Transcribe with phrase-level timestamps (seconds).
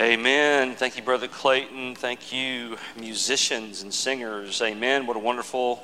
[0.00, 0.76] Amen.
[0.76, 1.94] Thank you, Brother Clayton.
[1.94, 4.62] Thank you, musicians and singers.
[4.62, 5.06] Amen.
[5.06, 5.82] What a wonderful,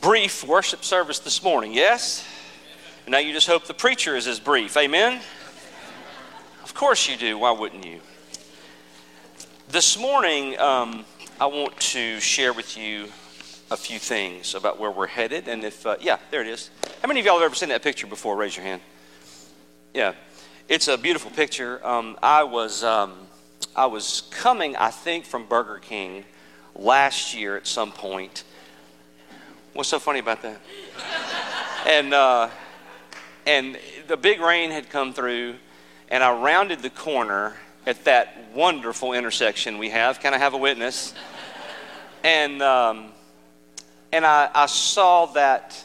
[0.00, 1.74] brief worship service this morning.
[1.74, 2.26] Yes?
[3.04, 4.78] And now you just hope the preacher is as brief.
[4.78, 5.20] Amen?
[6.62, 7.36] Of course you do.
[7.36, 8.00] Why wouldn't you?
[9.68, 11.04] This morning, um,
[11.38, 13.08] I want to share with you
[13.70, 15.48] a few things about where we're headed.
[15.48, 16.70] And if, uh, yeah, there it is.
[17.02, 18.36] How many of y'all have ever seen that picture before?
[18.36, 18.80] Raise your hand.
[19.92, 20.14] Yeah.
[20.68, 21.80] It's a beautiful picture.
[21.82, 23.14] Um, I was um,
[23.74, 26.26] I was coming, I think, from Burger King
[26.76, 28.44] last year at some point.
[29.72, 30.60] What's so funny about that?
[31.86, 32.50] and uh,
[33.46, 33.78] and
[34.08, 35.54] the big rain had come through,
[36.10, 37.56] and I rounded the corner
[37.86, 40.20] at that wonderful intersection we have.
[40.20, 41.14] Can I have a witness?
[42.22, 43.12] and um,
[44.12, 45.82] and I, I saw that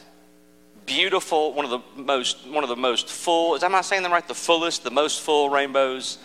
[0.86, 4.12] beautiful, one of the most, one of the most full, is am I saying them
[4.12, 4.26] right?
[4.26, 6.18] The fullest, the most full rainbows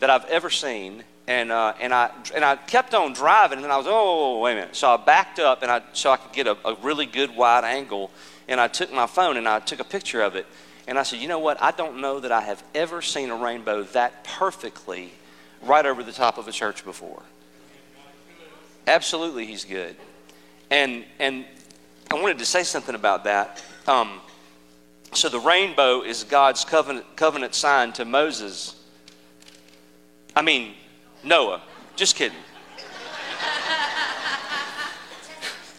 [0.00, 1.04] that I've ever seen.
[1.26, 4.52] And, uh, and, I, and I kept on driving, and then I was, oh, wait
[4.52, 4.76] a minute.
[4.76, 7.64] So I backed up, and I, so I could get a, a really good wide
[7.64, 8.10] angle,
[8.48, 10.46] and I took my phone and I took a picture of it.
[10.86, 11.60] And I said, you know what?
[11.62, 15.12] I don't know that I have ever seen a rainbow that perfectly
[15.62, 17.22] right over the top of a church before.
[18.86, 19.96] Absolutely, he's good.
[20.70, 21.44] And, and
[22.10, 23.62] I wanted to say something about that.
[23.86, 24.20] Um,
[25.12, 28.74] so the rainbow is God's covenant, covenant sign to Moses.
[30.34, 30.74] I mean,
[31.22, 31.60] Noah.
[31.96, 32.38] Just kidding.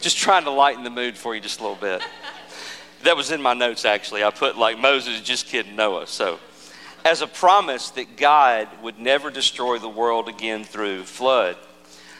[0.00, 2.02] just trying to lighten the mood for you just a little bit.
[3.02, 4.22] That was in my notes, actually.
[4.22, 6.06] I put like Moses, just kidding, Noah.
[6.06, 6.38] So,
[7.04, 11.56] as a promise that God would never destroy the world again through flood.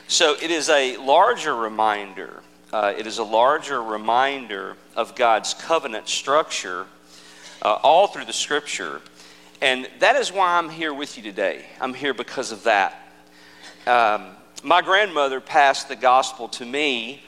[0.09, 6.09] So, it is a larger reminder uh, it is a larger reminder of God's covenant
[6.09, 6.87] structure
[7.63, 9.01] uh, all through the scripture.
[9.61, 11.65] And that is why I'm here with you today.
[11.81, 13.13] I'm here because of that.
[13.87, 14.29] Um,
[14.63, 17.23] my grandmother passed the gospel to me,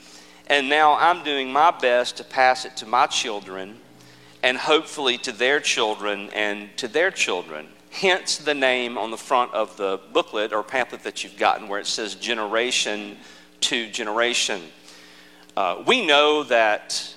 [0.46, 3.78] and now I'm doing my best to pass it to my children
[4.42, 7.67] and hopefully to their children and to their children.
[7.90, 11.80] Hence the name on the front of the booklet or pamphlet that you've gotten where
[11.80, 13.17] it says generation
[13.61, 14.62] to generation.
[15.57, 17.14] Uh, we know that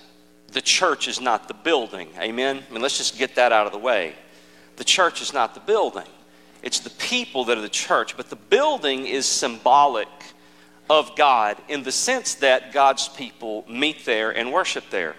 [0.52, 2.10] the church is not the building.
[2.20, 2.64] Amen?
[2.70, 4.14] I mean, let's just get that out of the way.
[4.76, 6.08] The church is not the building,
[6.62, 8.18] it's the people that are the church.
[8.18, 10.08] But the building is symbolic
[10.90, 15.16] of God in the sense that God's people meet there and worship there.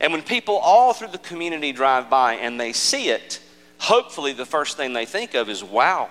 [0.00, 3.40] And when people all through the community drive by and they see it,
[3.78, 6.08] hopefully the first thing they think of is, wow,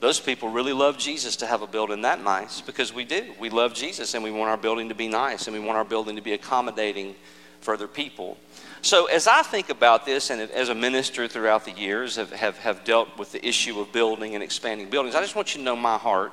[0.00, 3.34] those people really love Jesus to have a building that nice because we do.
[3.38, 5.84] We love Jesus and we want our building to be nice and we want our
[5.84, 7.14] building to be accommodating
[7.60, 8.38] for other people.
[8.82, 12.56] So, as I think about this, and as a minister throughout the years, have, have,
[12.58, 15.64] have dealt with the issue of building and expanding buildings, I just want you to
[15.64, 16.32] know my heart.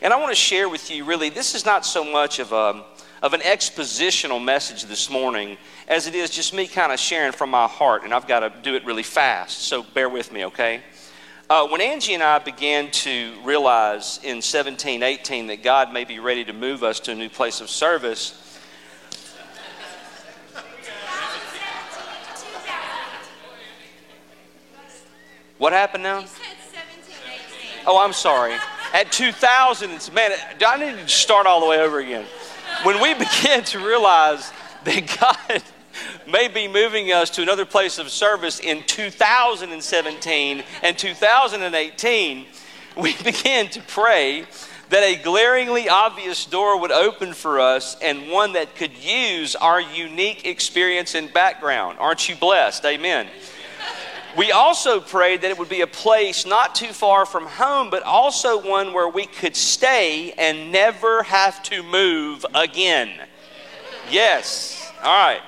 [0.00, 2.84] And I want to share with you really, this is not so much of, a,
[3.22, 7.50] of an expositional message this morning as it is just me kind of sharing from
[7.50, 9.62] my heart, and I've got to do it really fast.
[9.62, 10.82] So, bear with me, okay?
[11.50, 16.20] Uh, when Angie and I began to realize in 17, 18 that God may be
[16.20, 18.60] ready to move us to a new place of service,
[25.58, 26.24] what happened now?
[27.84, 28.54] Oh, I'm sorry.
[28.94, 30.30] At 2000, it's man,
[30.64, 32.26] I need to start all the way over again.
[32.84, 34.52] When we began to realize
[34.84, 35.64] that God
[36.26, 42.46] may be moving us to another place of service in 2017 and 2018,
[42.96, 44.44] we began to pray
[44.90, 49.80] that a glaringly obvious door would open for us and one that could use our
[49.80, 51.96] unique experience and background.
[52.00, 52.84] Aren't you blessed?
[52.84, 53.28] Amen.
[54.36, 58.02] We also prayed that it would be a place not too far from home, but
[58.04, 63.10] also one where we could stay and never have to move again.
[64.08, 64.92] Yes.
[65.02, 65.40] All right.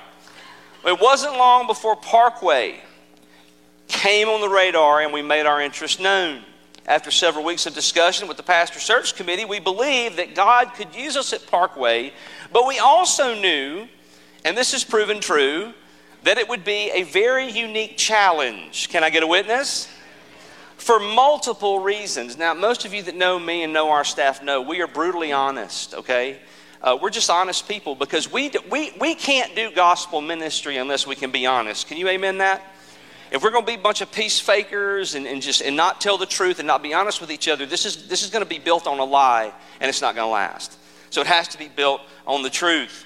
[0.85, 2.81] It wasn't long before Parkway
[3.87, 6.43] came on the radar and we made our interest known.
[6.85, 10.93] After several weeks of discussion with the pastor search committee, we believed that God could
[10.93, 12.11] use us at Parkway,
[12.51, 13.87] but we also knew,
[14.43, 15.73] and this has proven true,
[16.23, 18.89] that it would be a very unique challenge.
[18.89, 19.87] Can I get a witness?
[20.75, 22.37] For multiple reasons.
[22.37, 25.31] Now, most of you that know me and know our staff know we are brutally
[25.31, 26.39] honest, okay?
[26.83, 31.15] Uh, we're just honest people because we, we, we can't do gospel ministry unless we
[31.15, 31.87] can be honest.
[31.87, 32.61] Can you amen that?
[33.31, 36.01] If we're going to be a bunch of peace fakers and, and just and not
[36.01, 38.43] tell the truth and not be honest with each other, this is, this is going
[38.43, 40.77] to be built on a lie and it's not going to last.
[41.09, 43.05] So it has to be built on the truth.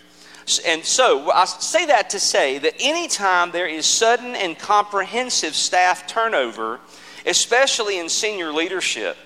[0.66, 6.08] And so I say that to say that anytime there is sudden and comprehensive staff
[6.08, 6.80] turnover,
[7.28, 9.18] especially in senior leadership,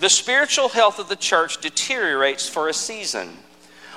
[0.00, 3.30] the spiritual health of the church deteriorates for a season,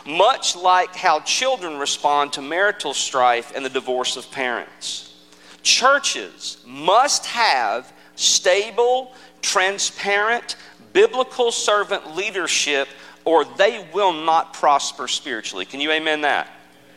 [0.09, 5.13] much like how children respond to marital strife and the divorce of parents.
[5.61, 10.55] Churches must have stable, transparent,
[10.93, 12.87] biblical servant leadership,
[13.23, 15.65] or they will not prosper spiritually.
[15.65, 16.49] Can you amen that?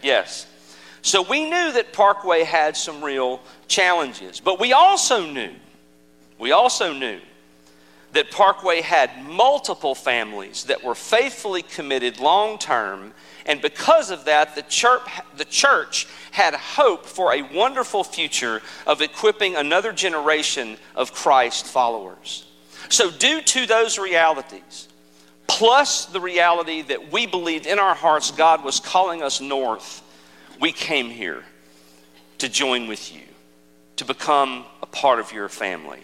[0.02, 0.46] Yes.
[1.02, 5.52] So we knew that Parkway had some real challenges, but we also knew,
[6.38, 7.20] we also knew
[8.12, 13.12] that Parkway had multiple families that were faithfully committed long term,
[13.46, 15.02] and because of that, the church,
[15.36, 22.46] the church had hope for a wonderful future of equipping another generation of Christ followers.
[22.88, 24.88] So, due to those realities,
[25.46, 30.02] plus the reality that we believed in our hearts God was calling us north,
[30.60, 31.44] we came here
[32.38, 33.22] to join with you,
[33.96, 36.00] to become a part of your family.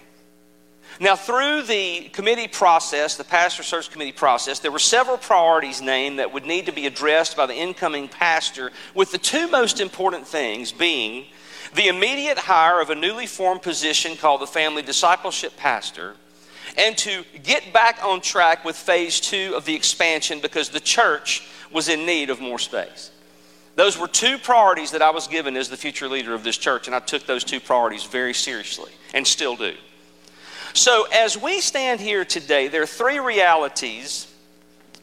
[1.01, 6.19] Now, through the committee process, the pastor search committee process, there were several priorities named
[6.19, 10.27] that would need to be addressed by the incoming pastor, with the two most important
[10.27, 11.27] things being
[11.75, 16.17] the immediate hire of a newly formed position called the family discipleship pastor,
[16.77, 21.47] and to get back on track with phase two of the expansion because the church
[21.73, 23.13] was in need of more space.
[23.77, 26.89] Those were two priorities that I was given as the future leader of this church,
[26.89, 29.75] and I took those two priorities very seriously and still do.
[30.75, 34.33] So, as we stand here today, there are three realities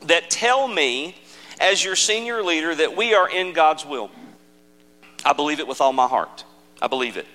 [0.04, 1.16] that tell me,
[1.60, 4.12] as your senior leader, that we are in God's will.
[5.24, 6.44] I believe it with all my heart.
[6.82, 7.26] I believe it.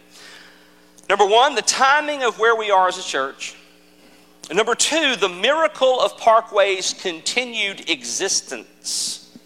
[1.09, 3.57] Number one, the timing of where we are as a church.
[4.53, 9.37] Number two, the miracle of Parkway's continued existence.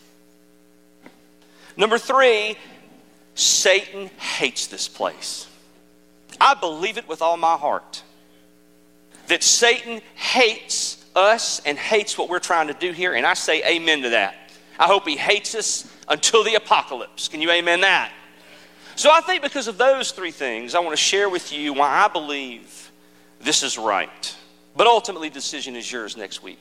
[1.77, 2.57] Number three,
[3.35, 5.49] Satan hates this place.
[6.41, 8.03] I believe it with all my heart
[9.29, 13.63] that Satan hates us and hates what we're trying to do here, and I say
[13.65, 14.37] amen to that.
[14.79, 17.29] I hope he hates us until the apocalypse.
[17.29, 18.13] Can you amen that?
[18.97, 22.05] So I think because of those three things, I want to share with you why
[22.05, 22.93] I believe
[23.41, 24.37] this is right.
[24.77, 26.59] But ultimately, the decision is yours next week.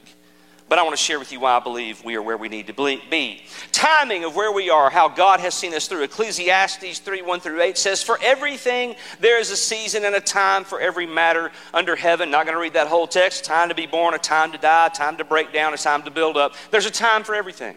[0.73, 2.65] But I want to share with you why I believe we are where we need
[2.65, 3.43] to be.
[3.71, 6.01] Timing of where we are, how God has seen us through.
[6.01, 10.63] Ecclesiastes 3 1 through 8 says, For everything there is a season and a time
[10.63, 12.31] for every matter under heaven.
[12.31, 13.45] Not going to read that whole text.
[13.45, 16.01] Time to be born, a time to die, a time to break down, a time
[16.05, 16.55] to build up.
[16.71, 17.75] There's a time for everything.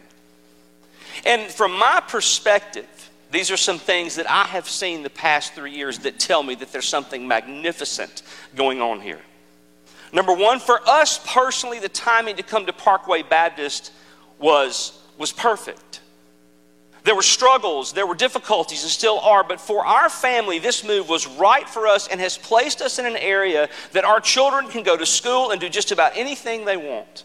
[1.27, 5.73] And from my perspective, these are some things that I have seen the past three
[5.73, 8.23] years that tell me that there's something magnificent
[8.55, 9.21] going on here.
[10.13, 13.93] Number one, for us personally, the timing to come to Parkway Baptist
[14.39, 16.01] was, was perfect.
[17.07, 21.09] There were struggles, there were difficulties, and still are, but for our family, this move
[21.09, 24.83] was right for us and has placed us in an area that our children can
[24.83, 27.23] go to school and do just about anything they want.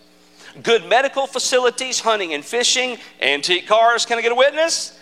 [0.62, 4.06] Good medical facilities, hunting and fishing, antique cars.
[4.06, 5.00] Can I get a witness?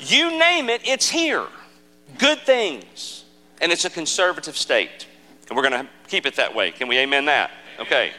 [0.00, 1.46] You name it, it's here.
[2.18, 3.24] Good things.
[3.60, 5.06] And it's a conservative state.
[5.48, 6.70] And we're going to keep it that way.
[6.70, 7.50] Can we amen that?
[7.80, 8.12] Okay.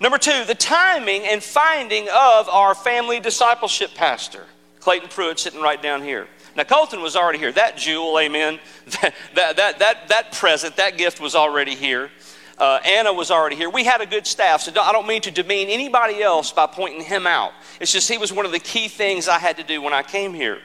[0.00, 4.46] Number two, the timing and finding of our family discipleship pastor,
[4.80, 6.26] Clayton Pruitt, sitting right down here.
[6.56, 7.52] Now, Colton was already here.
[7.52, 8.58] That jewel, amen,
[9.02, 12.10] that, that, that, that, present, that gift was already here.
[12.56, 13.68] Uh, Anna was already here.
[13.68, 17.02] We had a good staff, so I don't mean to demean anybody else by pointing
[17.02, 17.52] him out.
[17.80, 20.02] It's just he was one of the key things I had to do when I
[20.02, 20.60] came here.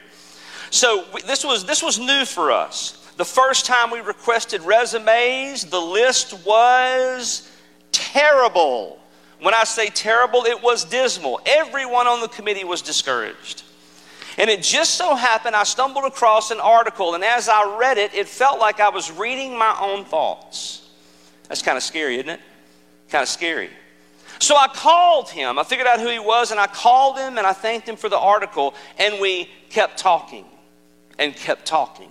[0.70, 3.05] So this was, this was new for us.
[3.16, 7.50] The first time we requested resumes, the list was
[7.92, 8.98] terrible.
[9.40, 11.40] When I say terrible, it was dismal.
[11.46, 13.62] Everyone on the committee was discouraged.
[14.38, 18.14] And it just so happened I stumbled across an article, and as I read it,
[18.14, 20.86] it felt like I was reading my own thoughts.
[21.48, 22.40] That's kind of scary, isn't it?
[23.08, 23.70] Kind of scary.
[24.38, 25.58] So I called him.
[25.58, 28.10] I figured out who he was, and I called him and I thanked him for
[28.10, 30.44] the article, and we kept talking
[31.18, 32.10] and kept talking.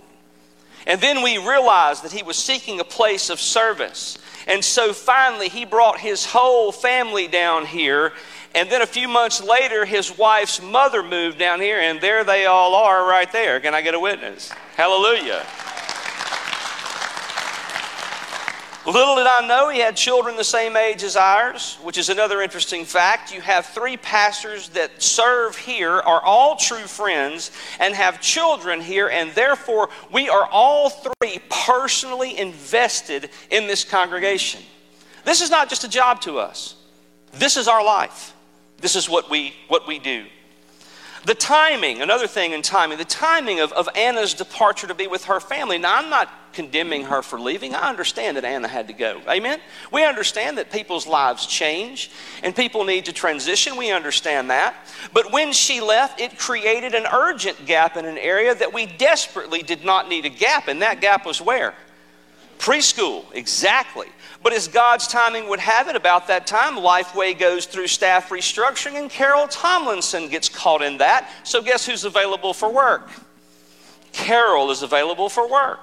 [0.86, 4.18] And then we realized that he was seeking a place of service.
[4.46, 8.12] And so finally, he brought his whole family down here.
[8.54, 12.46] And then a few months later, his wife's mother moved down here, and there they
[12.46, 13.60] all are right there.
[13.60, 14.50] Can I get a witness?
[14.76, 15.44] Hallelujah.
[18.86, 22.40] Little did I know he had children the same age as ours, which is another
[22.40, 23.34] interesting fact.
[23.34, 27.50] You have three pastors that serve here, are all true friends,
[27.80, 34.62] and have children here, and therefore we are all three personally invested in this congregation.
[35.24, 36.76] This is not just a job to us,
[37.32, 38.34] this is our life.
[38.78, 40.26] This is what we, what we do.
[41.26, 45.24] The timing, another thing in timing, the timing of, of Anna's departure to be with
[45.24, 45.76] her family.
[45.76, 47.74] Now, I'm not condemning her for leaving.
[47.74, 49.20] I understand that Anna had to go.
[49.28, 49.60] Amen?
[49.90, 52.12] We understand that people's lives change
[52.44, 53.76] and people need to transition.
[53.76, 54.76] We understand that.
[55.12, 59.64] But when she left, it created an urgent gap in an area that we desperately
[59.64, 60.68] did not need a gap.
[60.68, 61.74] And that gap was where?
[62.58, 64.08] Preschool, exactly.
[64.42, 68.94] But as God's timing would have it, about that time, Lifeway goes through staff restructuring,
[68.94, 71.30] and Carol Tomlinson gets caught in that.
[71.42, 73.10] So, guess who's available for work?
[74.12, 75.80] Carol is available for work.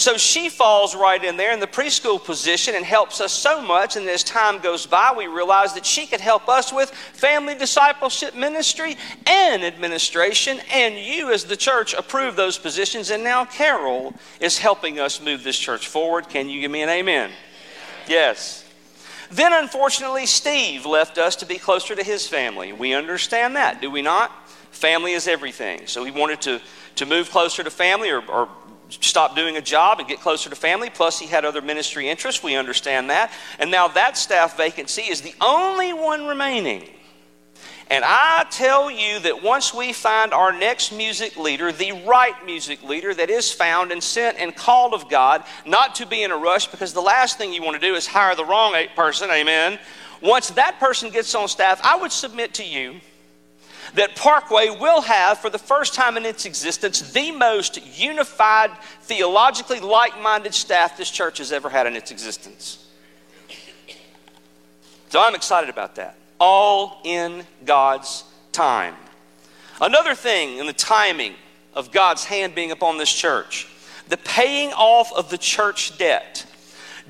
[0.00, 3.96] So she falls right in there in the preschool position and helps us so much.
[3.96, 8.34] And as time goes by, we realize that she could help us with family discipleship
[8.34, 10.58] ministry and administration.
[10.72, 13.10] And you, as the church, approve those positions.
[13.10, 16.30] And now Carol is helping us move this church forward.
[16.30, 17.30] Can you give me an amen?
[18.08, 18.64] Yes.
[19.30, 22.72] Then, unfortunately, Steve left us to be closer to his family.
[22.72, 24.32] We understand that, do we not?
[24.70, 25.86] Family is everything.
[25.88, 26.62] So he wanted to,
[26.94, 28.48] to move closer to family or, or
[28.90, 30.90] stop doing a job and get closer to family.
[30.90, 32.42] Plus, he had other ministry interests.
[32.42, 33.32] We understand that.
[33.58, 36.88] And now that staff vacancy is the only one remaining.
[37.90, 42.84] And I tell you that once we find our next music leader, the right music
[42.84, 46.36] leader that is found and sent and called of God, not to be in a
[46.36, 49.76] rush, because the last thing you want to do is hire the wrong person, amen.
[50.22, 53.00] Once that person gets on staff, I would submit to you
[53.94, 58.70] that Parkway will have, for the first time in its existence, the most unified,
[59.02, 62.86] theologically like minded staff this church has ever had in its existence.
[65.08, 66.16] So I'm excited about that.
[66.38, 68.94] All in God's time.
[69.80, 71.34] Another thing in the timing
[71.74, 73.66] of God's hand being upon this church
[74.10, 76.44] the paying off of the church debt.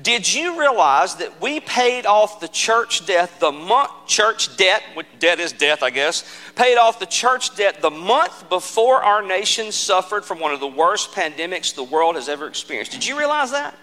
[0.01, 5.07] Did you realize that we paid off the church debt, the month church debt, which
[5.19, 6.23] debt is death, I guess,
[6.55, 10.67] paid off the church debt the month before our nation suffered from one of the
[10.67, 12.93] worst pandemics the world has ever experienced.
[12.93, 13.75] Did you realize that?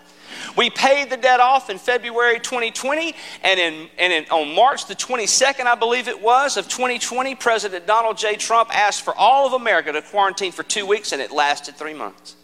[0.56, 4.94] We paid the debt off in February 2020, and, in, and in, on March the
[4.94, 8.36] 22nd, I believe it was, of 2020, President Donald J.
[8.36, 11.94] Trump asked for all of America to quarantine for two weeks, and it lasted three
[11.94, 12.36] months.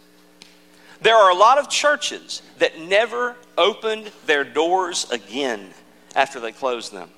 [1.01, 5.69] There are a lot of churches that never opened their doors again
[6.15, 7.09] after they closed them.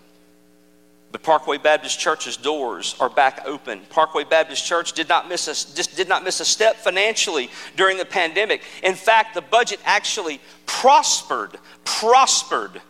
[1.11, 3.79] But Parkway Baptist Church's doors are back open.
[3.89, 7.97] Parkway Baptist Church did not miss a, just did not miss a step financially during
[7.97, 8.61] the pandemic.
[8.83, 12.81] In fact, the budget actually prospered, prospered.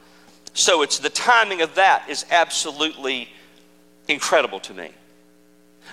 [0.53, 3.29] So it's the timing of that is absolutely
[4.07, 4.91] incredible to me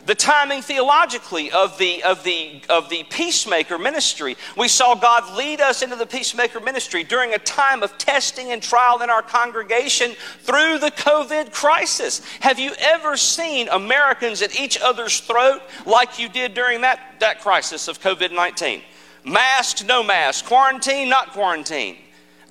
[0.07, 4.37] the timing theologically of the, of, the, of the peacemaker ministry.
[4.57, 8.63] We saw God lead us into the peacemaker ministry during a time of testing and
[8.63, 12.25] trial in our congregation through the COVID crisis.
[12.41, 17.41] Have you ever seen Americans at each other's throat like you did during that, that
[17.41, 18.83] crisis of COVID 19?
[19.25, 21.97] Masked, no mask, quarantine, not quarantine.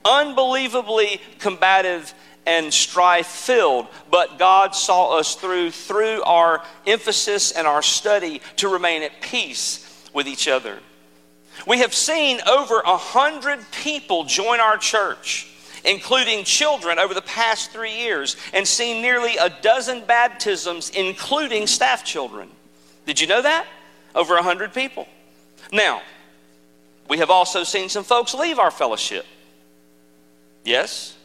[0.06, 2.14] Unbelievably combative
[2.46, 8.68] and strife filled, but God saw us through through our emphasis and our study to
[8.68, 10.80] remain at peace with each other.
[11.68, 15.48] We have seen over a hundred people join our church,
[15.86, 22.04] including children, over the past three years, and seen nearly a dozen baptisms, including staff
[22.04, 22.50] children.
[23.06, 23.68] Did you know that?
[24.16, 25.08] Over a hundred people.
[25.72, 26.02] Now,
[27.10, 29.26] we have also seen some folks leave our fellowship.
[30.64, 31.16] Yes,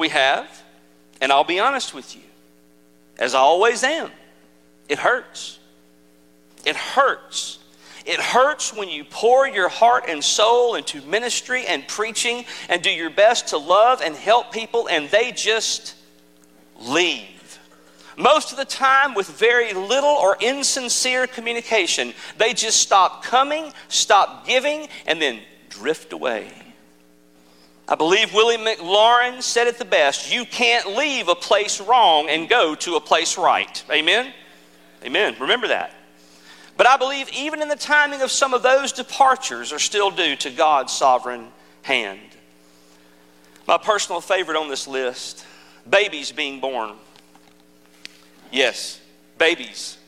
[0.00, 0.62] we have,
[1.20, 2.22] and I'll be honest with you,
[3.18, 4.10] as I always am,
[4.88, 5.60] it hurts.
[6.64, 7.58] It hurts.
[8.06, 12.90] It hurts when you pour your heart and soul into ministry and preaching and do
[12.90, 15.94] your best to love and help people and they just
[16.80, 17.58] leave.
[18.16, 24.46] Most of the time, with very little or insincere communication, they just stop coming, stop
[24.46, 26.50] giving, and then drift away.
[27.90, 32.48] I believe Willie McLaurin said it the best you can't leave a place wrong and
[32.48, 33.82] go to a place right.
[33.90, 34.32] Amen?
[35.04, 35.34] Amen.
[35.40, 35.92] Remember that.
[36.76, 40.36] But I believe even in the timing of some of those departures are still due
[40.36, 41.48] to God's sovereign
[41.82, 42.20] hand.
[43.66, 45.44] My personal favorite on this list
[45.88, 46.92] babies being born.
[48.52, 49.00] Yes,
[49.36, 49.98] babies.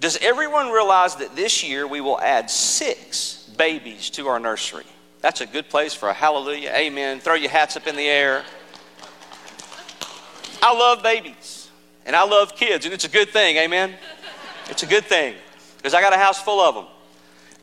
[0.00, 4.84] Does everyone realize that this year we will add six babies to our nursery?
[5.20, 7.20] That's a good place for a hallelujah, amen.
[7.20, 8.44] Throw your hats up in the air.
[10.62, 11.68] I love babies
[12.06, 13.94] and I love kids, and it's a good thing, amen.
[14.70, 15.34] It's a good thing
[15.76, 16.86] because I got a house full of them.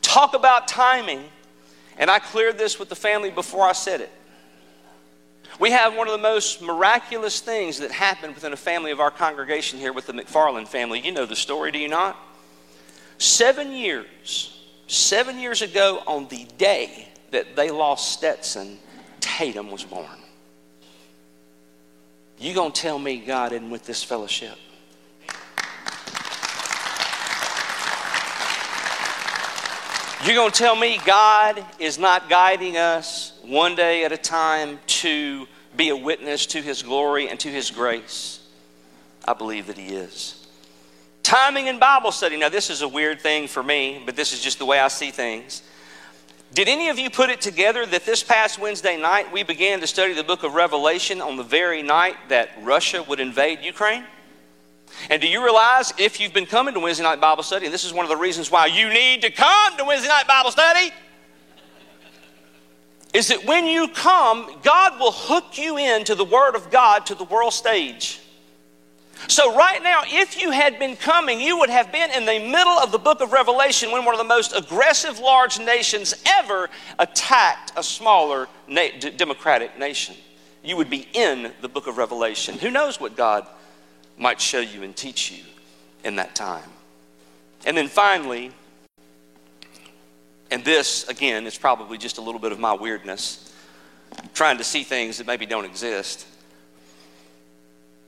[0.02, 1.24] Talk about timing,
[1.98, 4.12] and I cleared this with the family before I said it.
[5.58, 9.10] We have one of the most miraculous things that happened within a family of our
[9.10, 11.00] congregation here with the McFarland family.
[11.00, 12.16] You know the story, do you not?
[13.18, 18.78] Seven years, seven years ago on the day that they lost Stetson,
[19.20, 20.06] Tatum was born.
[22.38, 24.56] You gonna tell me God isn't with this fellowship?
[30.24, 34.80] You're going to tell me God is not guiding us one day at a time
[34.86, 38.40] to be a witness to His glory and to His grace?
[39.24, 40.48] I believe that He is.
[41.22, 42.36] Timing in Bible study.
[42.36, 44.88] Now, this is a weird thing for me, but this is just the way I
[44.88, 45.62] see things.
[46.54, 49.86] Did any of you put it together that this past Wednesday night we began to
[49.86, 54.04] study the book of Revelation on the very night that Russia would invade Ukraine?
[55.10, 57.84] And do you realize if you've been coming to Wednesday night Bible study, and this
[57.84, 60.92] is one of the reasons why you need to come to Wednesday night Bible study,
[63.12, 67.14] is that when you come, God will hook you into the Word of God to
[67.14, 68.20] the world stage.
[69.28, 72.78] So, right now, if you had been coming, you would have been in the middle
[72.78, 76.68] of the book of Revelation when one of the most aggressive large nations ever
[76.98, 80.14] attacked a smaller na- democratic nation.
[80.62, 82.58] You would be in the book of Revelation.
[82.58, 83.46] Who knows what God
[84.18, 85.44] might show you and teach you
[86.04, 86.68] in that time.
[87.64, 88.52] And then finally,
[90.50, 93.52] and this, again, is probably just a little bit of my weirdness,
[94.34, 96.26] trying to see things that maybe don't exist.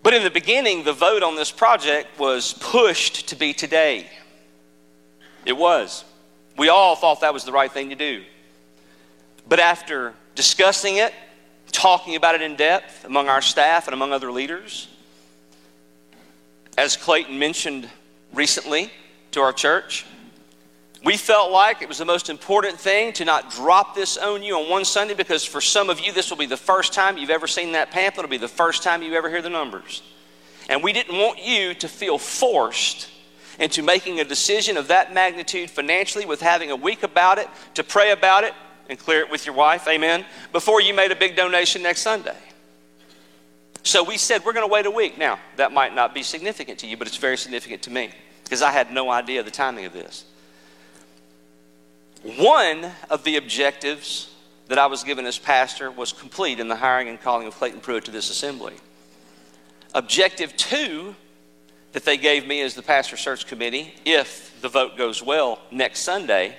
[0.09, 4.09] But in the beginning, the vote on this project was pushed to be today.
[5.45, 6.03] It was.
[6.57, 8.25] We all thought that was the right thing to do.
[9.47, 11.13] But after discussing it,
[11.73, 14.89] talking about it in depth among our staff and among other leaders,
[16.79, 17.87] as Clayton mentioned
[18.33, 18.91] recently
[19.33, 20.07] to our church,
[21.05, 24.57] we felt like it was the most important thing to not drop this on you
[24.57, 27.31] on one Sunday because for some of you, this will be the first time you've
[27.31, 28.25] ever seen that pamphlet.
[28.25, 30.03] It'll be the first time you ever hear the numbers.
[30.69, 33.09] And we didn't want you to feel forced
[33.59, 37.85] into making a decision of that magnitude financially with having a week about it, to
[37.85, 38.53] pray about it,
[38.89, 42.37] and clear it with your wife, amen, before you made a big donation next Sunday.
[43.83, 45.19] So we said, we're going to wait a week.
[45.19, 48.11] Now, that might not be significant to you, but it's very significant to me
[48.45, 50.25] because I had no idea the timing of this.
[52.23, 54.31] One of the objectives
[54.67, 57.81] that I was given as pastor was complete in the hiring and calling of Clayton
[57.81, 58.75] Pruitt to this assembly.
[59.95, 61.15] Objective two
[61.93, 66.01] that they gave me as the pastor search committee, if the vote goes well next
[66.01, 66.55] Sunday,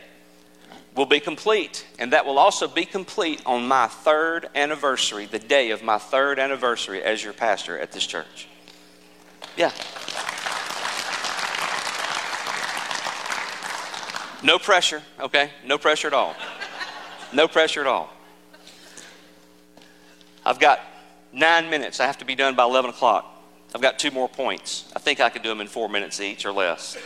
[0.95, 1.85] will be complete.
[1.99, 6.39] And that will also be complete on my third anniversary, the day of my third
[6.39, 8.47] anniversary as your pastor at this church.
[9.55, 9.71] Yeah.
[14.41, 15.51] No pressure, okay?
[15.65, 16.35] No pressure at all.
[17.33, 18.09] No pressure at all.
[20.45, 20.79] I've got
[21.33, 21.99] nine minutes.
[21.99, 23.25] I have to be done by 11 o'clock.
[23.75, 24.91] I've got two more points.
[24.95, 26.97] I think I could do them in four minutes each or less.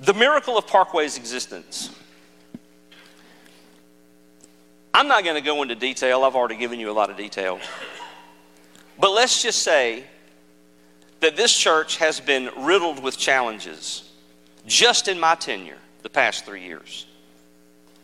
[0.00, 1.90] The miracle of Parkway's existence.
[4.92, 7.58] I'm not going to go into detail, I've already given you a lot of detail.
[8.98, 10.04] But let's just say
[11.20, 14.11] that this church has been riddled with challenges
[14.66, 17.06] just in my tenure the past three years,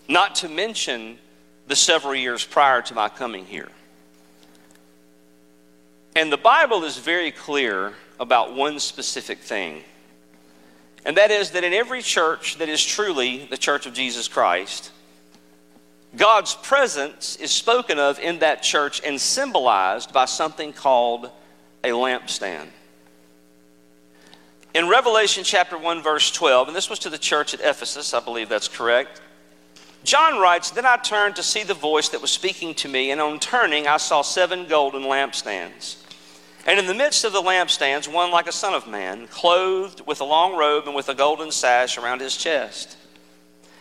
[0.08, 1.18] not to mention
[1.66, 3.68] the several years prior to my coming here.
[6.16, 9.82] And the Bible is very clear about one specific thing,
[11.04, 14.90] and that is that in every church that is truly the church of Jesus Christ,
[16.16, 21.30] God's presence is spoken of in that church and symbolized by something called
[21.84, 22.68] a lampstand.
[24.74, 28.20] In Revelation chapter 1, verse 12, and this was to the church at Ephesus, I
[28.20, 29.22] believe that's correct.
[30.04, 33.20] John writes, Then I turned to see the voice that was speaking to me, and
[33.20, 35.96] on turning I saw seven golden lampstands.
[36.66, 40.20] And in the midst of the lampstands, one like a son of man, clothed with
[40.20, 42.98] a long robe and with a golden sash around his chest.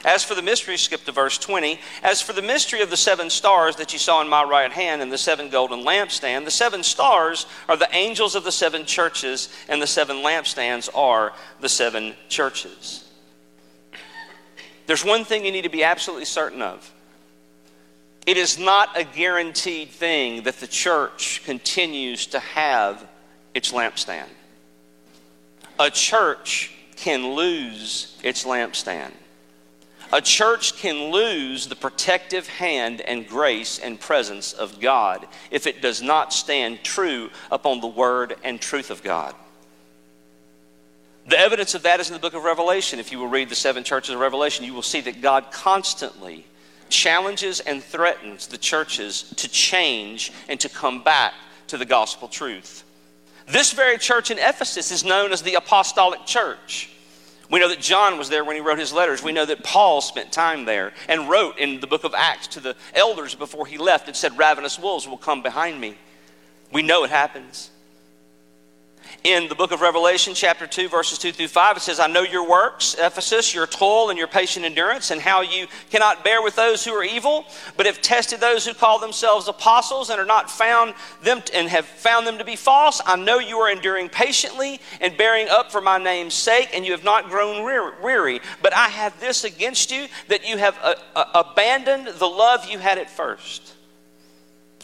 [0.06, 1.80] As for the mystery, skip to verse 20.
[2.04, 5.02] As for the mystery of the seven stars that you saw in my right hand
[5.02, 9.50] and the seven golden lampstand, the seven stars are the angels of the seven churches,
[9.68, 13.10] and the seven lampstands are the seven churches.
[14.86, 16.94] There's one thing you need to be absolutely certain of.
[18.26, 23.08] It is not a guaranteed thing that the church continues to have
[23.54, 24.28] its lampstand.
[25.80, 29.12] A church can lose its lampstand.
[30.14, 35.82] A church can lose the protective hand and grace and presence of God if it
[35.82, 39.36] does not stand true upon the word and truth of God.
[41.28, 43.00] The evidence of that is in the book of Revelation.
[43.00, 46.46] If you will read the seven churches of Revelation, you will see that God constantly
[46.88, 51.34] challenges and threatens the churches to change and to come back
[51.68, 52.86] to the gospel truth.
[53.46, 56.90] This very church in Ephesus is known as the Apostolic Church.
[57.50, 59.24] We know that John was there when he wrote his letters.
[59.24, 62.60] We know that Paul spent time there and wrote in the book of Acts to
[62.60, 65.98] the elders before he left and said, Ravenous wolves will come behind me.
[66.72, 67.72] We know it happens
[69.28, 72.22] in the book of Revelation, chapter 2, verses 2 through 5, it says, I know
[72.22, 76.56] your works, Ephesus, your toil and your patient endurance, and how you cannot bear with
[76.56, 80.50] those who are evil, but have tested those who call themselves apostles and are not
[80.50, 83.02] found them and have found them to be false.
[83.06, 86.94] I know you are enduring patiently and bearing up for my name's sake, and you
[86.94, 88.40] have not grown weary.
[88.62, 92.80] But I have this against you, that you have uh, uh, abandoned the love you
[92.80, 93.74] had at first.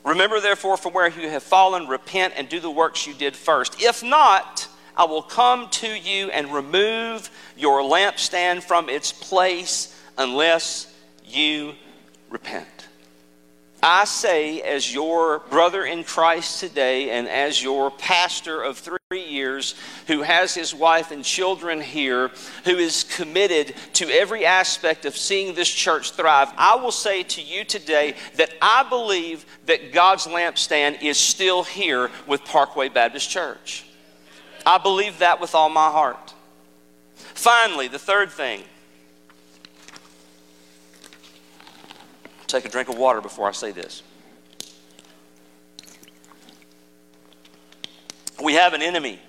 [0.04, 3.82] Remember, therefore, from where you have fallen, repent and do the works you did first.
[3.82, 10.94] If not, I will come to you and remove your lampstand from its place unless
[11.26, 11.74] you
[12.30, 12.83] repent.
[13.86, 19.76] I say, as your brother in Christ today and as your pastor of three years
[20.08, 22.32] who has his wife and children here,
[22.64, 27.42] who is committed to every aspect of seeing this church thrive, I will say to
[27.42, 33.86] you today that I believe that God's lampstand is still here with Parkway Baptist Church.
[34.66, 36.34] I believe that with all my heart.
[37.16, 38.64] Finally, the third thing
[42.54, 44.04] take a drink of water before I say this.
[48.44, 49.20] We have an enemy.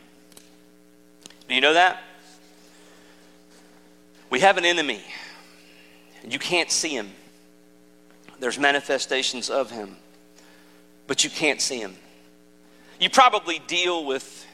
[1.48, 2.02] Do you know that?
[4.28, 5.02] We have an enemy.
[6.28, 7.12] You can't see him.
[8.40, 9.96] There's manifestations of him,
[11.06, 11.96] but you can't see him.
[13.00, 14.46] You probably deal with,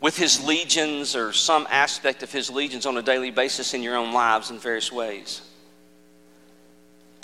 [0.00, 3.96] with his legions or some aspect of his legions on a daily basis in your
[3.96, 5.42] own lives in various ways.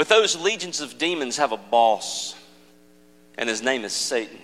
[0.03, 2.35] But those legions of demons have a boss,
[3.39, 4.41] and his name is Satan.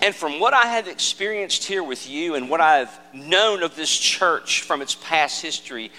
[0.00, 3.96] And from what I have experienced here with you and what I've known of this
[3.96, 5.92] church from its past history,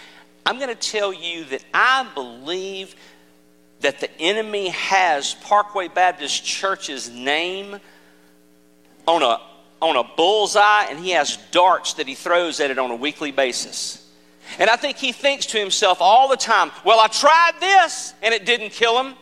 [0.45, 2.97] I'm going to tell you that I believe
[3.79, 7.79] that the enemy has Parkway Baptist Church's name
[9.07, 9.39] on a,
[9.81, 13.31] on a bullseye, and he has darts that he throws at it on a weekly
[13.31, 14.02] basis.
[14.59, 18.33] And I think he thinks to himself all the time, well, I tried this and
[18.33, 19.15] it didn't kill him.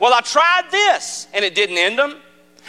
[0.00, 2.16] Well, I tried this and it didn't end him.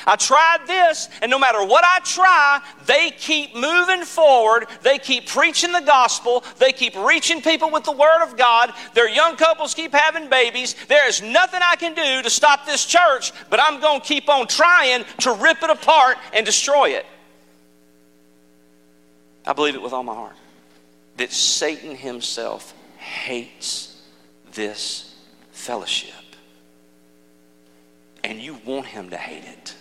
[0.05, 4.67] I tried this, and no matter what I try, they keep moving forward.
[4.81, 6.43] They keep preaching the gospel.
[6.57, 8.73] They keep reaching people with the Word of God.
[8.93, 10.75] Their young couples keep having babies.
[10.87, 14.27] There is nothing I can do to stop this church, but I'm going to keep
[14.27, 17.05] on trying to rip it apart and destroy it.
[19.45, 20.35] I believe it with all my heart
[21.17, 24.01] that Satan himself hates
[24.53, 25.15] this
[25.51, 26.13] fellowship.
[28.23, 29.75] And you want him to hate it.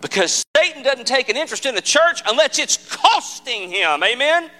[0.00, 4.02] Because Satan doesn't take an interest in the church unless it's costing him.
[4.02, 4.50] Amen?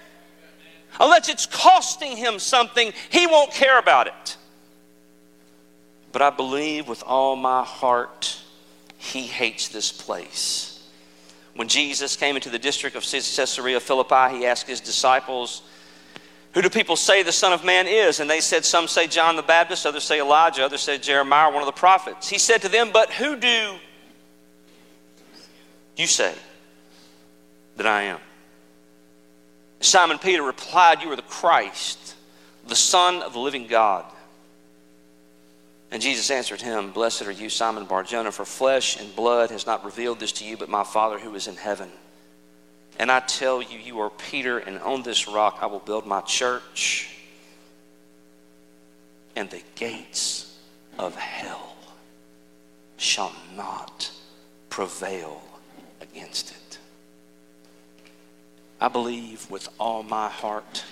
[0.99, 4.37] Unless it's costing him something, he won't care about it.
[6.11, 8.37] But I believe with all my heart,
[8.97, 10.72] he hates this place.
[11.55, 15.61] When Jesus came into the district of Caesarea Philippi, he asked his disciples,
[16.53, 18.19] Who do people say the Son of Man is?
[18.19, 21.61] And they said, Some say John the Baptist, others say Elijah, others say Jeremiah, one
[21.61, 22.27] of the prophets.
[22.27, 23.75] He said to them, But who do
[25.95, 26.33] you say
[27.77, 28.19] that I am?
[29.79, 32.15] Simon Peter replied, You are the Christ,
[32.65, 34.05] the Son of the living God.
[35.93, 39.85] And Jesus answered him, Blessed are you, Simon Barjona, for flesh and blood has not
[39.85, 41.91] revealed this to you, but my Father who is in heaven.
[42.97, 46.21] And I tell you, you are Peter, and on this rock I will build my
[46.21, 47.15] church,
[49.35, 50.57] and the gates
[50.97, 51.75] of hell
[52.97, 54.11] shall not
[54.71, 55.43] prevail
[56.01, 56.79] against it.
[58.81, 60.83] I believe with all my heart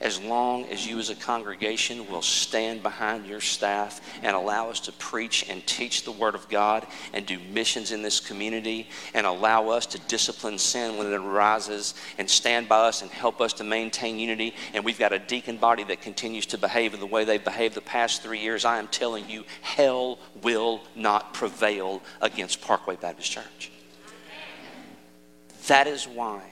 [0.00, 4.80] as long as you as a congregation will stand behind your staff and allow us
[4.80, 9.26] to preach and teach the Word of God and do missions in this community and
[9.26, 13.52] allow us to discipline sin when it arises and stand by us and help us
[13.54, 14.54] to maintain unity.
[14.72, 17.74] And we've got a deacon body that continues to behave in the way they've behaved
[17.74, 18.64] the past three years.
[18.64, 23.70] I am telling you, hell will not prevail against Parkway Baptist Church.
[25.66, 26.42] That is why.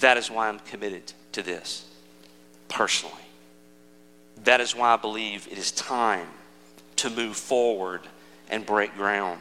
[0.00, 1.84] That is why I'm committed to this
[2.68, 3.14] personally.
[4.44, 6.28] That is why I believe it is time
[6.96, 8.02] to move forward
[8.48, 9.40] and break ground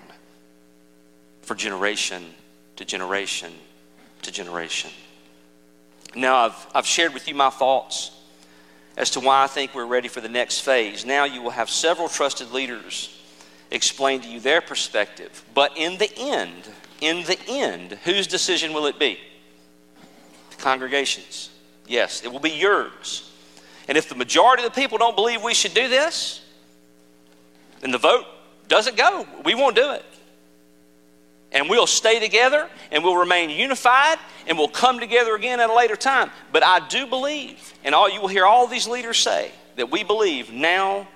[1.41, 2.25] for generation
[2.75, 3.53] to generation
[4.23, 4.91] to generation.
[6.15, 8.11] Now, I've, I've shared with you my thoughts,
[8.97, 11.05] as to why I think we're ready for the next phase.
[11.05, 13.13] Now you will have several trusted leaders
[13.69, 15.43] explain to you their perspective.
[15.53, 16.63] But in the end,
[16.99, 19.19] in the end, whose decision will it be?
[20.49, 21.51] The congregation's.
[21.87, 23.31] Yes, it will be yours.
[23.87, 26.43] And if the majority of the people don't believe we should do this,
[27.79, 28.25] then the vote
[28.67, 29.25] doesn't go.
[29.45, 30.05] We won't do it.
[31.53, 35.73] And we'll stay together and we'll remain unified and we'll come together again at a
[35.73, 36.29] later time.
[36.51, 40.03] But I do believe, and all you will hear all these leaders say, that we
[40.03, 41.07] believe now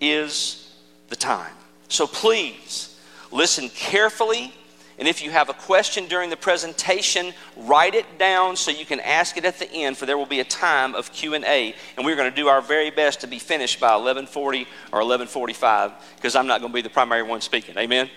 [0.00, 0.74] is
[1.08, 1.52] the time.
[1.88, 2.98] So please
[3.30, 4.52] listen carefully
[5.00, 9.00] and if you have a question during the presentation, write it down so you can
[9.00, 12.16] ask it at the end for there will be a time of Q&A and we're
[12.16, 16.46] going to do our very best to be finished by 11:40 or 11:45 because I'm
[16.46, 17.78] not going to be the primary one speaking.
[17.78, 18.10] Amen.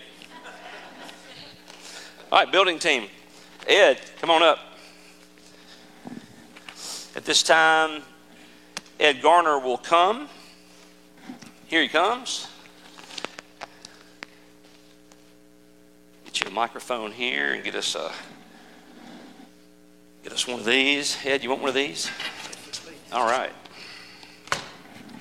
[2.30, 3.08] All right, building team.
[3.65, 4.60] Ed, come on up.
[7.15, 8.02] At this time,
[9.00, 10.28] Ed Garner will come.
[11.67, 12.48] Here he comes.
[16.34, 18.12] Get you a microphone here and get us a
[20.24, 21.15] get us one of these.
[21.24, 22.10] Ed, you want one of these?
[23.12, 23.52] All right.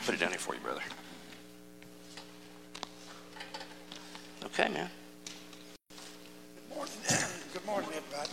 [0.07, 0.81] Put it down here for you, brother.
[4.47, 4.89] Okay, man.
[5.91, 6.95] Good morning.
[7.53, 8.31] Good morning, everybody.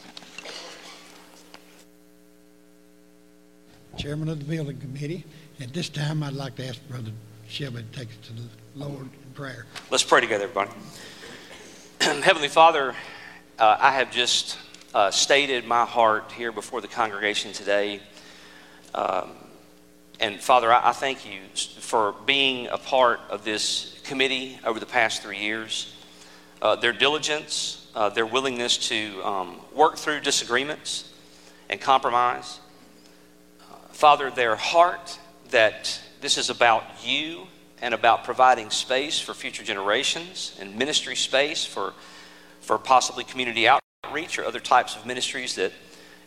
[3.97, 5.25] Chairman of the Building Committee.
[5.59, 7.11] At this time, I'd like to ask Brother
[7.49, 9.65] Shelby to take us to the Lord in prayer.
[9.91, 10.71] Let's pray together, everybody.
[12.23, 12.95] Heavenly Father,
[13.59, 14.57] uh, I have just
[14.95, 17.99] uh, stated my heart here before the congregation today.
[18.95, 19.29] Um,
[20.19, 24.87] and Father, I, I, thank you for being a part of this committee over the
[24.87, 25.93] past three years.
[26.63, 31.13] Uh, their diligence, uh, their willingness to um, work through disagreements
[31.69, 32.59] and compromise.
[33.61, 35.19] Uh, Father, their heart
[35.51, 37.45] that this is about you
[37.81, 41.93] and about providing space for future generations and ministry space for,
[42.61, 45.71] for possibly community outreach or other types of ministries that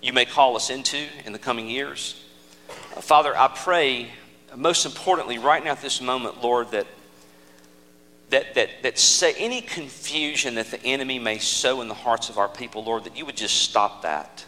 [0.01, 2.25] you may call us into in the coming years.
[2.97, 4.09] Uh, Father, I pray,
[4.57, 6.87] most importantly, right now at this moment, Lord, that
[8.33, 12.38] that, that, that say any confusion that the enemy may sow in the hearts of
[12.38, 14.47] our people, Lord, that you would just stop that.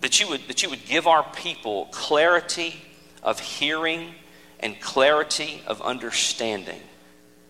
[0.00, 2.74] That you would, that you would give our people clarity
[3.22, 4.16] of hearing
[4.62, 6.80] and clarity of understanding.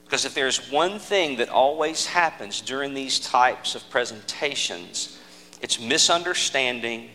[0.04, 5.18] Because if there's one thing that always happens during these types of presentations,
[5.60, 7.08] it's misunderstanding,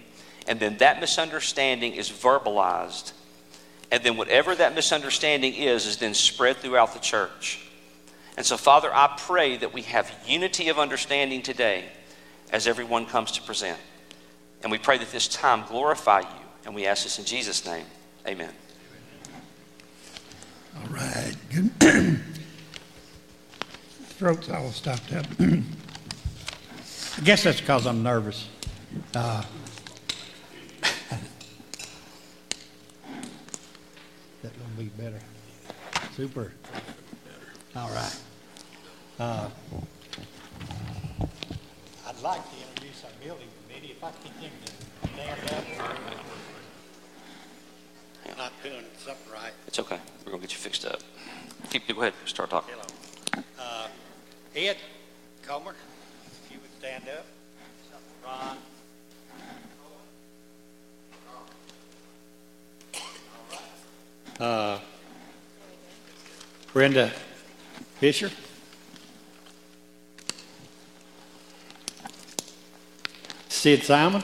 [0.47, 3.12] and then that misunderstanding is verbalized.
[3.91, 7.60] And then whatever that misunderstanding is, is then spread throughout the church.
[8.36, 11.86] And so, Father, I pray that we have unity of understanding today
[12.51, 13.79] as everyone comes to present.
[14.63, 16.45] And we pray that this time glorify you.
[16.65, 17.86] And we ask this in Jesus' name.
[18.27, 18.51] Amen.
[20.81, 21.33] All right.
[21.49, 21.71] Good.
[24.17, 25.25] Throat's all stopped up.
[25.39, 25.63] I
[27.23, 28.47] guess that's because I'm nervous.
[29.13, 29.43] Uh,
[34.41, 35.19] that will be better.
[36.15, 36.51] Super.
[37.75, 38.19] All right.
[39.19, 39.49] Uh,
[42.07, 43.91] I'd like to introduce our building committee.
[43.91, 45.63] If I could get them to stand up.
[48.38, 49.52] Not doing something right.
[49.65, 50.00] It's okay.
[50.19, 51.00] We're going to get you fixed up.
[51.71, 52.13] Keep, go ahead.
[52.26, 52.76] Start talking.
[52.76, 53.43] Hello.
[53.58, 53.88] Uh,
[54.56, 54.78] Ed
[55.41, 55.73] Comer,
[56.45, 57.26] if you would stand up.
[58.23, 58.58] Ron.
[64.39, 64.80] Uh,
[66.73, 67.12] Brenda
[68.00, 68.30] Fisher.
[73.50, 74.21] Sid Simon.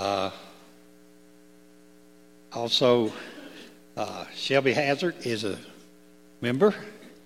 [0.00, 0.30] Uh,
[2.54, 3.12] also,
[3.98, 5.58] uh, Shelby Hazard is a
[6.40, 6.74] member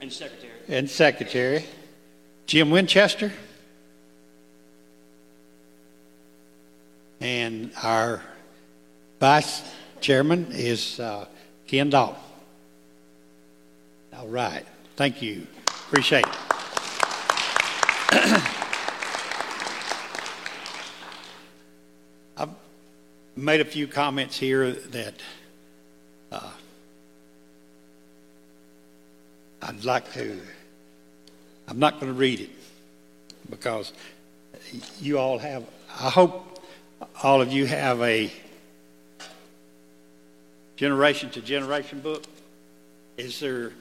[0.01, 0.53] and secretary.
[0.67, 1.65] And secretary.
[2.47, 3.33] Jim Winchester.
[7.21, 8.21] And our
[9.21, 9.63] vice
[10.01, 11.27] chairman is uh,
[11.69, 12.21] Ken Dalton.
[14.19, 14.67] All right.
[14.97, 15.47] Thank you.
[15.69, 16.44] Appreciate it.
[23.45, 25.15] Made a few comments here that
[26.33, 26.51] uh,
[29.61, 30.41] I'd like to.
[31.69, 32.51] I'm not going to read it
[33.51, 33.93] because
[34.99, 35.65] you all have.
[35.91, 36.59] I hope
[37.23, 38.33] all of you have a
[40.77, 42.25] generation to generation book.
[43.19, 43.73] Is there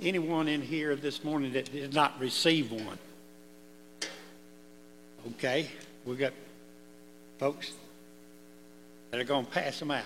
[0.00, 2.98] anyone in here this morning that did not receive one?
[5.36, 5.68] Okay,
[6.04, 6.32] we got
[7.38, 7.72] folks
[9.10, 10.04] that are going to pass them out.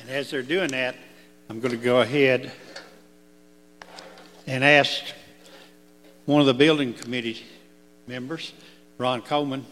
[0.00, 0.96] And as they're doing that,
[1.48, 2.52] I'm going to go ahead
[4.46, 5.02] and ask
[6.26, 7.42] one of the building committee
[8.06, 8.52] members,
[8.98, 9.64] Ron Coleman,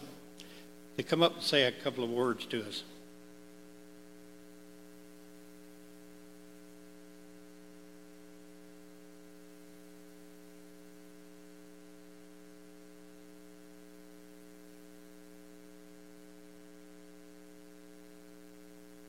[0.97, 2.83] to come up and say a couple of words to us.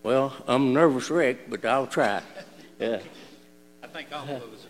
[0.05, 2.21] Well, I'm a nervous wreck, but I'll try.
[2.79, 3.01] Yeah.
[3.83, 4.67] I think all of us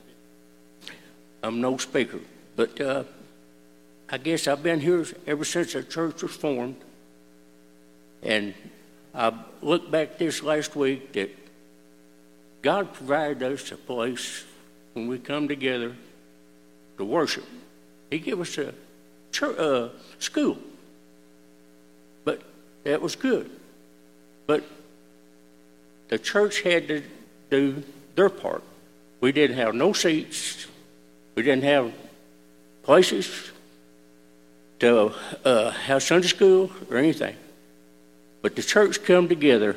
[0.86, 0.94] are.
[1.42, 2.20] I'm no speaker,
[2.54, 3.02] but uh,
[4.08, 6.76] I guess I've been here ever since the church was formed.
[8.22, 8.54] And
[9.12, 11.36] I looked back this last week that
[12.62, 14.44] God provided us a place
[14.92, 15.96] when we come together
[16.96, 17.44] to worship.
[18.08, 18.72] He gave us a
[19.32, 19.88] church, uh,
[20.20, 20.58] school,
[22.24, 22.40] but
[22.84, 23.50] that was good.
[24.46, 24.62] But
[26.14, 27.02] the church had to
[27.50, 27.82] do
[28.14, 28.62] their part.
[29.20, 30.68] We didn't have no seats.
[31.34, 31.92] We didn't have
[32.84, 33.50] places
[34.78, 35.12] to
[35.44, 37.34] uh, have Sunday school or anything.
[38.42, 39.74] But the church come together,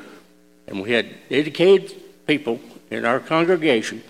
[0.68, 4.04] and we had dedicated people in our congregation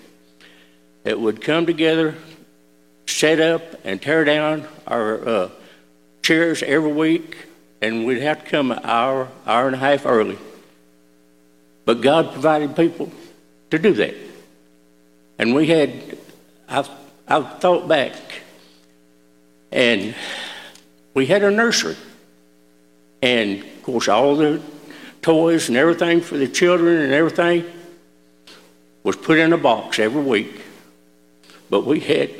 [1.04, 2.14] that would come together,
[3.06, 5.50] set up and tear down our uh,
[6.20, 7.46] chairs every week,
[7.80, 10.36] and we'd have to come an hour, hour and a half early.
[11.88, 13.10] But God provided people
[13.70, 14.14] to do that.
[15.38, 16.18] And we had,
[16.68, 16.90] I've,
[17.26, 18.12] I've thought back,
[19.72, 20.14] and
[21.14, 21.96] we had a nursery.
[23.22, 24.60] And of course, all the
[25.22, 27.64] toys and everything for the children and everything
[29.02, 30.60] was put in a box every week.
[31.70, 32.32] But we had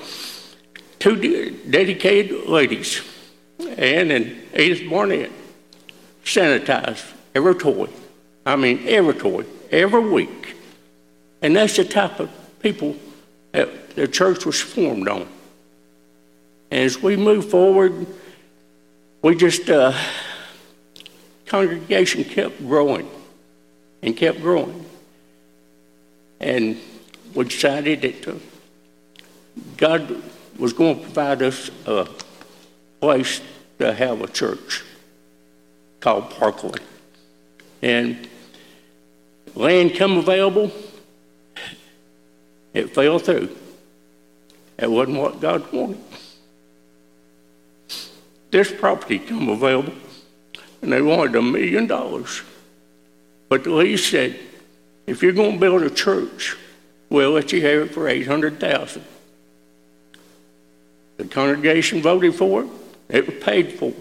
[0.98, 3.00] two de- dedicated ladies,
[3.78, 5.32] Ann and Edith Barnett,
[6.22, 7.88] sanitized every toy.
[8.48, 10.56] I mean, every toy, every week.
[11.42, 12.30] And that's the type of
[12.62, 12.96] people
[13.52, 15.28] that the church was formed on.
[16.70, 18.06] And as we move forward,
[19.20, 19.92] we just, uh,
[21.44, 23.10] congregation kept growing
[24.02, 24.82] and kept growing.
[26.40, 26.78] And
[27.34, 28.34] we decided that uh,
[29.76, 30.22] God
[30.58, 32.08] was going to provide us a
[32.98, 33.42] place
[33.78, 34.84] to have a church
[36.00, 36.80] called Parkland.
[37.82, 38.26] And
[39.54, 40.70] land come available,
[42.74, 43.56] it fell through.
[44.78, 45.98] It wasn't what God wanted.
[48.50, 49.92] This property come available,
[50.80, 52.42] and they wanted a million dollars.
[53.48, 54.38] But the lease said,
[55.06, 56.56] if you're going to build a church,
[57.10, 59.02] we'll let you have it for 800000
[61.16, 62.68] The congregation voted for it.
[63.08, 63.92] It was paid for.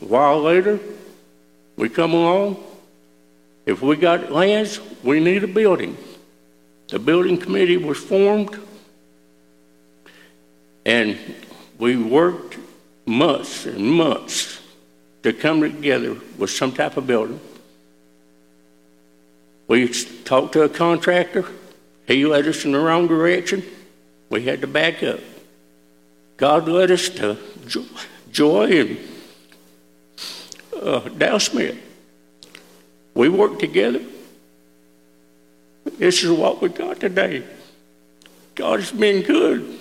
[0.00, 0.80] A while later,
[1.76, 2.62] we come along,
[3.66, 5.96] if we got lands, we need a building.
[6.88, 8.58] The building committee was formed,
[10.84, 11.18] and
[11.78, 12.58] we worked
[13.06, 14.60] months and months
[15.22, 17.40] to come together with some type of building.
[19.68, 19.88] We
[20.24, 21.44] talked to a contractor.
[22.06, 23.62] He led us in the wrong direction.
[24.30, 25.20] We had to back up.
[26.36, 27.36] God led us to
[28.32, 28.98] Joey and
[30.82, 31.78] uh, Dow Smith.
[33.20, 34.00] We work together.
[35.98, 37.42] This is what we got today.
[38.54, 39.78] God has been good.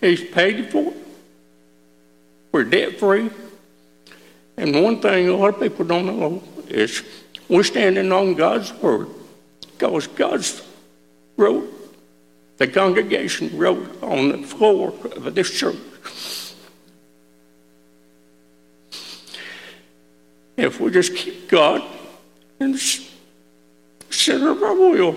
[0.00, 0.96] He's paid for it.
[2.50, 3.30] We're debt free.
[4.56, 7.04] And one thing a lot of people don't know is
[7.48, 9.10] we're standing on God's word.
[9.60, 10.60] Because God's
[11.36, 11.72] wrote,
[12.56, 15.76] the congregation wrote on the floor of this church.
[20.56, 21.92] If we just keep God
[22.58, 23.04] the
[24.10, 25.16] center of our will.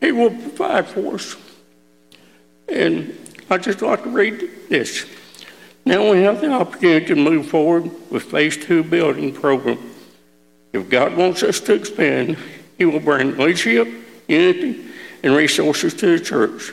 [0.00, 1.36] He will provide for us.
[2.68, 3.16] And
[3.48, 5.06] I just like to read this.
[5.84, 9.78] Now we have the opportunity to move forward with Phase 2 building program.
[10.72, 12.38] If God wants us to expand,
[12.78, 13.88] He will bring leadership,
[14.28, 14.86] unity,
[15.22, 16.72] and resources to the church.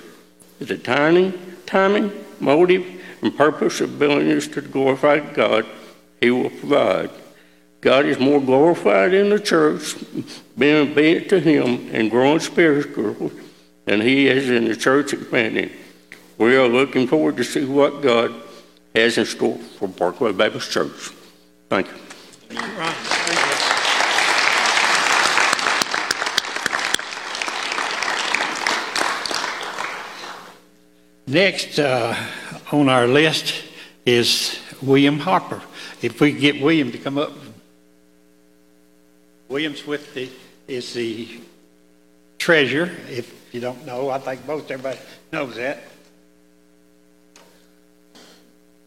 [0.59, 1.33] The timing,
[1.65, 2.85] timing, motive,
[3.21, 5.65] and purpose of building is to glorify God,
[6.21, 7.09] He will provide.
[7.81, 9.95] God is more glorified in the church,
[10.57, 13.31] being obedient to Him and growing spiritually
[13.85, 15.71] than He is in the church expanding.
[16.37, 18.33] We are looking forward to see what God
[18.93, 21.11] has in store for Parkway Baptist Church.
[21.69, 21.93] Thank you.
[31.27, 32.15] Next uh,
[32.71, 33.53] on our list
[34.05, 35.61] is William Harper.
[36.01, 37.31] If we get William to come up.
[39.49, 40.29] William's with the,
[40.67, 41.41] is the
[42.37, 42.91] treasurer.
[43.09, 44.99] If you don't know, I think most everybody
[45.33, 45.83] knows that.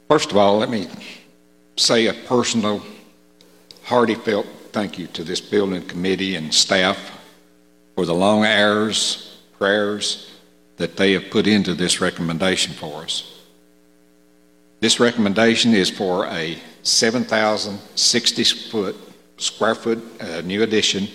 [0.09, 0.89] First of all, let me
[1.77, 2.83] say a personal,
[3.83, 7.21] heartfelt thank you to this building committee and staff
[7.95, 10.31] for the long hours, prayers
[10.77, 13.41] that they have put into this recommendation for us.
[14.81, 18.97] This recommendation is for a 7,060 foot
[19.37, 21.09] square foot uh, new addition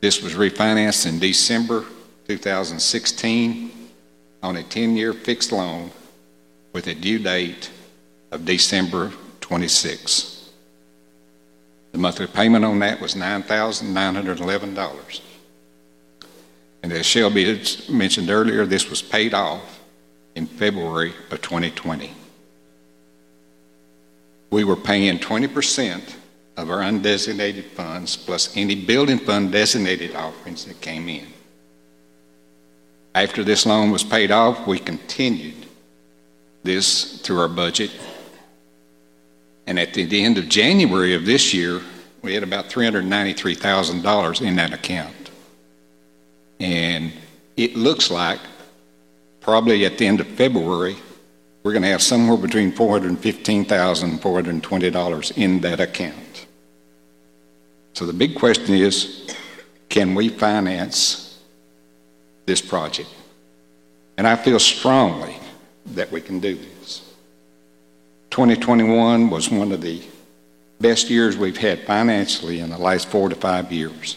[0.00, 1.84] This was refinanced in December
[2.28, 3.70] 2016
[4.42, 5.90] on a 10 year fixed loan
[6.72, 7.70] with a due date
[8.30, 10.50] of December 26.
[11.92, 15.20] The monthly payment on that was $9,911.
[16.82, 19.80] And as Shelby mentioned earlier, this was paid off
[20.34, 22.10] in February of 2020.
[24.50, 26.14] We were paying 20%
[26.56, 31.31] of our undesignated funds plus any building fund designated offerings that came in.
[33.14, 35.66] After this loan was paid off, we continued
[36.62, 37.90] this through our budget.
[39.66, 41.80] And at the end of January of this year,
[42.22, 45.30] we had about $393,000 in that account.
[46.60, 47.12] And
[47.56, 48.40] it looks like
[49.40, 50.96] probably at the end of February,
[51.62, 56.46] we're going to have somewhere between $415,000 and $420 in that account.
[57.94, 59.36] So the big question is
[59.88, 61.31] can we finance
[62.46, 63.08] this project.
[64.16, 65.36] And I feel strongly
[65.86, 67.12] that we can do this.
[68.30, 70.02] 2021 was one of the
[70.80, 74.16] best years we've had financially in the last four to five years.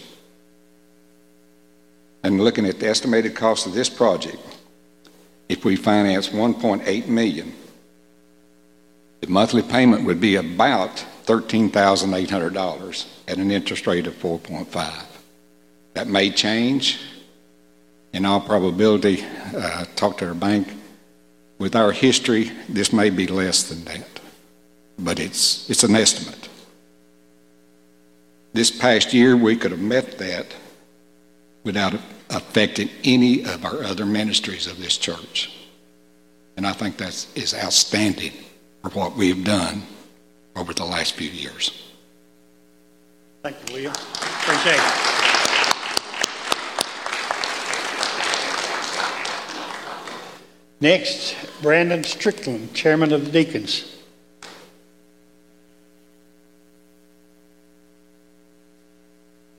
[2.24, 4.38] And looking at the estimated cost of this project,
[5.48, 7.54] if we finance 1.8 million,
[9.22, 15.06] the monthly payment would be about $13,800 at an interest rate of 4.5.
[15.94, 17.00] That may change
[18.16, 20.70] in all probability, uh, talk to our bank.
[21.60, 24.08] With our history, this may be less than that,
[24.98, 26.50] but it's, it's an estimate.
[28.54, 30.48] This past year, we could have met that
[31.66, 31.94] without
[32.30, 35.52] affecting any of our other ministries of this church.
[36.56, 38.32] And I think that is outstanding
[38.82, 39.84] for what we have done
[40.56, 41.84] over the last few years.
[43.44, 43.94] Thank you, William.
[43.94, 45.15] Appreciate it.
[50.86, 53.95] Next, Brandon Strickland, Chairman of the Deacons.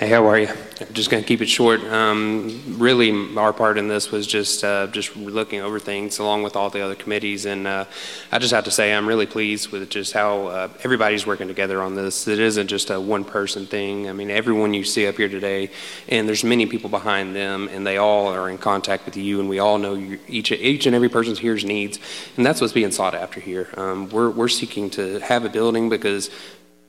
[0.07, 0.47] Hey, how are you?
[0.81, 1.81] I'm just going to keep it short.
[1.81, 6.55] Um, really, our part in this was just uh, just looking over things along with
[6.55, 7.87] all the other committees, and uh,
[8.31, 11.83] I just have to say I'm really pleased with just how uh, everybody's working together
[11.83, 12.29] on this.
[12.29, 14.09] It isn't just a one-person thing.
[14.09, 15.71] I mean, everyone you see up here today,
[16.09, 19.49] and there's many people behind them, and they all are in contact with you, and
[19.49, 21.99] we all know you, each each and every person's here's needs,
[22.37, 23.69] and that's what's being sought after here.
[23.77, 26.31] Um, we're we're seeking to have a building because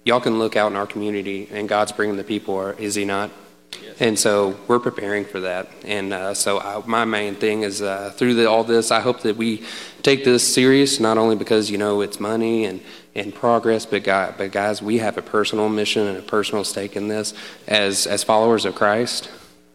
[0.07, 3.29] y'all can look out in our community and God's bringing the people, is He not?
[3.73, 3.97] Yes.
[3.99, 5.67] And so we're preparing for that.
[5.83, 9.19] And uh, so I, my main thing is uh, through the, all this, I hope
[9.21, 9.65] that we
[10.03, 12.79] take this serious, not only because, you know, it's money and,
[13.15, 16.95] and progress, but, God, but guys, we have a personal mission and a personal stake
[16.95, 17.33] in this.
[17.67, 19.29] As, as followers of Christ,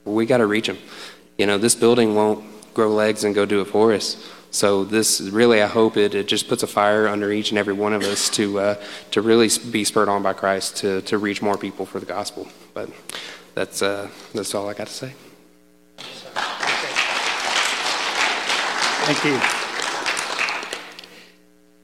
[0.06, 0.78] we got to reach them.
[1.36, 4.26] You know, this building won't grow legs and go do it for us.
[4.52, 7.72] So this really, I hope it, it just puts a fire under each and every
[7.72, 8.74] one of us to uh,
[9.10, 12.46] to really be spurred on by Christ to to reach more people for the gospel.
[12.74, 12.90] But
[13.54, 15.14] that's uh, that's all I got to say.
[19.04, 19.40] Thank you.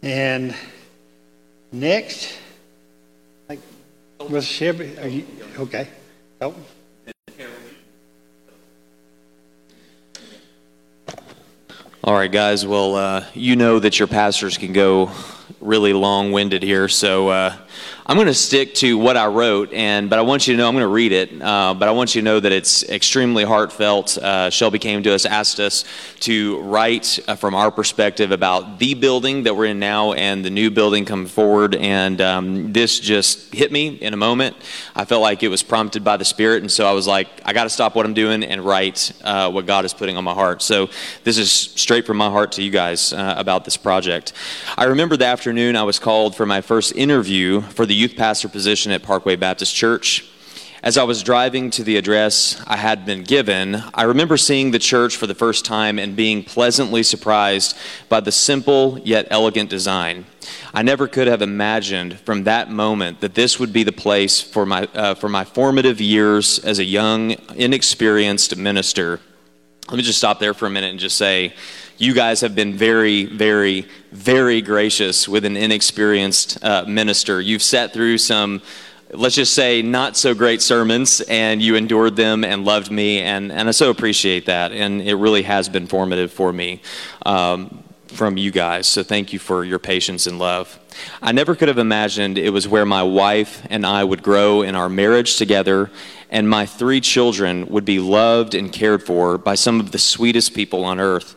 [0.02, 0.54] And
[1.72, 2.38] next,
[3.48, 3.58] like,
[4.20, 4.42] Mr.
[4.42, 5.26] Shelby, are you,
[5.58, 5.88] okay.
[6.40, 6.54] Oh,
[12.08, 12.64] All right, guys.
[12.66, 15.10] Well, uh, you know that your pastors can go
[15.60, 17.54] really long-winded here, so uh,
[18.10, 20.66] I'm going to stick to what I wrote, and but I want you to know
[20.66, 21.42] I'm going to read it.
[21.42, 24.16] Uh, but I want you to know that it's extremely heartfelt.
[24.16, 25.84] Uh, Shelby came to us, asked us
[26.20, 30.48] to write uh, from our perspective about the building that we're in now and the
[30.48, 34.56] new building coming forward, and um, this just hit me in a moment.
[34.96, 37.52] I felt like it was prompted by the Spirit, and so I was like, I
[37.52, 40.32] got to stop what I'm doing and write uh, what God is putting on my
[40.32, 40.62] heart.
[40.62, 40.88] So
[41.24, 44.32] this is straight from my heart to you guys uh, about this project.
[44.78, 48.48] I remember the afternoon I was called for my first interview for the youth pastor
[48.48, 50.24] position at Parkway Baptist Church.
[50.80, 54.78] As I was driving to the address I had been given, I remember seeing the
[54.78, 57.76] church for the first time and being pleasantly surprised
[58.08, 60.26] by the simple yet elegant design.
[60.72, 64.64] I never could have imagined from that moment that this would be the place for
[64.64, 69.18] my, uh, for my formative years as a young, inexperienced minister.
[69.88, 71.54] Let me just stop there for a minute and just say,
[71.96, 77.40] you guys have been very, very, very gracious with an inexperienced uh, minister.
[77.40, 78.60] You've sat through some,
[79.12, 83.50] let's just say, not so great sermons, and you endured them and loved me, and,
[83.50, 84.72] and I so appreciate that.
[84.72, 86.82] And it really has been formative for me.
[87.24, 90.78] Um, from you guys, so thank you for your patience and love.
[91.20, 94.74] I never could have imagined it was where my wife and I would grow in
[94.74, 95.90] our marriage together,
[96.30, 100.54] and my three children would be loved and cared for by some of the sweetest
[100.54, 101.34] people on earth.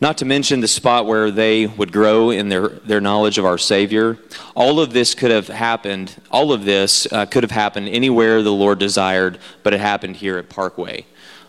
[0.00, 3.58] Not to mention the spot where they would grow in their, their knowledge of our
[3.58, 4.16] Savior.
[4.54, 8.52] All of this could have happened, all of this uh, could have happened anywhere the
[8.52, 11.04] Lord desired, but it happened here at Parkway.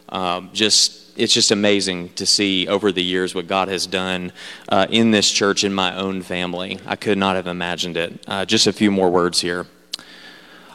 [0.10, 4.32] Um, just it's just amazing to see over the years what God has done
[4.70, 6.80] uh, in this church in my own family.
[6.86, 8.24] I could not have imagined it.
[8.26, 9.68] Uh, just a few more words here.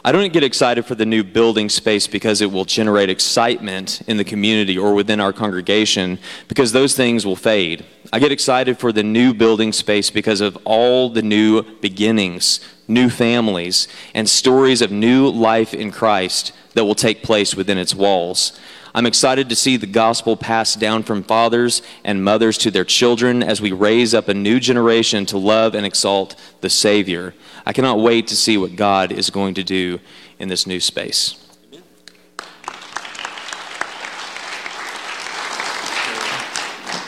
[0.05, 4.17] I don't get excited for the new building space because it will generate excitement in
[4.17, 7.83] the community or within our congregation because those things will fade.
[8.13, 13.09] I get excited for the new building space because of all the new beginnings, new
[13.09, 18.59] families, and stories of new life in Christ that will take place within its walls.
[18.95, 23.43] I'm excited to see the gospel passed down from fathers and mothers to their children
[23.43, 27.33] as we raise up a new generation to love and exalt the Savior.
[27.65, 29.99] I cannot wait to see what God is going to do
[30.39, 31.45] in this new space.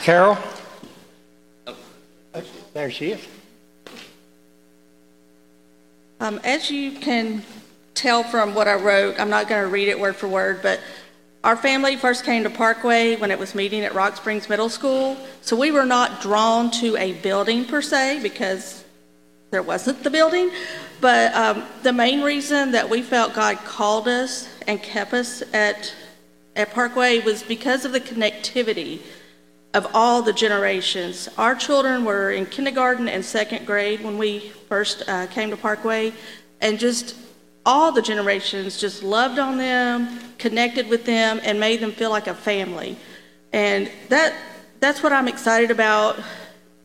[0.03, 0.37] Carol?
[2.73, 3.27] There she is.
[6.19, 7.43] Um, as you can
[7.93, 10.81] tell from what I wrote, I'm not going to read it word for word, but
[11.43, 15.15] our family first came to Parkway when it was meeting at Rock Springs Middle School.
[15.41, 18.83] So we were not drawn to a building per se because
[19.51, 20.51] there wasn't the building.
[20.99, 25.93] But um, the main reason that we felt God called us and kept us at,
[26.55, 29.01] at Parkway was because of the connectivity
[29.73, 31.29] of all the generations.
[31.37, 36.13] Our children were in kindergarten and second grade when we first uh, came to Parkway,
[36.61, 37.15] and just
[37.67, 42.27] all the generations just loved on them, connected with them, and made them feel like
[42.27, 42.95] a family.
[43.51, 44.33] And that
[44.79, 46.17] that's what I'm excited about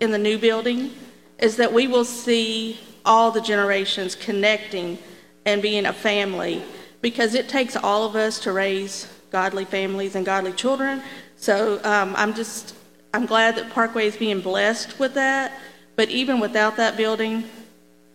[0.00, 0.90] in the new building
[1.38, 4.98] is that we will see all the generations connecting
[5.46, 6.62] and being a family
[7.00, 11.02] because it takes all of us to raise godly families and godly children.
[11.36, 12.74] So um, I'm just
[13.14, 15.52] I'm glad that Parkway is being blessed with that.
[15.94, 17.44] But even without that building,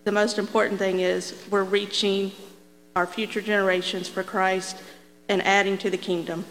[0.03, 2.31] the most important thing is we're reaching
[2.97, 4.81] our future generations for Christ
[5.29, 6.43] and adding to the kingdom.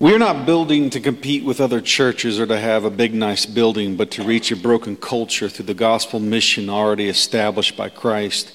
[0.00, 3.46] We are not building to compete with other churches or to have a big, nice
[3.46, 8.50] building, but to reach a broken culture through the gospel mission already established by Christ.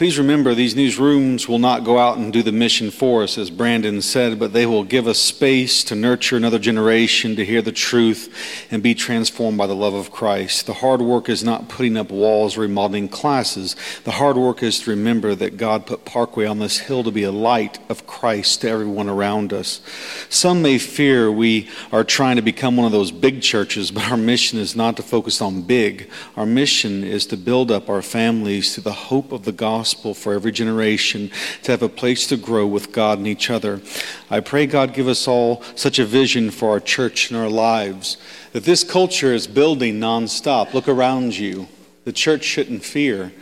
[0.00, 3.50] Please remember, these newsrooms will not go out and do the mission for us, as
[3.50, 7.70] Brandon said, but they will give us space to nurture another generation to hear the
[7.70, 8.34] truth
[8.70, 10.64] and be transformed by the love of Christ.
[10.64, 13.76] The hard work is not putting up walls, remodeling classes.
[14.04, 17.24] The hard work is to remember that God put Parkway on this hill to be
[17.24, 19.82] a light of Christ to everyone around us.
[20.30, 24.16] Some may fear we are trying to become one of those big churches, but our
[24.16, 26.08] mission is not to focus on big.
[26.38, 30.14] Our mission is to build up our families to the hope of the gospel gospel
[30.14, 31.28] for every generation
[31.64, 33.80] to have a place to grow with God and each other.
[34.30, 38.16] I pray God give us all such a vision for our church and our lives
[38.52, 40.74] that this culture is building nonstop.
[40.74, 41.66] Look around you.
[42.04, 43.32] The church shouldn't fear.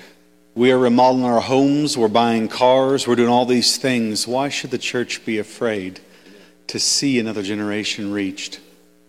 [0.55, 4.27] We are remodeling our homes, we're buying cars, we're doing all these things.
[4.27, 6.01] Why should the church be afraid
[6.69, 8.61] to see another generation reached?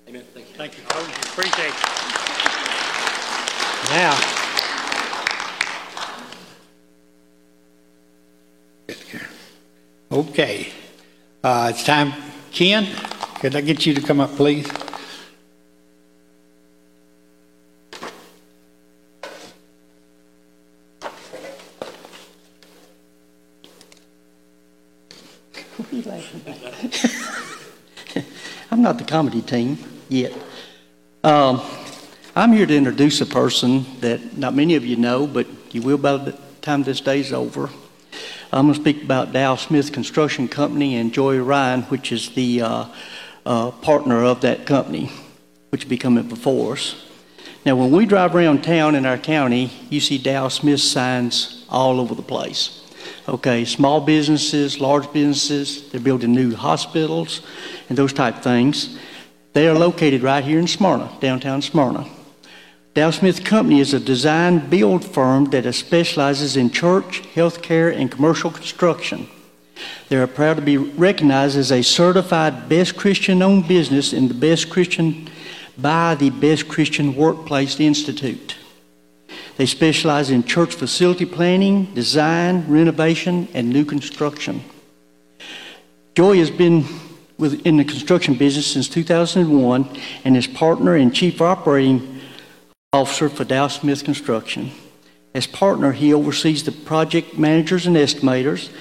[0.09, 0.25] Amen.
[0.57, 1.07] Thank you, Coach.
[1.25, 1.73] Appreciate it.
[3.91, 4.38] Now.
[10.11, 10.73] Okay.
[11.43, 12.13] Uh, it's time.
[12.51, 12.87] Ken,
[13.39, 14.67] could I get you to come up, please?
[28.71, 29.77] I'm not the comedy team
[30.09, 30.33] yet.
[31.23, 31.61] Um,
[32.35, 35.99] I'm here to introduce a person that not many of you know, but you will
[35.99, 36.31] by the
[36.61, 37.69] time this day's over.
[38.51, 42.63] I'm going to speak about Dow Smith Construction Company and Joey Ryan, which is the
[42.63, 42.85] uh,
[43.45, 45.11] uh, partner of that company,
[45.69, 46.95] which will be before us.
[47.63, 51.99] Now, when we drive around town in our county, you see Dow Smith signs all
[51.99, 52.83] over the place.
[53.27, 57.41] Okay, small businesses, large businesses, they're building new hospitals
[57.87, 58.97] and those type things.
[59.53, 62.09] They are located right here in Smyrna, downtown Smyrna.
[62.99, 68.51] Dow Smith Company is a design build firm that specializes in church, healthcare, and commercial
[68.51, 69.29] construction.
[70.09, 74.33] They are proud to be recognized as a certified best Christian owned business in the
[74.33, 75.29] best Christian
[75.77, 78.57] by the Best Christian Workplace Institute.
[79.55, 84.61] They specialize in church facility planning, design, renovation, and new construction.
[86.15, 86.83] Joey has been
[87.63, 89.87] in the construction business since 2001
[90.25, 92.18] and is partner and chief operating
[92.91, 94.71] officer for Dow Smith Construction.
[95.35, 98.71] As partner, he oversees the project managers and estimators.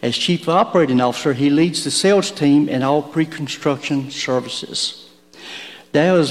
[0.00, 5.10] As chief operating officer, he leads the sales team and all pre construction services.
[5.90, 6.24] Dow,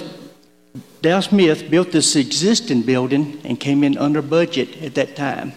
[1.01, 5.51] Dow Smith built this existing building and came in under budget at that time.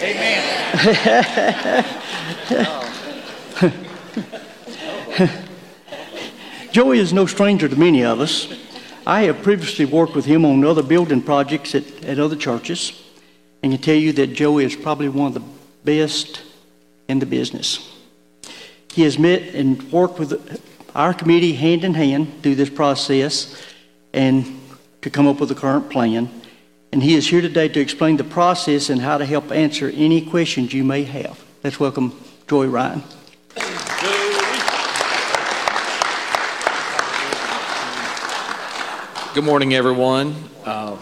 [0.00, 1.84] Amen.
[6.72, 8.57] Joey is no stranger to many of us.
[9.08, 12.92] I have previously worked with him on other building projects at, at other churches,
[13.62, 15.48] and can tell you that Joey is probably one of the
[15.82, 16.42] best
[17.08, 17.90] in the business.
[18.92, 20.62] He has met and worked with
[20.94, 23.56] our committee hand in hand through this process
[24.12, 24.60] and
[25.00, 26.28] to come up with a current plan.
[26.92, 30.20] And he is here today to explain the process and how to help answer any
[30.20, 31.42] questions you may have.
[31.64, 32.12] Let's welcome
[32.46, 33.02] Joey Ryan.
[39.38, 40.34] Good morning, everyone.
[40.64, 40.96] Uh,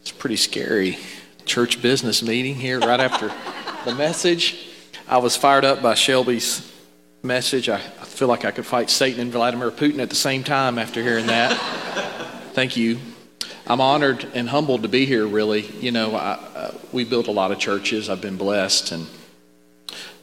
[0.00, 0.96] it's pretty scary
[1.44, 3.30] church business meeting here right after
[3.84, 4.70] the message.
[5.06, 6.72] I was fired up by Shelby's
[7.22, 7.68] message.
[7.68, 10.78] I, I, feel like I could fight Satan and Vladimir Putin at the same time
[10.78, 11.52] after hearing that.
[12.54, 13.00] Thank you.
[13.66, 15.66] I'm honored and humbled to be here, really.
[15.66, 18.08] You know, I, uh, we built a lot of churches.
[18.08, 19.06] I've been blessed, and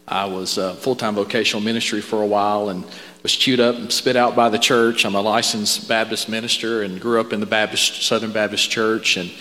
[0.08, 2.84] I was uh, full time vocational ministry for a while and
[3.26, 5.04] was chewed up and spit out by the church.
[5.04, 9.32] I'm a licensed Baptist minister and grew up in the Baptist Southern Baptist Church and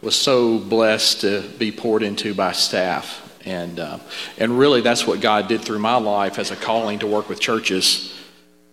[0.00, 3.36] was so blessed to be poured into by staff.
[3.44, 3.98] And, uh,
[4.38, 7.40] and really, that's what God did through my life as a calling to work with
[7.40, 8.16] churches.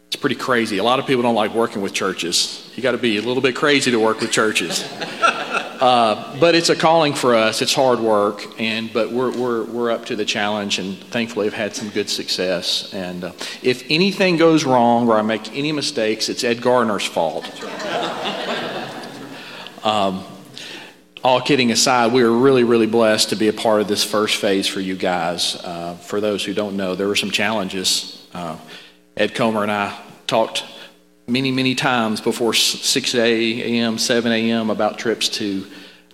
[0.05, 0.77] It's pretty crazy.
[0.77, 2.71] A lot of people don't like working with churches.
[2.75, 4.87] You got to be a little bit crazy to work with churches.
[5.81, 7.63] Uh, but it's a calling for us.
[7.63, 11.55] It's hard work, and but we're, we're, we're up to the challenge, and thankfully have
[11.55, 12.93] had some good success.
[12.93, 13.31] And uh,
[13.63, 17.49] if anything goes wrong or I make any mistakes, it's Ed Garner's fault.
[19.83, 20.23] um,
[21.23, 24.35] all kidding aside, we are really, really blessed to be a part of this first
[24.35, 25.55] phase for you guys.
[25.63, 28.23] Uh, for those who don't know, there were some challenges.
[28.35, 28.55] Uh,
[29.17, 30.63] Ed Comer and I talked
[31.27, 34.69] many, many times before 6 a.m., 7 a.m.
[34.69, 35.65] about trips to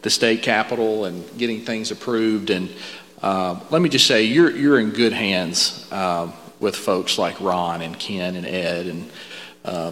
[0.02, 2.50] the state capitol and getting things approved.
[2.50, 2.70] And
[3.22, 7.82] uh, let me just say, you're, you're in good hands uh, with folks like Ron
[7.82, 9.10] and Ken and Ed and
[9.66, 9.92] uh,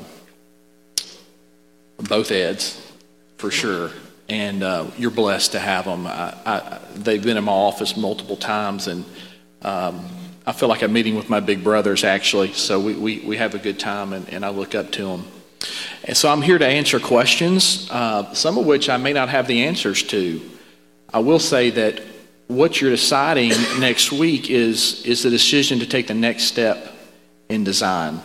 [1.97, 2.93] both Eds,
[3.38, 3.91] for sure.
[4.28, 6.07] And uh, you're blessed to have them.
[6.07, 9.05] I, I, they've been in my office multiple times, and
[9.61, 10.03] um,
[10.47, 13.55] I feel like I'm meeting with my big brothers actually, so we, we, we have
[13.55, 15.25] a good time and, and I look up to them.
[16.03, 19.47] And so I'm here to answer questions, uh, some of which I may not have
[19.47, 20.41] the answers to.
[21.11, 22.03] I will say that
[22.47, 26.93] what you're deciding next week is, is the decision to take the next step
[27.49, 28.21] in design.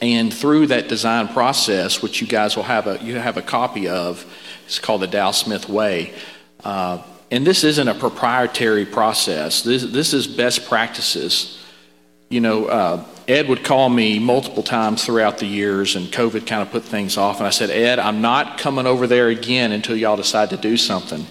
[0.00, 3.86] And through that design process, which you guys will have a, you have a copy
[3.86, 4.26] of,
[4.64, 6.12] it's called the Dow Smith Way.
[6.64, 7.00] Uh,
[7.32, 9.62] and this isn't a proprietary process.
[9.62, 11.58] This, this is best practices.
[12.28, 16.60] You know, uh, Ed would call me multiple times throughout the years, and COVID kind
[16.60, 17.38] of put things off.
[17.38, 20.76] And I said, Ed, I'm not coming over there again until y'all decide to do
[20.76, 21.26] something.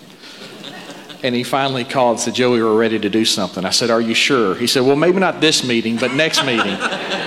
[1.21, 3.63] And he finally called and said, Joey, we're ready to do something.
[3.63, 4.55] I said, Are you sure?
[4.55, 6.77] He said, Well, maybe not this meeting, but next meeting.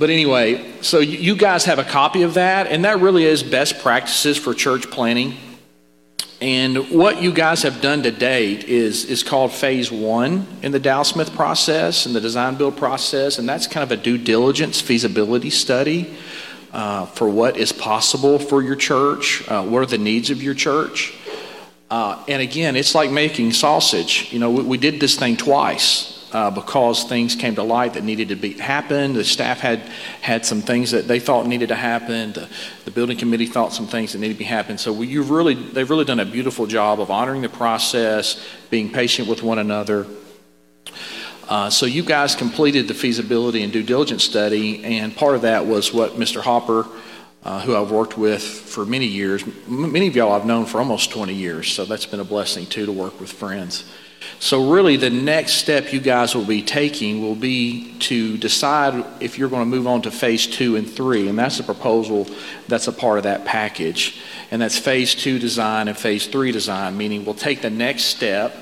[0.00, 3.80] but anyway, so you guys have a copy of that, and that really is best
[3.80, 5.36] practices for church planning.
[6.40, 10.80] And what you guys have done to date is, is called phase one in the
[10.80, 14.80] Dow Smith process and the design build process, and that's kind of a due diligence
[14.80, 16.16] feasibility study
[16.72, 20.54] uh, for what is possible for your church, uh, what are the needs of your
[20.54, 21.12] church.
[21.90, 24.32] Uh, and again, it's like making sausage.
[24.32, 28.04] You know, we, we did this thing twice uh, because things came to light that
[28.04, 29.14] needed to be happen.
[29.14, 29.80] The staff had
[30.20, 32.32] had some things that they thought needed to happen.
[32.32, 32.48] The,
[32.84, 34.78] the building committee thought some things that needed to be happen.
[34.78, 39.28] So you've really, they've really done a beautiful job of honoring the process, being patient
[39.28, 40.06] with one another.
[41.48, 45.66] Uh, so you guys completed the feasibility and due diligence study, and part of that
[45.66, 46.40] was what Mr.
[46.40, 46.86] Hopper.
[47.42, 49.42] Uh, who I've worked with for many years.
[49.42, 52.66] M- many of y'all I've known for almost 20 years, so that's been a blessing
[52.66, 53.90] too to work with friends.
[54.38, 59.38] So, really, the next step you guys will be taking will be to decide if
[59.38, 61.28] you're going to move on to phase two and three.
[61.28, 62.26] And that's a proposal
[62.68, 64.20] that's a part of that package.
[64.50, 68.54] And that's phase two design and phase three design, meaning we'll take the next step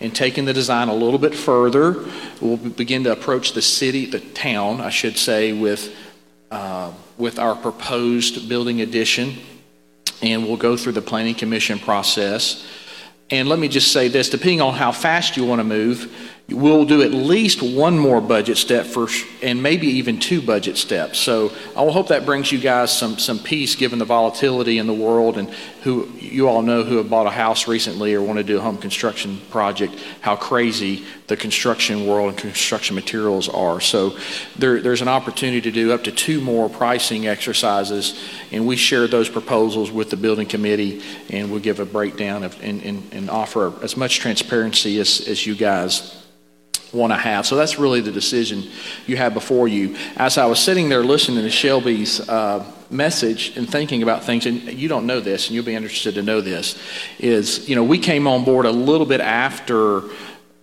[0.00, 2.04] in taking the design a little bit further.
[2.40, 5.94] We'll begin to approach the city, the town, I should say, with,
[6.50, 9.36] uh, with our proposed building addition.
[10.22, 12.66] And we'll go through the planning commission process.
[13.28, 16.14] And let me just say this depending on how fast you want to move,
[16.48, 19.08] we'll do at least one more budget step for,
[19.42, 21.18] and maybe even two budget steps.
[21.18, 24.94] So I hope that brings you guys some, some peace given the volatility in the
[24.94, 25.52] world and
[25.86, 28.60] who you all know who have bought a house recently or want to do a
[28.60, 33.80] home construction project, how crazy the construction world and construction materials are.
[33.80, 34.18] So
[34.58, 38.20] there, there's an opportunity to do up to two more pricing exercises,
[38.50, 42.60] and we share those proposals with the building committee, and we'll give a breakdown of,
[42.64, 46.20] and, and, and offer as much transparency as, as you guys
[46.92, 47.46] want to have.
[47.46, 48.64] So that's really the decision
[49.06, 49.96] you have before you.
[50.16, 54.62] As I was sitting there listening to Shelby's uh, message and thinking about things, and
[54.72, 56.80] you don't know this, and you'll be interested to know this,
[57.18, 60.02] is, you know, we came on board a little bit after.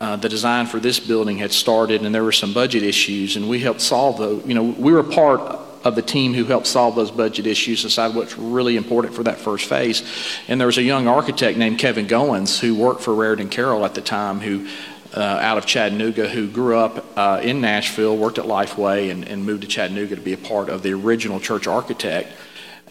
[0.02, 3.48] Uh, the design for this building had started, and there were some budget issues, and
[3.48, 4.46] we helped solve those.
[4.46, 5.40] You know, we were part
[5.84, 9.38] of the team who helped solve those budget issues, decide what's really important for that
[9.38, 10.04] first phase.
[10.48, 13.94] And there was a young architect named Kevin Goins who worked for Raritan Carroll at
[13.94, 14.68] the time, who
[15.14, 19.46] uh, out of Chattanooga who grew up uh, in Nashville, worked at Lifeway, and, and,
[19.46, 22.32] moved to Chattanooga to be a part of the original church architect.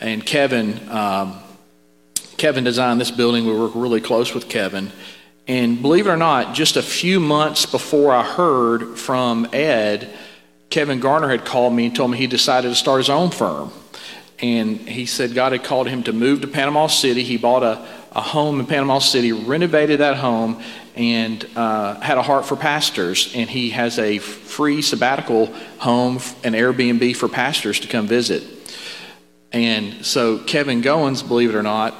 [0.01, 1.41] And Kevin, um,
[2.37, 3.47] Kevin designed this building.
[3.47, 4.93] We work really close with Kevin.
[5.49, 10.13] And believe it or not, just a few months before I heard from Ed,
[10.71, 13.73] Kevin Garner had called me and told me he decided to start his own firm.
[14.39, 17.23] And he said God had called him to move to Panama City.
[17.23, 20.63] He bought a, a home in Panama City, renovated that home,
[20.95, 23.33] and uh, had a heart for pastors.
[23.35, 25.47] And he has a free sabbatical
[25.79, 28.43] home, an Airbnb for pastors to come visit.
[29.53, 31.95] And so Kevin Goins, believe it or not,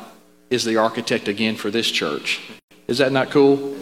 [0.51, 2.41] is the architect again for this church.
[2.89, 3.77] Is that not cool?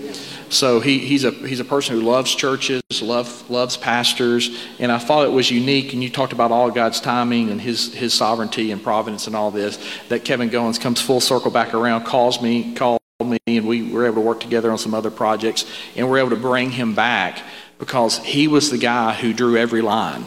[0.50, 4.98] So he, he's, a, he's a person who loves churches, love, loves pastors, and I
[4.98, 5.92] thought it was unique.
[5.92, 9.52] And you talked about all God's timing and his, his sovereignty and providence and all
[9.52, 12.99] this, that Kevin Goins comes full circle back around, calls me, calls
[13.30, 15.64] me, and we were able to work together on some other projects,
[15.96, 17.42] and we're able to bring him back
[17.78, 20.24] because he was the guy who drew every line.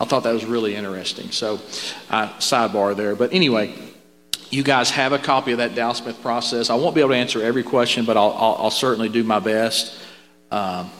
[0.00, 1.30] I thought that was really interesting.
[1.30, 1.60] So,
[2.10, 3.14] uh, sidebar there.
[3.14, 3.74] But anyway,
[4.50, 6.70] you guys have a copy of that Dow Smith process.
[6.70, 9.38] I won't be able to answer every question, but I'll, I'll, I'll certainly do my
[9.38, 9.98] best,
[10.50, 10.90] um,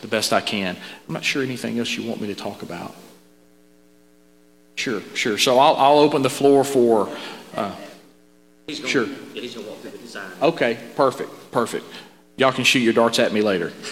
[0.00, 0.76] the best I can.
[1.08, 2.94] I'm not sure anything else you want me to talk about.
[4.76, 5.38] Sure, sure.
[5.38, 7.08] So I'll, I'll open the floor for.
[7.54, 7.74] Uh,
[8.66, 9.06] He's gonna, Sure.
[9.06, 10.30] Yeah, he's going to walk through the design.
[10.40, 11.84] Okay, perfect, perfect.
[12.36, 13.72] Y'all can shoot your darts at me later.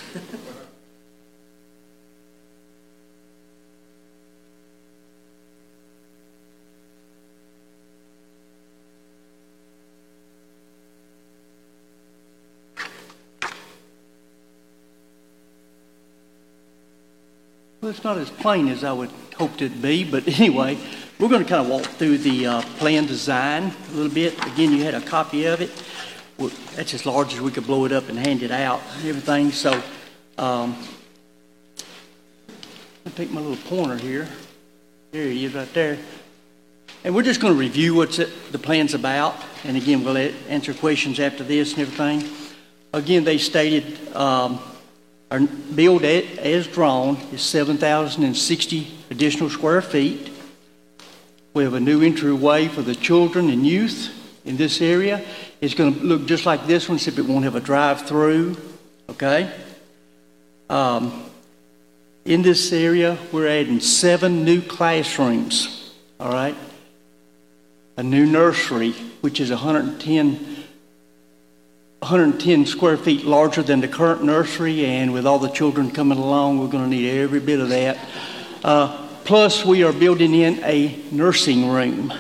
[17.81, 19.11] Well, it's not as plain as I would
[19.41, 20.77] hoped it'd be, but anyway,
[21.19, 24.35] we're going to kind of walk through the uh, plan design a little bit.
[24.53, 25.71] Again, you had a copy of it.
[26.77, 29.51] That's as large as we could blow it up and hand it out and everything.
[29.51, 29.83] So,
[30.37, 30.77] um,
[33.07, 34.29] I'll take my little pointer here.
[35.11, 35.99] There he is right there.
[37.03, 38.11] And we're just going to review what
[38.53, 39.37] the plan's about.
[39.65, 42.31] And again, we'll answer questions after this and everything.
[42.93, 44.61] Again, they stated um,
[45.31, 50.31] our build as drawn is 7,060 additional square feet.
[51.53, 55.25] We have a new entryway for the children and youth in this area.
[55.61, 58.57] It's going to look just like this one, except it won't have a drive-through.
[59.11, 59.53] Okay.
[60.71, 61.25] Um,
[62.25, 66.55] in this area, we're adding seven new classrooms, all right?
[67.97, 70.35] A new nursery, which is 110,
[71.99, 76.61] 110 square feet larger than the current nursery, and with all the children coming along,
[76.61, 77.99] we're going to need every bit of that.
[78.63, 82.13] Uh, plus, we are building in a nursing room.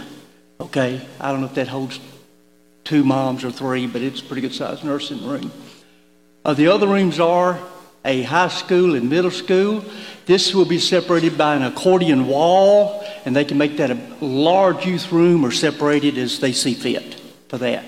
[0.58, 2.00] Okay, I don't know if that holds
[2.84, 5.52] two moms or three, but it's a pretty good sized nursing room.
[6.42, 7.60] Uh, the other rooms are
[8.06, 9.84] a high school and middle school.
[10.24, 14.86] This will be separated by an accordion wall, and they can make that a large
[14.86, 17.84] youth room or separated as they see fit for that.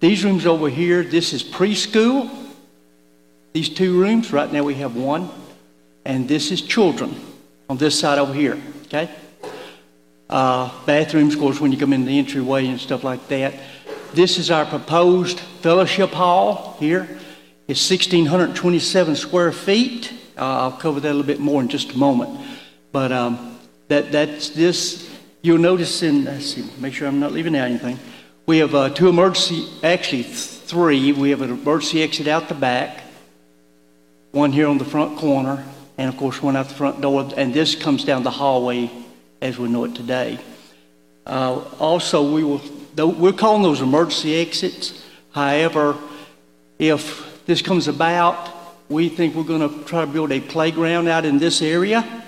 [0.00, 2.30] These rooms over here, this is preschool.
[3.52, 5.28] These two rooms, right now we have one,
[6.06, 7.14] and this is children
[7.72, 9.08] on this side over here, okay?
[10.28, 13.54] Uh, bathrooms, of course, when you come in the entryway and stuff like that.
[14.12, 17.08] This is our proposed fellowship hall here.
[17.68, 20.12] It's 1,627 square feet.
[20.36, 22.46] Uh, I'll cover that a little bit more in just a moment.
[22.92, 23.58] But um,
[23.88, 25.10] that, that's this.
[25.40, 27.98] You'll notice in, let's see, make sure I'm not leaving out anything.
[28.44, 31.12] We have uh, two emergency, actually three.
[31.12, 33.02] We have an emergency exit out the back,
[34.32, 35.64] one here on the front corner,
[36.02, 37.30] and of course one out the front door.
[37.36, 38.90] And this comes down the hallway
[39.40, 40.40] as we know it today.
[41.24, 42.60] Uh, also, we will,
[42.96, 45.00] we're calling those emergency exits.
[45.30, 45.96] However,
[46.80, 48.50] if this comes about,
[48.88, 52.24] we think we're going to try to build a playground out in this area.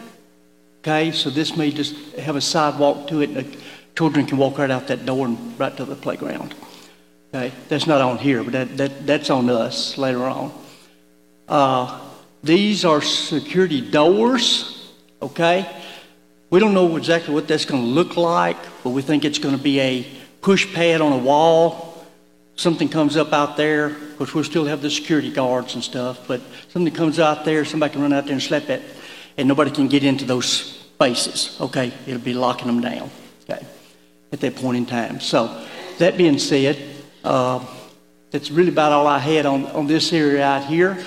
[0.79, 3.59] Okay, so this may just have a sidewalk to it, and the
[3.97, 6.55] children can walk right out that door and right to the playground.
[7.35, 10.53] Okay, that's not on here, but that, that, that's on us later on.
[11.49, 12.01] Uh,
[12.45, 15.67] these are security doors, okay?
[16.51, 19.57] We don't know exactly what that's going to look like, but we think it's going
[19.57, 20.07] to be a
[20.41, 21.95] push pad on a wall
[22.57, 26.27] something comes up out there, of course, we'll still have the security guards and stuff,
[26.29, 28.83] but something comes out there, somebody can run out there and slap it,
[29.37, 31.57] and nobody can get into those spaces.
[31.61, 33.11] Okay, it'll be locking them down.
[33.49, 33.65] Okay,
[34.33, 35.21] at that point in time.
[35.21, 35.67] So,
[35.99, 36.79] that being said,
[37.23, 37.65] uh,
[38.31, 40.99] that's really about all I had on, on this area out here.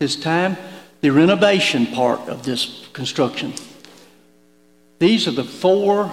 [0.00, 0.56] This time,
[1.02, 3.52] the renovation part of this construction.
[4.98, 6.10] These are the four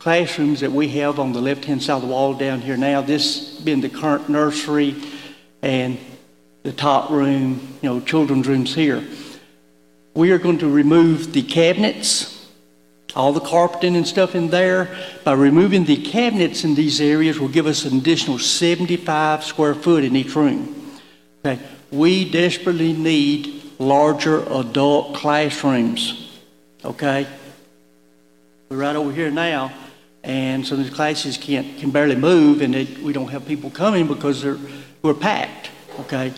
[0.00, 3.00] classrooms that we have on the left hand side of the wall down here now.
[3.00, 4.96] This being the current nursery
[5.62, 5.96] and
[6.64, 9.06] the top room, you know, children's rooms here.
[10.14, 12.50] We are going to remove the cabinets,
[13.14, 14.92] all the carpeting and stuff in there.
[15.22, 20.02] By removing the cabinets in these areas will give us an additional 75 square foot
[20.02, 20.98] in each room.
[21.46, 21.62] Okay.
[21.92, 26.40] We desperately need larger adult classrooms.
[26.84, 27.26] Okay?
[28.68, 29.72] We're right over here now
[30.24, 34.06] and so the classes can't can barely move, and it, we don't have people coming
[34.06, 34.58] because they're
[35.02, 35.70] we're packed.
[36.00, 36.32] Okay,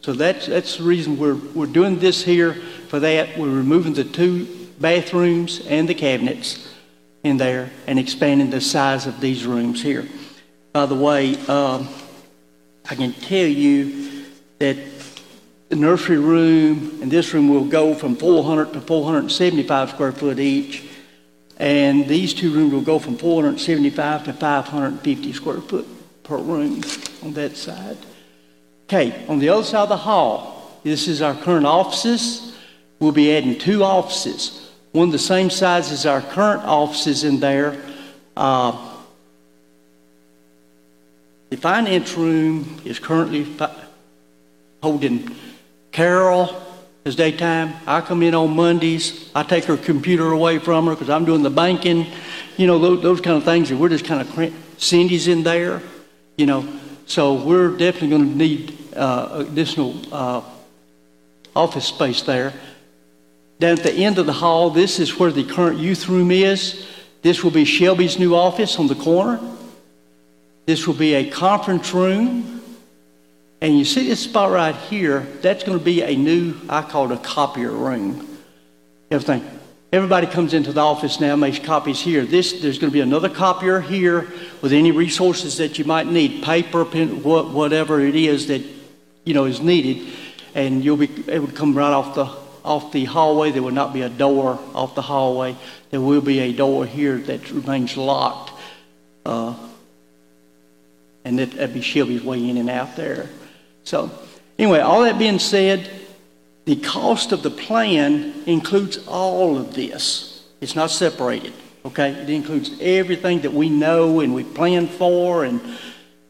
[0.00, 2.54] so that's that's the reason we're we're doing this here.
[2.88, 4.46] For that, we're removing the two
[4.78, 6.74] bathrooms and the cabinets
[7.22, 10.06] in there and expanding the size of these rooms here.
[10.72, 11.88] By the way, um,
[12.88, 14.26] I can tell you
[14.58, 14.76] that
[15.70, 20.84] the nursery room and this room will go from 400 to 475 square foot each
[21.58, 25.86] and these two rooms will go from 475 to 550 square foot
[26.24, 26.80] per room
[27.22, 27.98] on that side.
[28.84, 32.56] Okay, on the other side of the hall, this is our current offices.
[32.98, 37.80] We'll be adding two offices, one the same size as our current offices in there.
[38.36, 38.96] Uh,
[41.50, 43.46] the finance room is currently
[44.82, 45.36] holding
[45.92, 46.60] Carol,
[47.04, 47.72] is daytime.
[47.86, 49.30] I come in on Mondays.
[49.34, 52.06] I take her computer away from her because I'm doing the banking,
[52.56, 53.70] you know, those, those kind of things.
[53.70, 54.54] And we're just kind of, cramp.
[54.76, 55.82] Cindy's in there,
[56.36, 56.66] you know.
[57.06, 60.42] So we're definitely going to need uh, additional uh,
[61.56, 62.52] office space there.
[63.58, 66.86] Down at the end of the hall, this is where the current youth room is.
[67.22, 69.40] This will be Shelby's new office on the corner.
[70.66, 72.59] This will be a conference room.
[73.62, 77.10] And you see this spot right here, that's going to be a new, I call
[77.10, 78.38] it a copier room.
[79.10, 79.44] Everything.
[79.92, 82.24] Everybody comes into the office now, makes copies here.
[82.24, 84.28] This, there's going to be another copier here
[84.62, 88.62] with any resources that you might need, paper, pen, what, whatever it is that,
[89.24, 90.14] you know, is needed.
[90.54, 92.24] And you'll be able to come right off the,
[92.64, 93.50] off the hallway.
[93.50, 95.56] There will not be a door off the hallway.
[95.90, 98.52] There will be a door here that remains locked.
[99.26, 99.54] Uh,
[101.24, 103.28] and that, that'd be Shelby's way in and out there.
[103.84, 104.10] So,
[104.58, 105.90] anyway, all that being said,
[106.64, 110.44] the cost of the plan includes all of this.
[110.60, 111.52] It's not separated,
[111.84, 112.10] okay?
[112.10, 115.60] It includes everything that we know and we plan for and,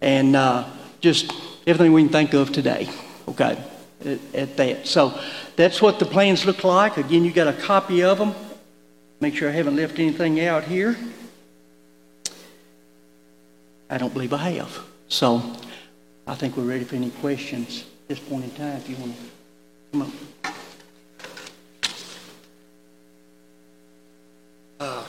[0.00, 0.68] and uh,
[1.00, 1.32] just
[1.66, 2.88] everything we can think of today,
[3.28, 3.58] okay?
[4.04, 4.86] at, at that.
[4.86, 5.18] So
[5.56, 6.96] that's what the plans look like.
[6.96, 8.34] Again, you got a copy of them.
[9.20, 10.96] Make sure I haven't left anything out here.
[13.88, 14.78] I don't believe I have.
[15.08, 15.42] So
[16.30, 19.16] I think we're ready for any questions at this point in time, if you want
[19.16, 19.22] to
[19.90, 20.54] come up.
[24.78, 25.04] Uh,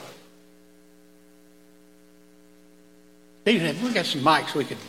[3.44, 4.80] Stephen, have we got some mics we could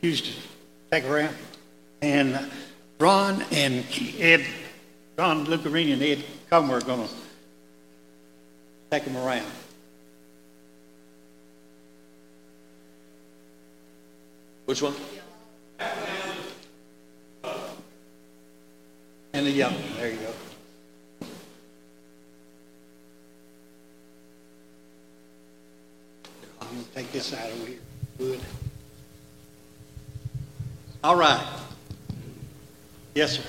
[0.00, 0.30] use to
[0.90, 1.36] take around?
[2.00, 2.50] And
[2.98, 3.84] Ron and
[4.18, 4.46] Ed,
[5.18, 7.14] Ron Lucarini and Ed Comer are going to
[8.90, 9.44] take them around.
[14.64, 14.94] Which one?
[19.32, 20.32] And the young there you go.
[26.60, 27.78] I'm going to take this out of here.
[28.18, 28.40] Good.
[31.02, 31.44] All right.
[33.14, 33.42] Yes, sir.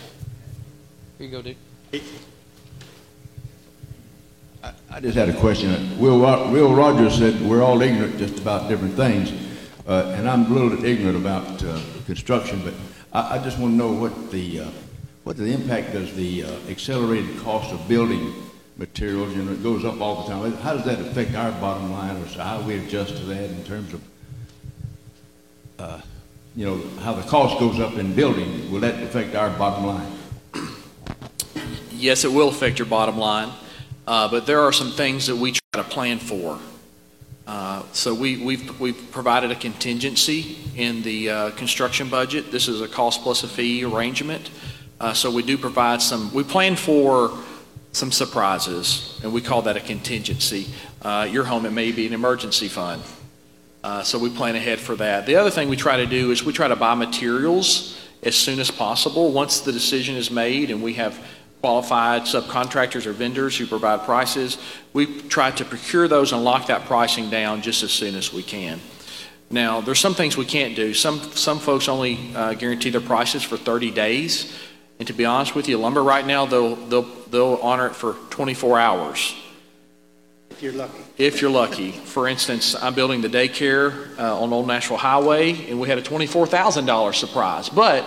[1.17, 1.57] Here you go, Dick.
[4.95, 5.99] I just had a question.
[5.99, 6.19] Will,
[6.51, 9.29] Will Rogers said we're all ignorant just about different things,
[9.87, 12.73] uh, and I'm a little ignorant about uh, construction, but
[13.13, 14.69] I, I just want to know what the, uh,
[15.23, 18.33] what the impact does the uh, accelerated cost of building
[18.77, 20.51] materials, you know, it goes up all the time.
[20.57, 23.93] How does that affect our bottom line, or how we adjust to that in terms
[23.93, 24.01] of,
[25.79, 26.01] uh,
[26.55, 28.71] you know, how the cost goes up in building?
[28.71, 30.11] Will that affect our bottom line?
[31.91, 33.49] Yes, it will affect your bottom line,
[34.05, 36.59] uh, but there are some things that we try to plan for.
[37.47, 42.51] Uh, so we, we've, we've provided a contingency in the uh, construction budget.
[42.51, 44.49] This is a cost plus a fee arrangement.
[44.99, 47.37] Uh, so we do provide some, we plan for
[47.91, 50.67] some surprises, and we call that a contingency.
[51.01, 53.01] Uh, your home, it may be an emergency fund.
[53.83, 55.27] Uh, so we plan ahead for that.
[55.27, 58.59] The other thing we try to do is we try to buy materials as soon
[58.59, 59.31] as possible.
[59.31, 61.23] Once the decision is made and we have
[61.65, 64.59] qualified subcontractors or vendors who provide prices,
[64.93, 68.43] we try to procure those and lock that pricing down just as soon as we
[68.43, 68.79] can.
[69.49, 70.93] Now, there's some things we can't do.
[70.93, 74.55] Some, some folks only uh, guarantee their prices for 30 days.
[74.99, 78.13] And to be honest with you, lumber right now, they'll, they'll, they'll honor it for
[78.29, 79.33] 24 hours
[80.51, 81.01] If you're lucky.
[81.17, 81.93] if you're lucky.
[81.93, 86.03] For instance, I'm building the daycare uh, on Old Nashville Highway, and we had a
[86.03, 87.69] $24,000 surprise.
[87.69, 88.05] But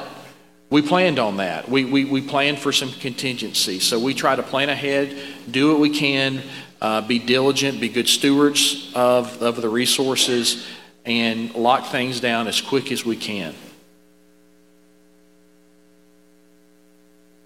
[0.70, 1.68] we planned on that.
[1.68, 3.80] We, we, we planned for some contingency.
[3.80, 5.16] So we try to plan ahead,
[5.50, 6.42] do what we can,
[6.82, 10.66] uh, be diligent, be good stewards of, of the resources,
[11.06, 13.54] and lock things down as quick as we can.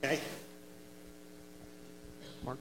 [0.04, 0.20] Okay?
[2.44, 2.58] Mark?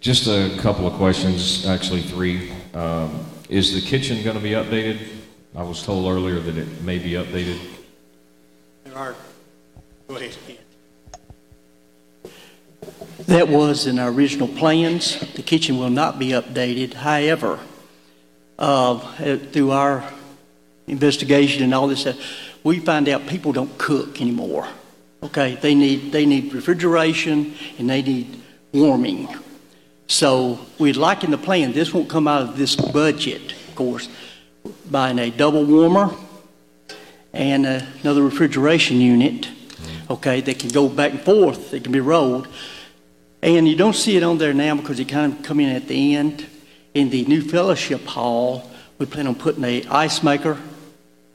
[0.00, 2.50] Just a couple of questions, actually three.
[2.74, 5.19] Um, Is the kitchen going to be updated?
[5.54, 7.58] I was told earlier that it may be updated.
[8.84, 9.16] There are,
[10.06, 10.36] go ahead,
[13.26, 15.18] That was in our original plans.
[15.34, 16.94] The kitchen will not be updated.
[16.94, 17.58] However,
[18.58, 18.98] uh,
[19.38, 20.08] through our
[20.86, 22.14] investigation and all this, uh,
[22.62, 24.68] we find out people don't cook anymore.
[25.22, 28.40] Okay, they need they need refrigeration and they need
[28.72, 29.28] warming.
[30.06, 31.72] So we'd like in the plan.
[31.72, 34.08] This won't come out of this budget, of course.
[34.90, 36.14] Buying a double warmer
[37.32, 39.48] and another refrigeration unit.
[40.10, 41.72] Okay, that can go back and forth.
[41.72, 42.48] It can be rolled.
[43.42, 45.86] And you don't see it on there now because it kind of come in at
[45.86, 46.46] the end.
[46.92, 48.68] In the new fellowship hall,
[48.98, 50.58] we plan on putting a ice maker,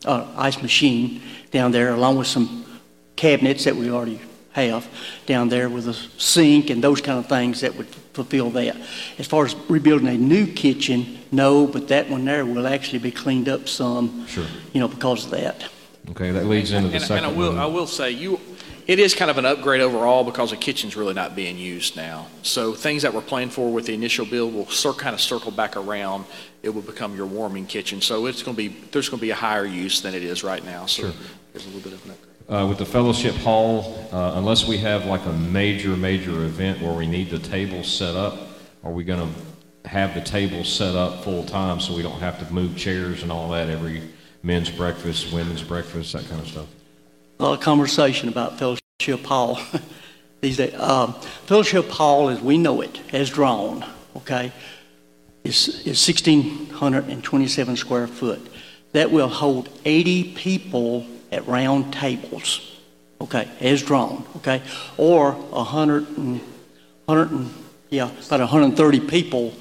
[0.04, 2.66] uh, ice machine down there, along with some
[3.16, 4.20] cabinets that we already
[4.52, 4.88] have
[5.26, 8.76] down there with a sink and those kind of things that would fulfill that.
[9.20, 13.12] As far as rebuilding a new kitchen, no, but that one there will actually be
[13.12, 14.46] cleaned up some, Sure.
[14.74, 15.66] you know, because of that.
[16.12, 18.40] Okay, that leads into the And, and I second will, I will say, you,
[18.88, 22.28] it is kind of an upgrade overall because the kitchen's really not being used now.
[22.44, 25.52] So things that were planned for with the initial build will cir- kind of circle
[25.52, 26.26] back around.
[26.64, 28.02] It will become your warming kitchen.
[28.02, 30.44] So it's going to be, there's going to be a higher use than it is
[30.44, 30.86] right now.
[30.86, 31.12] So Sure.
[31.52, 32.35] there's a little bit of an upgrade.
[32.48, 36.94] Uh, With the fellowship hall, uh, unless we have like a major, major event where
[36.94, 38.38] we need the tables set up,
[38.84, 42.54] are we going to have the tables set up full-time so we don't have to
[42.54, 44.04] move chairs and all that every
[44.44, 46.68] men's breakfast, women's breakfast, that kind of stuff?
[47.40, 49.60] a lot of conversation about Fellowship Hall
[50.42, 50.74] these days.
[50.76, 51.14] Um,
[51.46, 53.86] Fellowship Hall, as we know it, has drawn,
[54.18, 54.52] okay,
[55.44, 58.42] is, is 1,627 square foot.
[58.94, 62.80] That will hold 80 people at round tables,
[63.22, 64.62] okay, as drawn, okay,
[64.98, 66.40] or 100 and,
[67.06, 67.54] 100 and,
[67.90, 69.54] yeah, about 130 people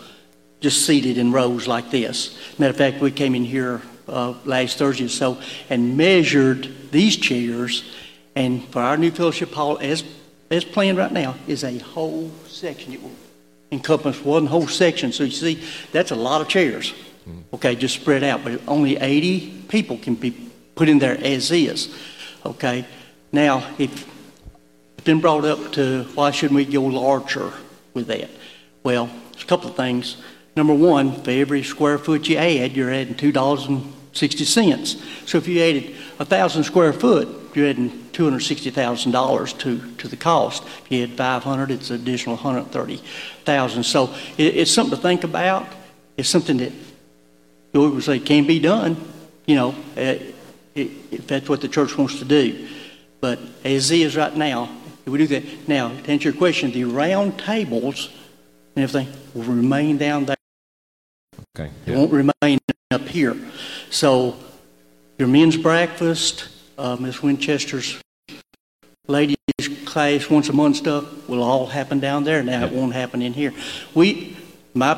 [0.61, 2.39] just seated in rows like this.
[2.59, 5.39] Matter of fact, we came in here uh, last Thursday or so
[5.69, 7.85] and measured these chairs.
[8.35, 10.05] And for our new fellowship hall, as,
[10.51, 12.93] as planned right now, is a whole section.
[12.95, 13.12] It will
[13.71, 15.12] encompass one whole section.
[15.12, 15.62] So you see,
[15.93, 16.95] that's a lot of chairs.
[17.55, 20.44] Okay, just spread out, but only 80 people can be
[20.75, 21.95] put in there as is.
[22.45, 22.87] Okay,
[23.33, 24.07] now if
[24.97, 27.53] it's been brought up to why shouldn't we go larger
[27.95, 28.31] with that?
[28.83, 29.11] Well,
[29.41, 30.16] a couple of things.
[30.57, 35.03] Number one, for every square foot you add, you're adding two dollars and sixty cents.
[35.27, 39.53] So if you added a thousand square foot, you're adding two hundred sixty thousand dollars
[39.55, 40.62] to to the cost.
[40.64, 43.01] If you add five hundred, it's an additional hundred thirty
[43.45, 43.85] thousand.
[43.85, 45.66] So it, it's something to think about.
[46.16, 46.72] It's something that
[47.72, 48.97] we would say can be done.
[49.47, 50.14] You know, uh,
[50.75, 52.68] if that's what the church wants to do.
[53.20, 54.70] But as is right now,
[55.07, 58.11] if we do that now, to answer your question, the round tables
[58.75, 60.37] and everything will remain down there.
[61.57, 61.70] Okay.
[61.87, 62.59] It won't remain
[62.91, 63.37] up here.
[63.91, 64.37] So
[65.18, 68.01] your men's breakfast, uh, Miss Winchester's
[69.07, 69.37] ladies
[69.85, 72.43] class once a month stuff will all happen down there.
[72.43, 73.53] Now it won't happen in here.
[73.95, 74.37] We,
[74.75, 74.95] my,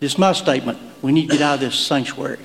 [0.00, 0.78] this is my statement.
[1.00, 2.38] We need to get out of this sanctuary.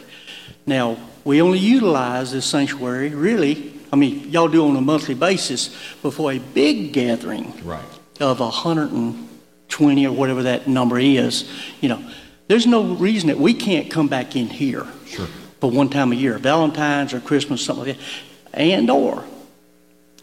[0.65, 0.97] Now
[1.27, 3.73] we only utilize this sanctuary really.
[3.91, 7.81] I mean, y'all do on a monthly basis before a big gathering Right.
[8.21, 11.49] of 120 or whatever that number is,
[11.81, 11.99] you know,
[12.47, 15.27] there's no reason that we can't come back in here Sure.
[15.59, 18.03] for one time a year, Valentine's or Christmas, something like that.
[18.53, 19.25] And or,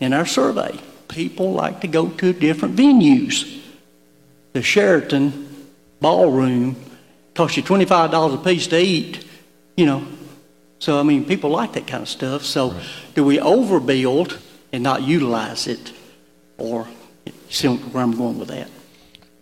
[0.01, 0.79] in our survey,
[1.09, 3.61] people like to go to different venues.
[4.55, 5.67] The Sheraton
[6.01, 6.77] Ballroom
[7.35, 9.23] costs you $25 a piece to eat,
[9.77, 10.03] you know.
[10.85, 12.45] So, I mean, people like that kind of stuff.
[12.45, 12.79] So,
[13.15, 14.39] do we overbuild
[14.71, 15.95] and not utilize it?
[16.59, 16.87] Or,
[17.49, 18.69] see where I'm going with that?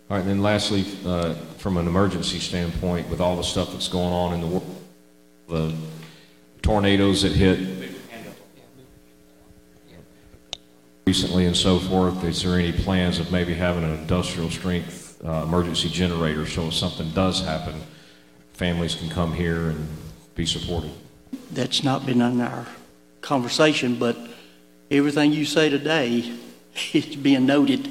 [0.09, 3.89] All right, and then lastly, uh, from an emergency standpoint, with all the stuff that's
[3.89, 4.81] going on in the world,
[5.49, 5.75] the
[6.61, 7.91] tornadoes that hit
[11.05, 15.43] recently and so forth, is there any plans of maybe having an industrial strength uh,
[15.43, 17.81] emergency generator so if something does happen,
[18.53, 19.89] families can come here and
[20.35, 20.89] be supported?
[21.53, 22.65] That's not been in our
[23.21, 24.17] conversation, but
[24.89, 26.33] everything you say today
[26.93, 27.89] is being noted.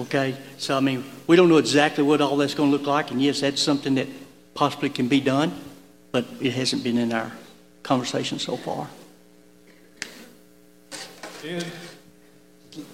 [0.00, 0.36] Okay?
[0.58, 3.22] So, I mean, we don't know exactly what all that's going to look like, and
[3.22, 4.08] yes, that's something that
[4.54, 5.52] possibly can be done,
[6.10, 7.30] but it hasn't been in our
[7.84, 8.88] conversation so far.
[11.44, 11.64] Ed,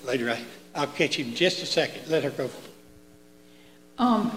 [0.04, 0.44] Later, I-
[0.74, 2.10] I'll catch you in just a second.
[2.10, 2.50] Let her go.
[3.96, 4.30] Um,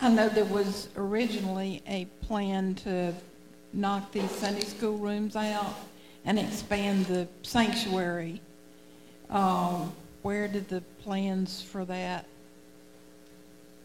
[0.00, 3.14] I know there was originally a plan to
[3.72, 5.74] knock these Sunday school rooms out
[6.24, 8.40] and expand the sanctuary.
[9.30, 9.92] Um,
[10.22, 12.26] where did the plans for that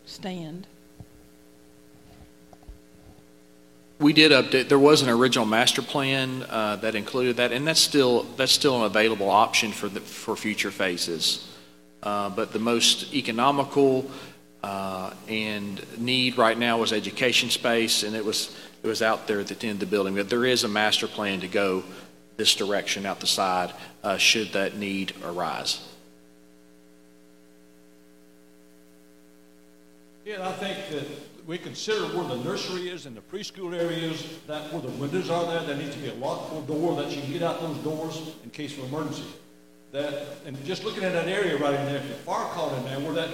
[0.06, 0.68] stand?
[3.98, 7.80] We did update, there was an original master plan uh, that included that, and that's
[7.80, 11.48] still, that's still an available option for, the, for future phases.
[12.04, 14.12] Uh, But the most economical
[14.62, 18.54] uh, and need right now was education space, and it was,
[18.86, 20.14] it was out there at the end of the building.
[20.14, 21.84] But there is a master plan to go
[22.38, 23.74] this direction out the side,
[24.04, 25.84] uh, should that need arise.
[30.24, 31.08] Yeah, I think that
[31.48, 35.30] we consider where the nursery is and the preschool area is, that where the windows
[35.30, 37.78] are there, there needs to be a lockable door that you can get out those
[37.78, 39.24] doors in case of emergency.
[39.94, 42.86] That, and just looking at that area right in there, if the fire caught in
[42.86, 43.30] there, where that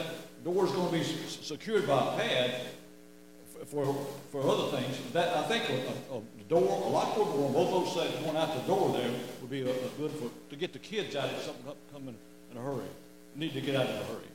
[0.46, 2.62] door is gonna be secured by a pad
[3.72, 3.86] for,
[4.32, 7.72] for other things, that, I think a, a, a door, a lockable door on both
[7.72, 9.10] those sides going out the door there
[9.40, 12.08] would be a, a good for, to get the kids out if something come- come
[12.10, 12.16] in,
[12.52, 12.84] in a hurry,
[13.36, 14.28] need to get out in a hurry.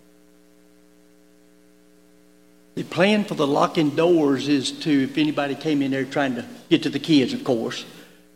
[2.77, 6.45] The plan for the locking doors is to, if anybody came in there trying to
[6.71, 7.85] get to the kids, of course,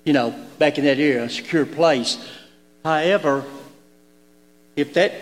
[0.04, 2.16] you know, back in that area, a secure place.
[2.84, 3.44] However,
[4.76, 5.12] if that,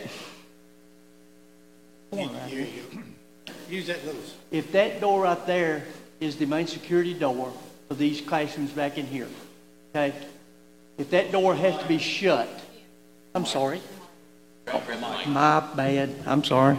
[3.68, 4.20] Use that little,
[4.50, 5.84] if that door right there
[6.20, 7.52] is the main security door
[7.88, 9.28] for these classrooms back in here,
[9.90, 10.14] okay?
[10.96, 12.48] If that door has to be shut,
[13.34, 13.82] I'm sorry.
[15.26, 16.78] My bad, I'm sorry.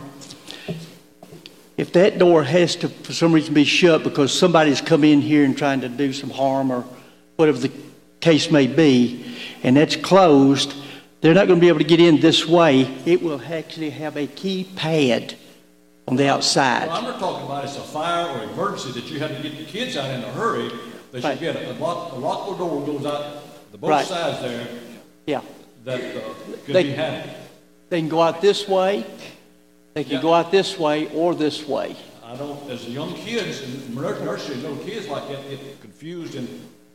[1.78, 5.46] If that door has to, for some reason, be shut because somebody's come in here
[5.46, 6.84] and trying to do some harm or
[7.36, 7.72] whatever the
[8.20, 10.74] case may be, and that's closed,
[11.22, 12.82] they're not going to be able to get in this way.
[13.06, 15.36] It will actually have a keypad
[16.10, 16.88] on the outside.
[16.88, 19.58] Well, I'm not talking about it's a fire or emergency that you have to get
[19.58, 20.72] the kids out in a hurry.
[21.12, 21.38] They Right.
[21.38, 23.26] should get a, a lock, a lockable door goes out
[23.72, 24.06] the both Right.
[24.08, 24.68] sides there
[25.28, 25.42] Yeah.
[25.86, 26.20] that, uh,
[26.66, 27.30] could They- be handy.
[27.90, 29.06] They can go out this way,
[29.94, 31.96] they can go out this way or this way.
[32.24, 36.48] I don't, as young kids in nursery, little kids like that get confused and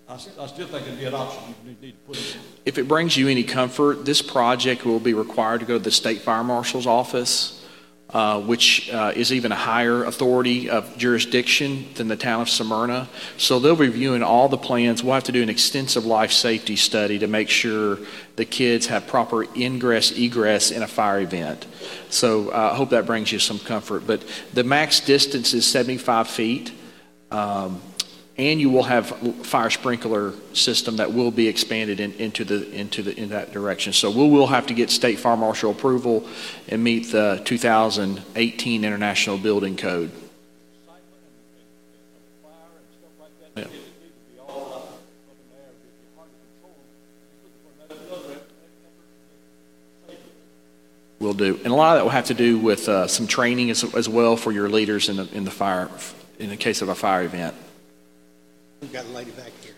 [0.08, 2.40] I still think it'd be an option you need, need to put in.
[2.66, 5.90] If it brings you any comfort, this project will be required to go to the
[5.90, 7.63] state fire marshal's office,
[8.10, 13.08] uh, which uh, is even a higher authority of jurisdiction than the town of Smyrna.
[13.38, 15.02] So they'll be reviewing all the plans.
[15.02, 17.98] We'll have to do an extensive life safety study to make sure
[18.36, 21.66] the kids have proper ingress, egress in a fire event.
[22.10, 24.06] So uh, I hope that brings you some comfort.
[24.06, 24.22] But
[24.52, 26.72] the max distance is 75 feet.
[27.30, 27.80] Um,
[28.36, 29.06] and you will have
[29.46, 33.92] fire sprinkler system that will be expanded in, into the into the in that direction.
[33.92, 36.26] So we will we'll have to get state fire marshal approval
[36.68, 40.10] and meet the 2018 International Building Code.
[43.56, 43.66] Yeah.
[51.20, 53.70] Will do, and a lot of that will have to do with uh, some training
[53.70, 55.88] as, as well for your leaders in the in the fire
[56.40, 57.54] in the case of a fire event.
[58.84, 59.72] We've got a lady back here.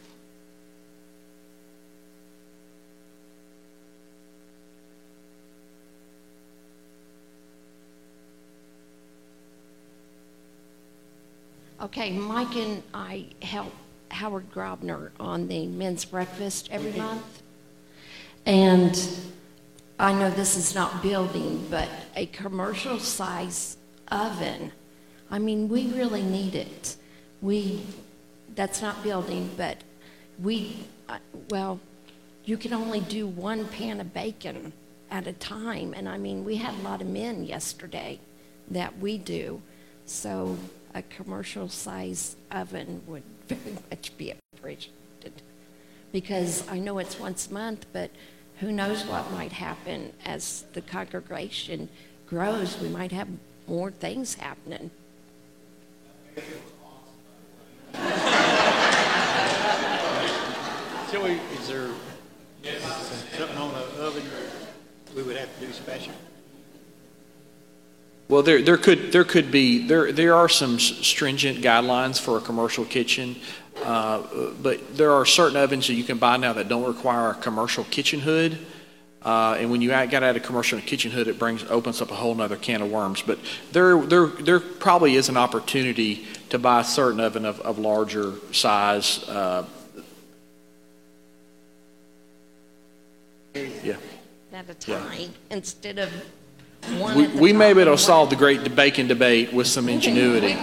[11.81, 13.73] Okay, Mike and I help
[14.11, 17.43] Howard Grobner on the men's breakfast every month.
[18.45, 19.09] And
[20.01, 23.77] I know this is not building, but a commercial size
[24.09, 24.73] oven,
[25.31, 26.97] I mean, we really need it.
[27.41, 27.85] We,
[28.57, 29.77] that's not building, but
[30.43, 31.19] we, uh,
[31.51, 31.79] well,
[32.45, 34.73] you can only do one pan of bacon
[35.11, 35.95] at a time.
[35.95, 38.19] And I mean, we had a lot of men yesterday
[38.71, 39.63] that we do.
[40.07, 40.57] So
[40.95, 45.43] a commercial size oven would very much be appreciated.
[46.13, 48.11] Because I know it's once a month, but
[48.61, 51.91] who knows what might happen as the congregation
[52.27, 52.81] grows.
[52.81, 53.29] We might have
[53.67, 54.91] more things happening.
[61.13, 61.39] Joey,
[61.69, 61.89] is there
[62.63, 64.23] something on the oven
[65.17, 66.13] we would have to do special?
[68.29, 72.41] Well, there, there could there could be there there are some stringent guidelines for a
[72.41, 73.37] commercial kitchen,
[73.85, 74.23] uh,
[74.63, 77.85] but there are certain ovens that you can buy now that don't require a commercial
[77.85, 78.59] kitchen hood.
[79.23, 82.15] Uh, and when you got add a commercial kitchen hood, it brings opens up a
[82.15, 83.23] whole other can of worms.
[83.23, 83.41] But
[83.73, 88.35] there there there probably is an opportunity to buy a certain oven of, of larger
[88.53, 89.29] size.
[89.29, 89.67] Uh,
[93.83, 93.97] yeah.
[94.57, 96.11] At a time instead of
[96.99, 99.67] one We, at the we may be able to solve the great bacon debate with
[99.67, 100.57] some ingenuity,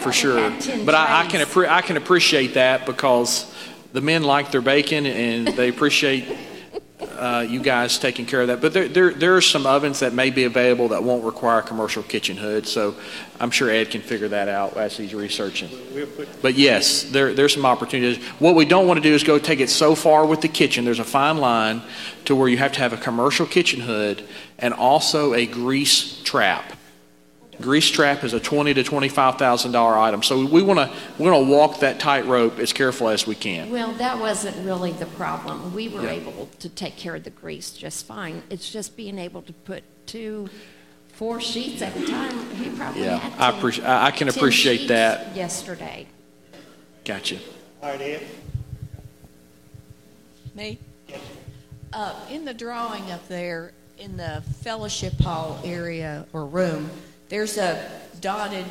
[0.00, 0.50] for sure.
[0.84, 3.54] But I, I can appre- I can appreciate that because
[3.92, 6.26] the men like their bacon and they appreciate
[7.02, 8.60] uh, you guys taking care of that.
[8.60, 11.62] But there, there there are some ovens that may be available that won't require a
[11.62, 12.66] commercial kitchen hood.
[12.66, 12.94] So
[13.38, 15.70] I'm sure Ed can figure that out as he's researching.
[16.42, 18.22] But yes, there, there's some opportunities.
[18.38, 20.84] What we don't want to do is go take it so far with the kitchen.
[20.84, 21.82] There's a fine line
[22.26, 24.26] to where you have to have a commercial kitchen hood
[24.58, 26.76] and also a grease trap.
[27.60, 30.22] Grease trap is a twenty to twenty-five thousand dollar item.
[30.22, 33.70] So we want to we want to walk that tightrope as careful as we can.
[33.70, 35.74] Well, that wasn't really the problem.
[35.74, 36.10] We were Yeah.
[36.12, 38.42] able to take care of the grease just fine.
[38.50, 40.48] It's just being able to put two,
[41.14, 42.50] four sheets at a time.
[42.54, 45.36] He probably Yeah, had I 10 appreciate I I can appreciate that.
[45.36, 46.06] Yesterday.
[47.04, 47.38] Gotcha.
[47.82, 48.26] all right, Ed?
[50.54, 50.78] Me?
[51.92, 56.88] Uh, in the drawing up there, in the fellowship hall area or room,
[57.30, 57.90] there's a
[58.20, 58.66] dotted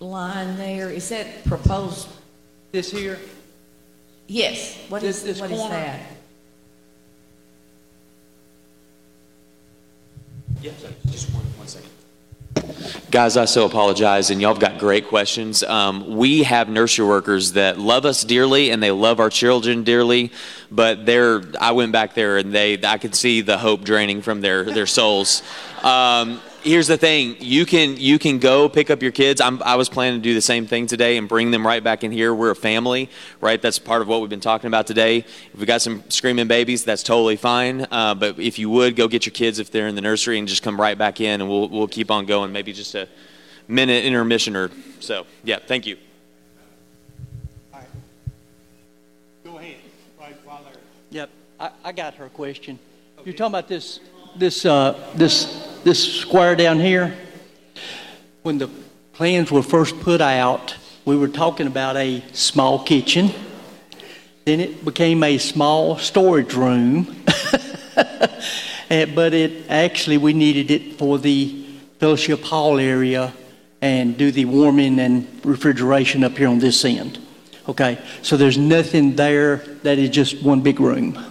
[0.00, 0.90] line there.
[0.90, 2.08] Is that proposed?
[2.72, 3.18] This here?
[4.26, 4.76] Yes.
[4.88, 5.74] What This- is, this what is corner?
[5.76, 6.00] that?
[10.60, 10.72] Yeah,
[11.10, 11.90] just one, one second.
[13.10, 15.62] Guys, I so apologize, and y'all have got great questions.
[15.62, 20.32] Um, we have nursery workers that love us dearly, and they love our children dearly.
[20.70, 24.40] But they're, I went back there, and they, I could see the hope draining from
[24.40, 25.42] their their souls.
[25.82, 29.40] Um, here's the thing: you can you can go pick up your kids.
[29.40, 32.04] I'm, I was planning to do the same thing today and bring them right back
[32.04, 32.34] in here.
[32.34, 33.10] We're a family,
[33.40, 33.60] right?
[33.60, 35.18] That's part of what we've been talking about today.
[35.18, 37.86] If we got some screaming babies, that's totally fine.
[37.90, 40.48] Uh, but if you would go get your kids if they're in the nursery and
[40.48, 42.52] just come right back in, and we'll we'll keep on going.
[42.52, 43.08] Maybe just a
[43.68, 44.70] minute intermission or
[45.00, 45.26] so.
[45.44, 45.96] Yeah, thank you.
[49.44, 49.76] Go ahead,
[50.20, 50.64] right while.
[51.10, 52.78] Yep, I, I got her question.
[53.24, 54.00] You're talking about this,
[54.36, 57.16] this, uh, this, this square down here?
[58.42, 58.68] When the
[59.12, 63.30] plans were first put out, we were talking about a small kitchen.
[64.44, 67.16] Then it became a small storage room.
[68.90, 71.66] Eh, But it, actually, we needed it for the
[71.98, 73.34] fellowship hall area
[73.82, 77.18] and do the warming and refrigeration up here on this end.
[77.68, 81.22] Okay, so there's nothing there that is just one big room.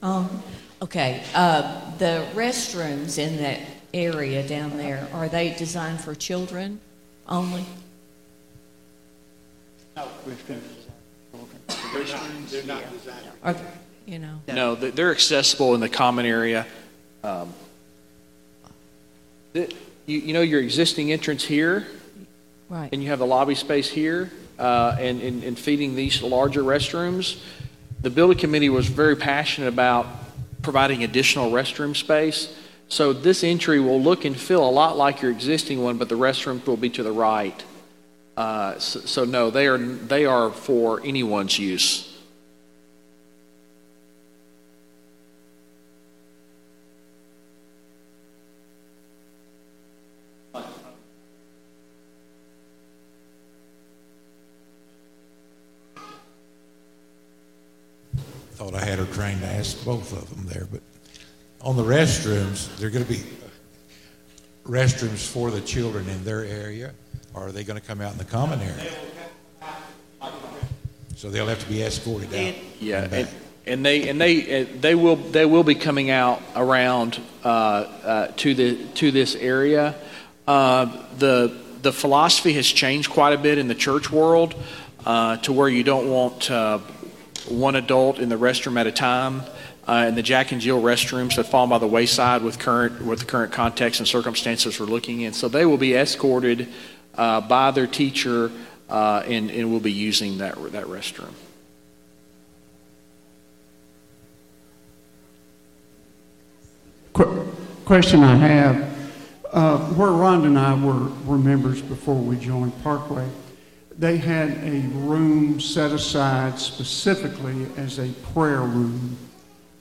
[0.00, 0.42] Um,
[0.92, 3.58] okay, uh, the restrooms in that
[3.94, 6.78] area down there, are they designed for children
[7.26, 7.64] only?
[9.96, 10.60] No, restrooms.
[12.50, 13.26] They're not designed.
[13.42, 13.56] Are,
[14.04, 14.40] you know?
[14.48, 16.66] No, they- they're accessible in the common area.
[17.24, 17.52] Um,
[19.54, 19.68] You,
[20.18, 21.86] you know your existing entrance here?
[22.68, 22.88] Right.
[22.92, 27.38] And you have the lobby space here, uh, and, and and feeding these larger restrooms.
[28.00, 30.06] The building committee was very passionate about
[30.62, 32.56] providing additional restroom space.
[32.88, 36.14] So this entry will look and feel a lot like your existing one, but the
[36.14, 37.64] restroom will be to the right.
[38.36, 42.08] Uh, So so no, they are, they are for anyone's use.
[58.54, 59.00] Thought I had
[59.62, 60.80] her ask both of them there, but
[61.60, 63.22] on the restrooms, they're going to be
[64.64, 66.92] restrooms for the children in their area,
[67.34, 68.92] or are they going to come out in the common area?
[71.16, 72.54] So they'll have to be escorted out.
[72.80, 73.28] Yeah, and,
[73.66, 78.26] and they and they uh, they will they will be coming out around uh, uh,
[78.38, 79.94] to the to this area.
[80.48, 84.56] Uh, the the philosophy has changed quite a bit in the church world
[85.06, 86.80] uh, to where you don't want uh,
[87.48, 89.42] one adult in the restroom at a time.
[89.86, 93.18] Uh, and the Jack and Jill restrooms have fallen by the wayside with current with
[93.18, 95.32] the current context and circumstances we're looking in.
[95.32, 96.68] So they will be escorted
[97.16, 98.52] uh, by their teacher
[98.88, 101.34] uh, and and will be using that that restroom.
[107.12, 107.48] Qu-
[107.84, 108.76] Question I have,
[109.52, 113.28] uh, where Rhonda and I were, were members before we joined Parkway,
[114.02, 119.16] they had a room set aside specifically as a prayer room,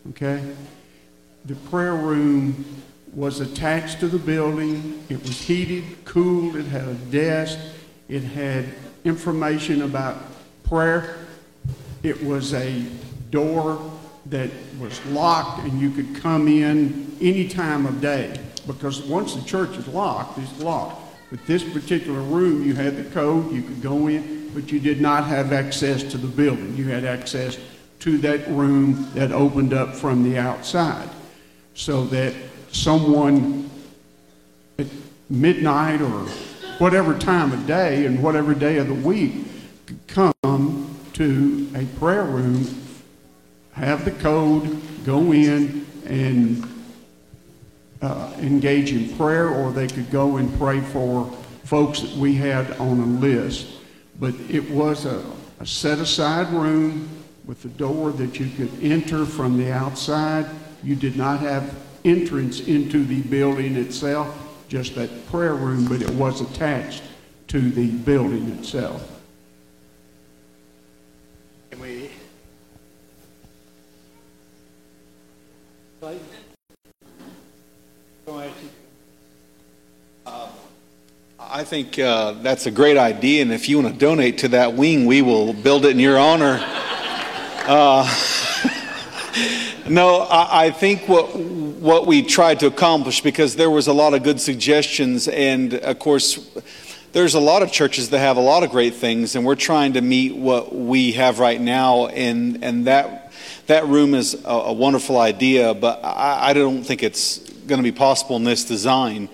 [0.09, 0.53] okay?
[1.45, 2.83] The prayer room
[3.15, 5.03] was attached to the building.
[5.09, 7.57] It was heated, cooled, it had a desk,
[8.09, 8.65] it had
[9.05, 10.17] information about
[10.65, 11.15] prayer.
[12.03, 12.85] It was a
[13.31, 13.81] door
[14.27, 19.41] that was locked and you could come in any time of day because once the
[19.41, 21.10] church is locked, it's locked.
[21.31, 24.99] But this particular room, you had the code, you could go in, but you did
[24.99, 26.75] not have access to the building.
[26.75, 27.57] You had access
[28.01, 31.09] to that room that opened up from the outside
[31.73, 32.33] so that
[32.73, 33.69] someone
[34.77, 34.87] at
[35.29, 36.25] midnight or
[36.79, 39.33] whatever time of day and whatever day of the week
[39.85, 42.67] could come to a prayer room,
[43.71, 46.80] have the code, go in and
[48.01, 51.25] uh, engage in prayer, or they could go and pray for
[51.63, 53.67] folks that we had on a list.
[54.19, 55.23] But it was a,
[55.59, 57.09] a set aside room
[57.45, 60.45] with a door that you could enter from the outside.
[60.83, 64.35] You did not have entrance into the building itself,
[64.67, 67.03] just that prayer room, but it was attached
[67.47, 69.21] to the building itself.
[71.69, 72.09] Can we?
[75.99, 76.21] Go ahead.
[81.53, 84.73] I think uh, that's a great idea, and if you want to donate to that
[84.73, 86.61] wing, we will build it in your honor.
[87.67, 88.07] Uh,
[89.89, 94.13] no, I, I think what what we tried to accomplish because there was a lot
[94.13, 96.39] of good suggestions, and of course,
[97.11, 99.91] there's a lot of churches that have a lot of great things, and we're trying
[99.93, 103.33] to meet what we have right now, and and that
[103.67, 107.83] that room is a, a wonderful idea, but I, I don't think it's going to
[107.83, 109.27] be possible in this design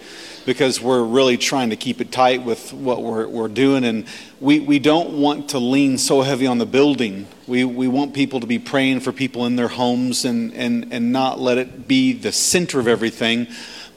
[0.48, 3.84] because we're really trying to keep it tight with what we're, we're doing.
[3.84, 4.06] And
[4.40, 7.28] we, we don't want to lean so heavy on the building.
[7.48, 11.12] We, we want people to be praying for people in their homes and, and, and
[11.12, 13.48] not let it be the center of everything,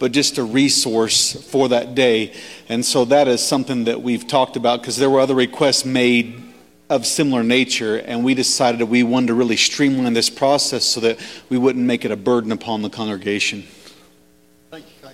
[0.00, 2.34] but just a resource for that day.
[2.68, 6.42] And so that is something that we've talked about because there were other requests made
[6.88, 10.98] of similar nature, and we decided that we wanted to really streamline this process so
[10.98, 13.62] that we wouldn't make it a burden upon the congregation.
[14.72, 15.12] Thank you, Clay.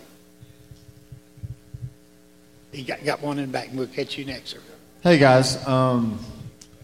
[2.77, 4.59] You got, got one in the back, and we'll catch you next, sir.
[5.03, 6.19] Hey guys, um,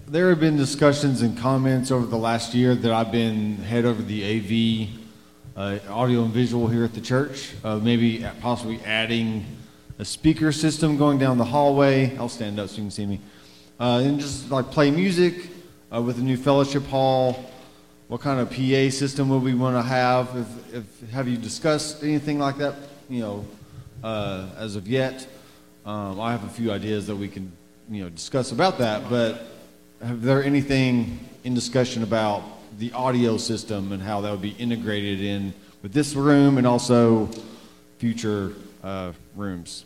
[0.08, 4.00] there have been discussions and comments over the last year that I've been head over
[4.00, 4.88] the
[5.54, 7.52] AV, uh, audio and visual here at the church.
[7.62, 9.44] Uh, maybe possibly adding
[9.98, 12.16] a speaker system going down the hallway.
[12.16, 13.20] I'll stand up so you can see me,
[13.78, 15.50] uh, and just like play music
[15.94, 17.50] uh, with the new fellowship hall.
[18.08, 20.34] What kind of PA system would we want to have?
[20.38, 22.76] If, if have you discussed anything like that?
[23.10, 23.44] You know,
[24.02, 25.26] uh, as of yet.
[25.84, 27.50] Um, I have a few ideas that we can
[27.90, 29.46] you know, discuss about that, but
[30.00, 32.44] have there anything in discussion about
[32.78, 35.52] the audio system and how that would be integrated in
[35.82, 37.28] with this room and also
[37.98, 38.52] future
[38.84, 39.84] uh, rooms?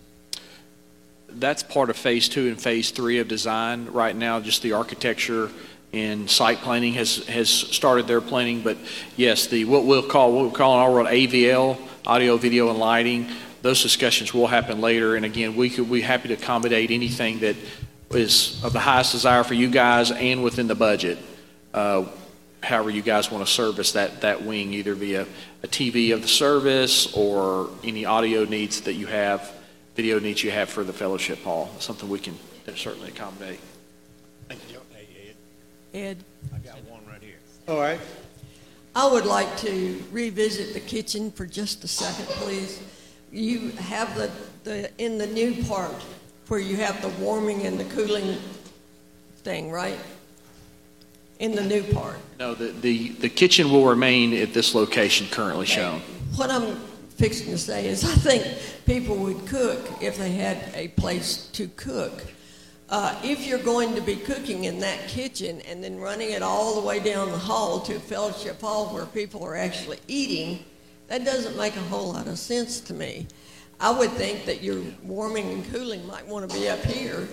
[1.31, 3.87] That's part of phase two and phase three of design.
[3.87, 5.51] Right now, just the architecture
[5.95, 8.61] and site planning has, has started their planning.
[8.61, 8.77] But
[9.17, 13.31] yes, the what we'll call what we're calling our world AVL, audio, video, and lighting.
[13.67, 15.17] Those discussions will happen later.
[15.17, 17.57] And again, we could be happy to accommodate anything that
[18.13, 21.19] is of the highest desire for you guys and within the budget.
[21.75, 22.05] Uh,
[22.63, 25.27] however you guys want to service that, that wing, either via
[25.65, 29.53] a TV of the service or any audio needs that you have,
[29.97, 31.69] video needs you have for the fellowship hall.
[31.81, 32.39] Something we can
[32.77, 33.59] certainly accommodate.
[34.49, 35.37] Thank you, Ed.
[35.93, 36.25] Ed,
[36.55, 37.41] I got one right here.
[37.67, 37.99] All right.
[38.95, 42.81] I would like to revisit the kitchen for just a second, please.
[43.37, 44.31] You have the,
[44.65, 45.93] the, in the new part
[46.49, 48.39] where you have the warming and the cooling
[49.43, 49.99] thing, right?
[51.39, 52.17] In the new part.
[52.39, 56.01] No, the, the, the kitchen will remain at this location currently shown.
[56.37, 56.77] What I'm
[57.17, 58.47] fixing to say is I think
[58.87, 62.25] people would cook if they had a place to cook.
[62.89, 66.81] Uh, if you're going to be cooking in that kitchen and then running it all
[66.81, 70.65] the way down the hall to fellowship hall where people are actually eating,
[71.09, 73.27] that doesn't make a whole lot of sense to me.
[73.79, 77.29] I would think that your warming and cooling might want to be up here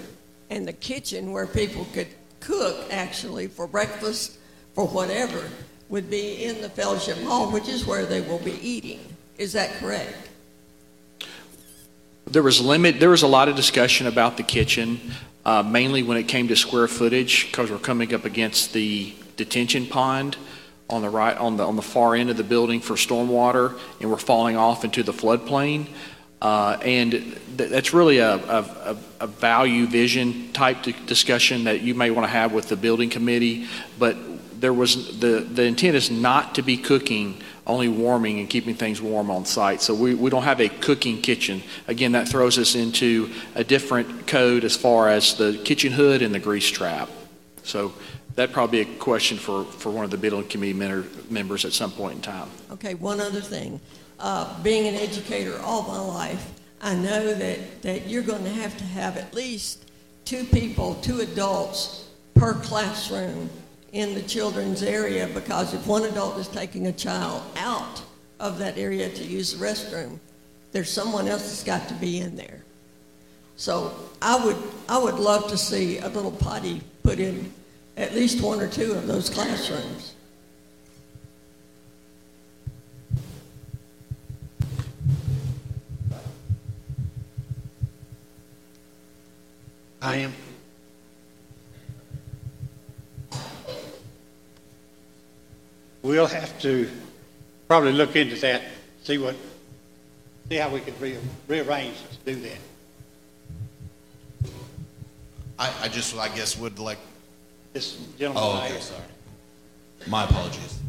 [0.49, 2.07] and the kitchen where people could
[2.39, 4.37] cook actually for breakfast,
[4.73, 5.41] for whatever,
[5.89, 8.99] would be in the fellowship hall, which is where they will be eating.
[9.37, 10.29] Is that correct?
[12.27, 12.99] There was limit.
[12.99, 14.99] There was a lot of discussion about the kitchen,
[15.45, 19.87] uh, mainly when it came to square footage, because we're coming up against the detention
[19.87, 20.37] pond
[20.89, 24.09] on the right on the on the far end of the building for stormwater, and
[24.09, 25.87] we're falling off into the floodplain.
[26.41, 32.11] Uh, and th- that's really a, a, a value vision type discussion that you may
[32.11, 33.65] want to have with the building committee.
[33.97, 34.17] But
[34.59, 39.01] there was the, the intent is not to be cooking, only warming and keeping things
[39.01, 39.81] warm on site.
[39.81, 41.63] So we, we don't have a cooking kitchen.
[41.87, 46.35] Again, that throws us into a different code as far as the kitchen hood and
[46.35, 47.09] the grease trap.
[47.63, 47.93] So
[48.35, 50.73] that'd probably be a question for, for one of the building committee
[51.29, 52.49] members at some point in time.
[52.71, 53.79] Okay, one other thing
[54.19, 56.51] uh, being an educator all my life,
[56.81, 59.89] I know that, that you're going to have to have at least
[60.25, 63.49] two people, two adults per classroom
[63.91, 68.01] in the children's area because if one adult is taking a child out
[68.39, 70.17] of that area to use the restroom,
[70.71, 72.63] there's someone else that's got to be in there.
[73.55, 74.57] So I would,
[74.89, 77.53] I would love to see a little potty put in
[77.97, 80.15] at least one or two of those classrooms.
[90.01, 90.33] I am.
[96.01, 96.89] We'll have to
[97.69, 98.63] probably look into that,
[99.03, 99.35] see what,
[100.49, 101.17] see how we could re-
[101.47, 101.95] rearrange
[102.25, 102.57] to do that.
[105.57, 106.97] I, I just, I guess, would like.
[107.73, 108.43] This gentleman.
[108.45, 109.01] Oh, okay, sorry.
[110.05, 110.79] My apologies.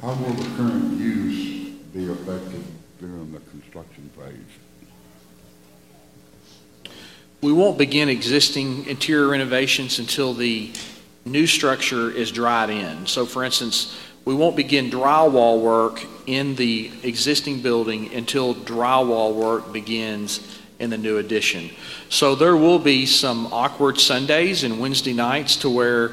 [0.00, 2.64] How will the current use be affected
[3.00, 4.36] during the construction phase?
[7.40, 10.70] We won't begin existing interior renovations until the
[11.24, 13.06] new structure is dried in.
[13.06, 19.72] So, for instance, we won't begin drywall work in the existing building until drywall work
[19.72, 21.70] begins in the new addition.
[22.08, 26.12] So there will be some awkward Sundays and Wednesday nights to where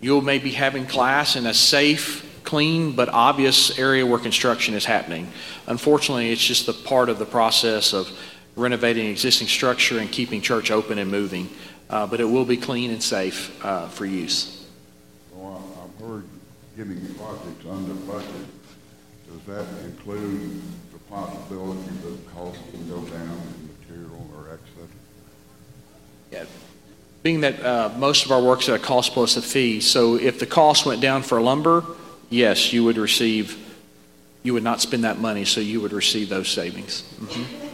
[0.00, 5.30] you'll maybe having class in a safe clean but obvious area where construction is happening.
[5.66, 8.10] Unfortunately, it's just a part of the process of
[8.56, 11.48] renovating existing structure and keeping church open and moving.
[11.90, 14.57] Uh, but it will be clean and safe uh, for use.
[16.78, 18.46] Getting projects under budget.
[19.26, 24.86] Does that include the possibility that costs can go down in material or etc.?
[26.30, 26.44] Yeah.
[27.24, 30.38] Being that uh, most of our work's at a cost plus a fee, so if
[30.38, 31.84] the cost went down for lumber,
[32.30, 33.58] yes, you would receive,
[34.44, 37.02] you would not spend that money, so you would receive those savings.
[37.20, 37.67] Mm-hmm.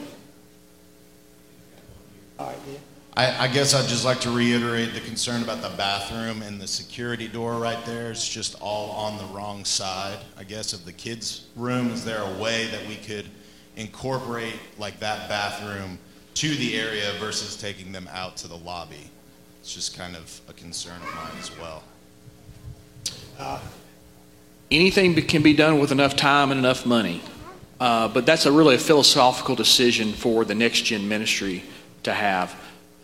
[3.16, 6.66] I, I, guess I'd just like to reiterate the concern about the bathroom and the
[6.66, 8.10] security door right there.
[8.10, 11.90] It's just all on the wrong side, I guess, of the kids' room.
[11.90, 13.26] Is there a way that we could
[13.76, 15.98] incorporate like that bathroom
[16.34, 19.10] to the area versus taking them out to the lobby?
[19.60, 21.84] It's just kind of a concern of mine as well.
[23.38, 23.60] Uh,
[24.72, 27.22] anything can be done with enough time and enough money.
[27.78, 31.62] Uh, but that's a really a philosophical decision for the next gen ministry
[32.02, 32.54] to have.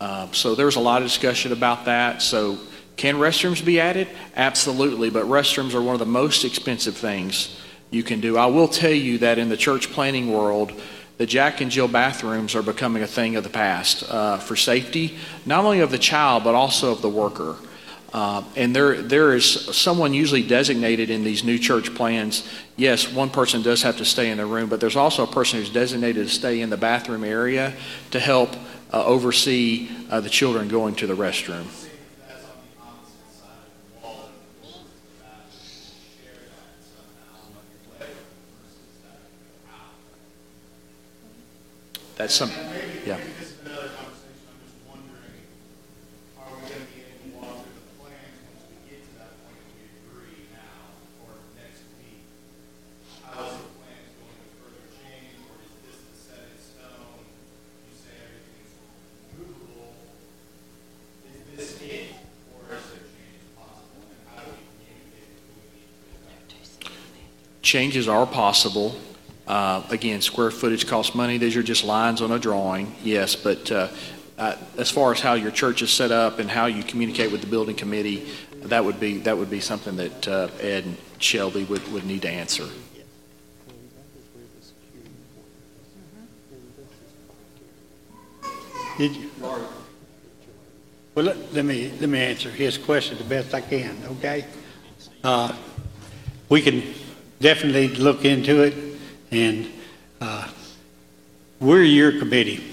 [0.01, 2.23] Uh, so there's a lot of discussion about that.
[2.23, 2.57] So
[2.97, 4.07] can restrooms be added?
[4.35, 7.61] Absolutely, but restrooms are one of the most expensive things
[7.91, 8.35] you can do.
[8.35, 10.73] I will tell you that in the church planning world,
[11.19, 15.17] the Jack and Jill bathrooms are becoming a thing of the past uh, for safety,
[15.45, 17.55] not only of the child, but also of the worker.
[18.11, 19.45] Uh, and there, there is
[19.77, 22.49] someone usually designated in these new church plans.
[22.75, 25.59] Yes, one person does have to stay in the room, but there's also a person
[25.59, 27.73] who's designated to stay in the bathroom area
[28.09, 28.49] to help
[28.93, 31.65] uh, oversee uh, the children going to the restroom.
[42.17, 42.51] That's some,
[43.05, 43.17] yeah.
[67.71, 68.93] Changes are possible.
[69.47, 71.37] Uh, again, square footage costs money.
[71.37, 73.87] These are just lines on a drawing, yes, but uh,
[74.37, 77.39] uh, as far as how your church is set up and how you communicate with
[77.39, 78.27] the building committee,
[78.63, 82.23] that would be that would be something that uh, Ed and Shelby would, would need
[82.23, 82.67] to answer.
[88.97, 89.31] Did you?
[91.15, 94.43] Well, let, let me, let me answer his question the best I can, okay?
[95.23, 95.55] Uh,
[96.49, 96.83] we can
[97.41, 98.75] definitely look into it,
[99.31, 99.67] and
[100.21, 100.47] uh,
[101.59, 102.63] we're your committee.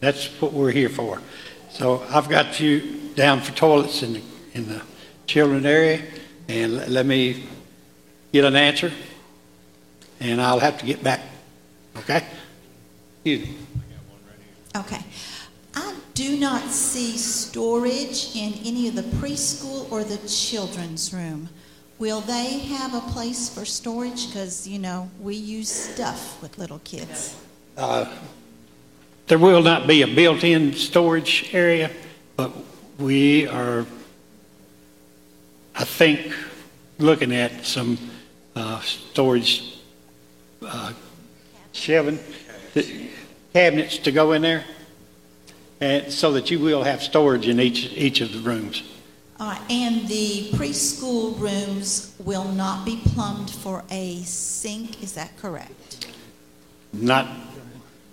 [0.00, 1.20] That's what we're here for.
[1.70, 4.22] So I've got you down for toilets in the,
[4.54, 4.82] in the
[5.26, 6.02] children area,
[6.48, 7.44] and let, let me
[8.32, 8.92] get an answer,
[10.20, 11.20] and I'll have to get back,
[11.96, 12.26] okay?
[13.24, 13.46] You.
[14.76, 15.04] Okay.
[15.74, 21.48] I do not see storage in any of the preschool or the children's room.
[22.02, 24.26] Will they have a place for storage?
[24.26, 27.36] Because, you know, we use stuff with little kids.
[27.76, 28.12] Uh,
[29.28, 31.92] There will not be a built-in storage area,
[32.34, 32.50] but
[32.98, 33.86] we are,
[35.76, 36.34] I think,
[36.98, 37.96] looking at some
[38.56, 39.78] uh, storage
[40.60, 40.94] uh,
[41.70, 42.18] shelving,
[43.52, 44.64] cabinets to go in there,
[45.80, 48.82] and so that you will have storage in each, each of the rooms.
[49.42, 56.06] Uh, and the preschool rooms will not be plumbed for a sink, is that correct?
[56.92, 57.26] Not,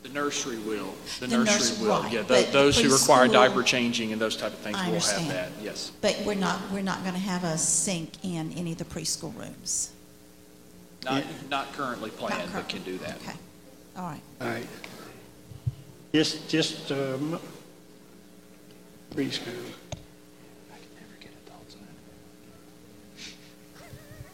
[0.01, 0.91] The nursery will.
[1.19, 2.01] The, The nursery nurse- will.
[2.01, 4.87] right, Yeah, but those who require preschool- diaper changing and those type of things I
[4.89, 5.29] will have understand.
[5.29, 5.51] that.
[5.61, 5.91] Yes.
[6.01, 9.37] But we're not, we're not going to have a sink in any of the preschool
[9.37, 9.91] rooms.
[11.05, 13.17] Not, not currently planned, but can do that.
[13.17, 13.37] Okay.
[13.95, 14.21] All right.
[14.41, 14.65] all right.
[16.11, 17.39] Just, just, um,
[19.13, 19.53] preschool.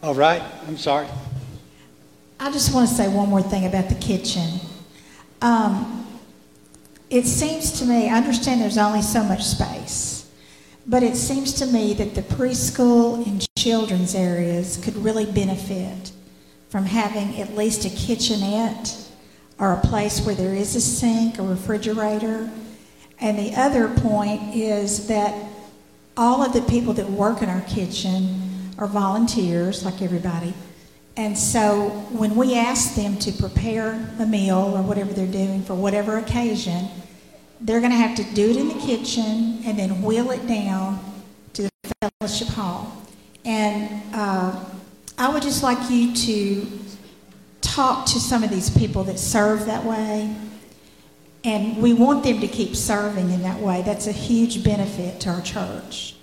[0.05, 1.07] All right, I'm sorry.
[2.39, 4.59] I just want to say one more thing about the kitchen.
[5.41, 6.05] Um,
[7.09, 10.29] it seems to me, I understand there's only so much space,
[10.85, 16.11] but it seems to me that the preschool and children's areas could really benefit
[16.69, 18.95] from having at least a kitchenette
[19.57, 22.47] or a place where there is a sink, a refrigerator.
[23.19, 25.33] And the other point is that
[26.15, 28.45] all of the people that work in our kitchen
[28.77, 30.53] are volunteers, like everybody.
[31.17, 35.73] And so when we ask them to prepare a meal or whatever they're doing for
[35.73, 36.89] whatever occasion,
[37.61, 40.99] they're going to have to do it in the kitchen and then wheel it down
[41.53, 43.01] to the fellowship hall.
[43.45, 44.61] And uh,
[45.17, 46.67] I would just like you to
[47.61, 50.35] talk to some of these people that serve that way.
[51.45, 53.83] And we want them to keep serving in that way.
[53.83, 56.14] That's a huge benefit to our church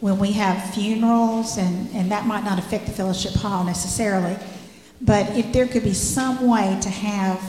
[0.00, 4.36] when we have funerals, and, and that might not affect the fellowship hall necessarily,
[5.00, 7.40] but if there could be some way to have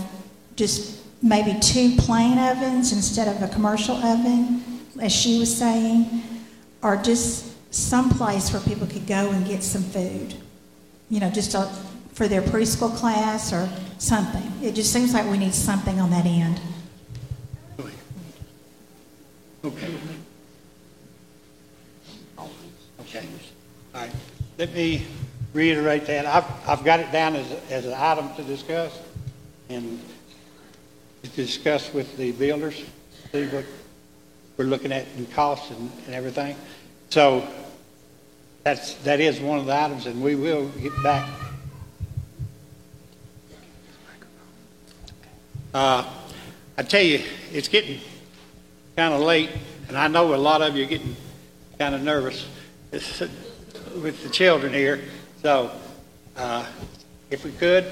[0.55, 4.63] just maybe two plain ovens instead of a commercial oven,
[5.01, 6.23] as she was saying,
[6.81, 10.35] or just some place where people could go and get some food,
[11.09, 11.65] you know, just a,
[12.13, 14.51] for their preschool class or something.
[14.61, 16.59] It just seems like we need something on that end.
[19.63, 19.97] Okay
[23.07, 23.51] changed.
[23.95, 24.11] All right,
[24.57, 25.05] let me
[25.53, 26.25] reiterate that.
[26.25, 28.99] I've, I've got it down as, as an item to discuss
[29.69, 29.99] and
[31.23, 32.83] to discuss with the builders,
[33.31, 33.65] see what
[34.57, 36.55] we're looking at in costs and, and everything.
[37.09, 37.47] So
[38.63, 41.29] that's, that is one of the items, and we will get back.
[45.73, 46.03] Uh,
[46.77, 47.99] I tell you, it's getting
[48.95, 49.49] kind of late,
[49.87, 51.15] and I know a lot of you are getting
[51.77, 52.47] kind of nervous
[52.91, 55.01] with the children here.
[55.41, 55.71] So,
[56.35, 56.65] uh,
[57.29, 57.85] if we could,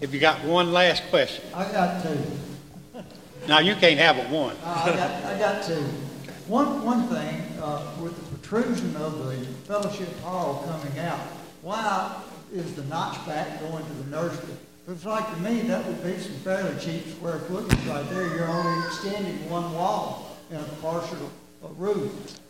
[0.00, 1.44] if you got one last question.
[1.54, 2.18] I got two.
[3.46, 4.56] Now, you can't have a one.
[4.62, 5.82] Uh, I got, I got two.
[6.46, 9.36] One, one thing, uh, with the protrusion of the
[9.66, 11.20] fellowship hall coming out,
[11.62, 12.22] why
[12.52, 14.54] is the notch back going to the nursery?
[14.86, 18.34] Looks like to me that would be some fairly cheap square footage right there.
[18.34, 21.30] You're only extending one wall and a partial
[21.62, 22.40] uh, roof.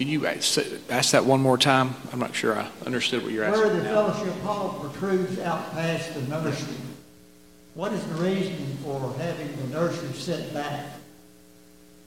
[0.00, 0.58] Can you ask
[0.88, 1.94] ask that one more time?
[2.10, 3.66] I'm not sure I understood what you're asking.
[3.66, 6.74] Where the fellowship hall protrudes out past the nursery,
[7.74, 10.86] what is the reason for having the nursery set back?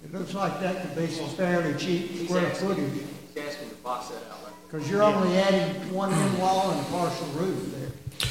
[0.04, 3.04] It looks like that could be some fairly cheap square footage,
[3.36, 4.52] He's asking to box that out.
[4.72, 8.30] because you're only adding one end wall and a partial roof there.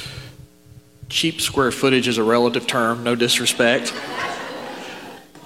[1.07, 3.93] Cheap square footage is a relative term, no disrespect.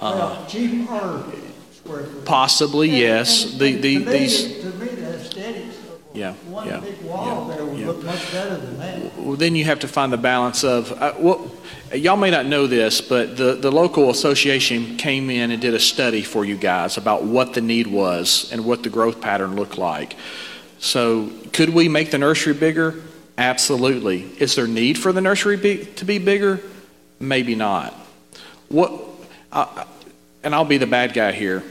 [0.00, 1.24] Well, cheap or
[1.88, 2.24] footage.
[2.24, 3.52] Possibly, yes.
[3.52, 5.78] The, the, To me, these, To me, the aesthetics
[6.18, 6.80] yeah, one yeah.
[6.80, 9.18] big wall there would look much better than that.
[9.18, 11.48] Well, then you have to find the balance of, uh, well,
[11.94, 15.78] y'all may not know this, but the, the local association came in and did a
[15.78, 19.78] study for you guys about what the need was and what the growth pattern looked
[19.78, 20.16] like.
[20.80, 23.00] So, could we make the nursery bigger?
[23.36, 24.22] Absolutely.
[24.38, 26.60] Is there need for the nursery be, to be bigger?
[27.20, 27.92] Maybe not.
[28.68, 28.92] What,
[29.52, 29.84] uh,
[30.42, 31.62] and I'll be the bad guy here.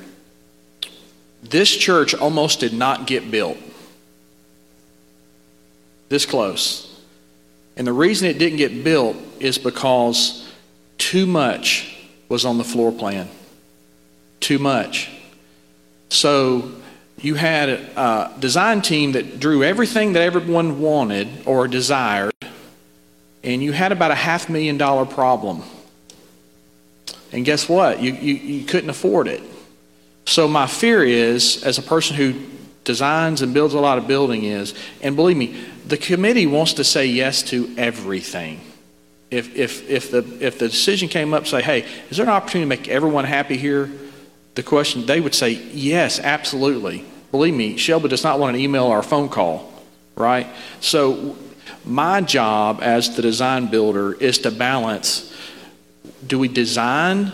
[1.50, 3.58] This church almost did not get built.
[6.10, 7.02] This close.
[7.76, 10.52] And the reason it didn't get built is because
[10.98, 11.96] too much
[12.28, 13.30] was on the floor plan.
[14.40, 15.10] Too much.
[16.10, 16.72] So
[17.20, 22.34] you had a design team that drew everything that everyone wanted or desired,
[23.44, 25.64] and you had about a half million dollar problem.
[27.32, 28.02] And guess what?
[28.02, 29.42] You, you, you couldn't afford it.
[30.28, 32.36] So my fear is, as a person who
[32.84, 36.84] designs and builds a lot of building is, and believe me, the committee wants to
[36.84, 38.60] say yes to everything.
[39.32, 42.66] If, if, if, the, if the decision came up, say, hey, is there an opportunity
[42.66, 43.90] to make everyone happy here?
[44.56, 47.06] The question, they would say, yes, absolutely.
[47.32, 49.72] Believe me, Shelby does not want an email or a phone call,
[50.18, 50.48] right?
[50.82, 51.38] So
[51.86, 55.34] my job as the design builder is to balance,
[56.26, 57.32] do we design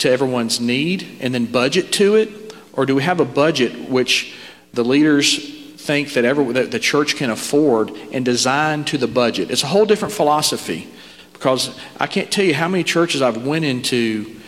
[0.00, 2.54] to everyone's need and then budget to it?
[2.72, 4.34] Or do we have a budget which
[4.72, 9.50] the leaders think that, every, that the church can afford and design to the budget?
[9.50, 10.88] It's a whole different philosophy
[11.32, 14.40] because I can't tell you how many churches I've went into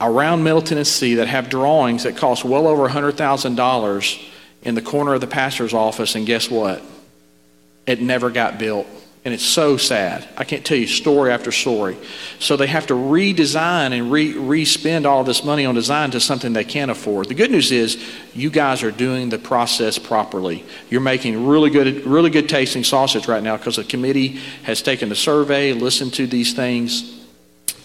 [0.00, 4.28] around Middle Tennessee that have drawings that cost well over $100,000
[4.62, 6.82] in the corner of the pastor's office, and guess what?
[7.86, 8.86] It never got built.
[9.24, 10.28] And it's so sad.
[10.36, 11.96] I can't tell you story after story.
[12.40, 16.52] So they have to redesign and re, re-spend all this money on design to something
[16.52, 17.28] they can't afford.
[17.28, 18.04] The good news is
[18.34, 20.64] you guys are doing the process properly.
[20.90, 25.08] You're making really good, really good tasting sausage right now because the committee has taken
[25.08, 27.21] the survey, listened to these things,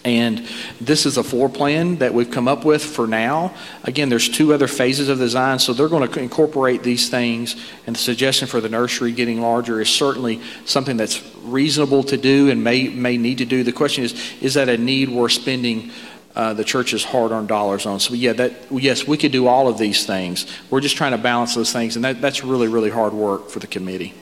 [0.08, 0.46] and
[0.80, 3.54] this is a floor plan that we've come up with for now.
[3.84, 7.56] Again, there's two other phases of design, so they're going to incorporate these things.
[7.86, 12.50] And the suggestion for the nursery getting larger is certainly something that's reasonable to do
[12.50, 13.62] and may, may need to do.
[13.62, 15.90] The question is, is that a need worth spending
[16.34, 18.00] uh, the church's hard-earned dollars on?
[18.00, 20.46] So yeah, that yes, we could do all of these things.
[20.70, 23.58] We're just trying to balance those things, and that, that's really, really hard work for
[23.58, 24.14] the committee.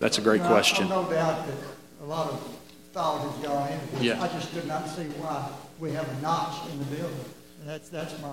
[0.00, 0.88] That's a great question.
[0.88, 1.56] No doubt that
[2.02, 2.50] a lot of
[2.94, 4.02] thought has gone into this.
[4.02, 4.22] Yeah.
[4.22, 5.50] I just could not see why
[5.80, 7.24] we have a notch in the building.
[7.60, 8.30] And that's, that's my,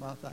[0.00, 0.32] my thing.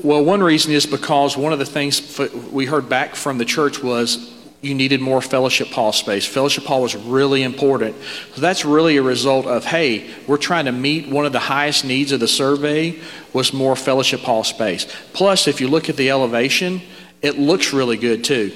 [0.00, 2.18] Well, one reason is because one of the things
[2.52, 4.32] we heard back from the church was
[4.62, 6.24] you needed more fellowship hall space.
[6.24, 7.96] Fellowship hall was really important.
[8.34, 11.84] So that's really a result of, hey, we're trying to meet one of the highest
[11.84, 13.00] needs of the survey
[13.32, 14.86] was more fellowship hall space.
[15.14, 16.80] Plus, if you look at the elevation,
[17.22, 18.52] it looks really good too.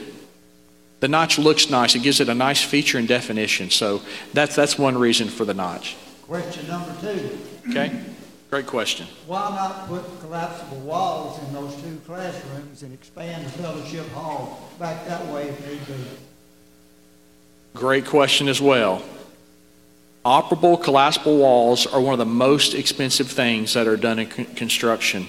[1.05, 1.95] The notch looks nice.
[1.95, 3.69] It gives it a nice feature and definition.
[3.69, 4.01] So
[4.33, 5.99] that's, that's one reason for the notch.
[6.23, 7.39] Question number two.
[7.69, 8.01] Okay?
[8.49, 9.07] Great question.
[9.27, 15.07] Why not put collapsible walls in those two classrooms and expand the fellowship hall back
[15.07, 16.05] that way if need be?
[17.75, 19.03] Great question as well.
[20.25, 24.47] Operable collapsible walls are one of the most expensive things that are done in con-
[24.55, 25.29] construction.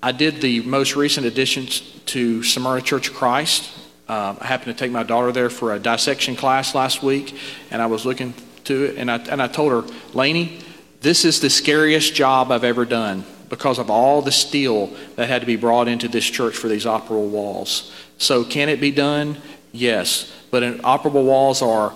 [0.00, 3.80] I did the most recent additions to Smyrna Church of Christ.
[4.08, 7.38] Uh, I happened to take my daughter there for a dissection class last week,
[7.70, 10.60] and I was looking to it, and I, and I told her, Laney,
[11.00, 15.40] this is the scariest job I've ever done because of all the steel that had
[15.40, 17.92] to be brought into this church for these operable walls.
[18.18, 19.38] So, can it be done?
[19.72, 20.32] Yes.
[20.50, 21.92] But operable walls are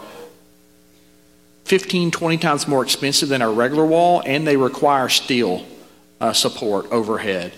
[1.64, 5.64] 15, 20 times more expensive than a regular wall, and they require steel
[6.20, 7.52] uh, support overhead.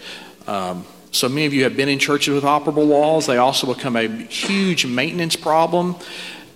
[0.47, 3.27] Um, so many of you have been in churches with operable walls.
[3.27, 5.97] They also become a huge maintenance problem,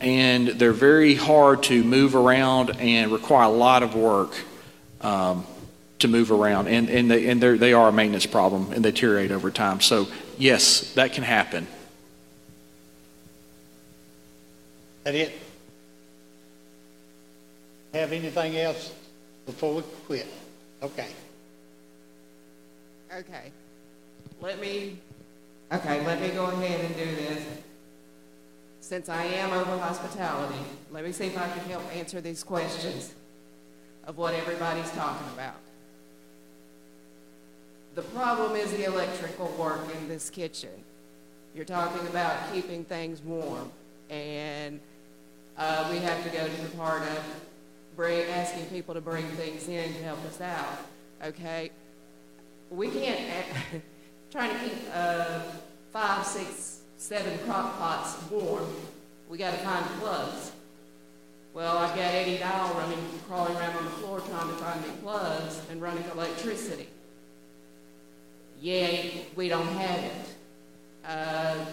[0.00, 4.34] and they're very hard to move around and require a lot of work
[5.00, 5.44] um,
[5.98, 6.68] to move around.
[6.68, 9.80] And, and, they, and they are a maintenance problem and they deteriorate over time.
[9.80, 10.06] So,
[10.38, 11.66] yes, that can happen.
[15.04, 15.32] That it?
[17.92, 18.92] Have anything else
[19.46, 20.26] before we quit?
[20.82, 21.08] Okay.
[23.16, 23.52] Okay.
[24.44, 24.98] Let me,
[25.72, 27.46] okay, let me go ahead and do this.
[28.80, 30.60] Since I am over hospitality,
[30.90, 33.14] let me see if I can help answer these questions
[34.06, 35.54] of what everybody's talking about.
[37.94, 40.84] The problem is the electrical work in this kitchen.
[41.54, 43.72] You're talking about keeping things warm,
[44.10, 44.78] and
[45.56, 47.24] uh, we have to go to the part of
[47.96, 50.84] bring, asking people to bring things in to help us out.
[51.24, 51.70] Okay,
[52.68, 53.42] we can't.
[54.34, 55.42] trying to keep uh,
[55.92, 58.66] five, six, seven crock pots warm,
[59.28, 60.50] we got to find plugs.
[61.54, 62.98] Well, I've got Eddie Dial running,
[63.28, 66.88] crawling around on the floor trying to find me plugs and running electricity.
[68.60, 69.02] Yeah,
[69.36, 70.26] we don't have it.
[71.06, 71.64] Uh,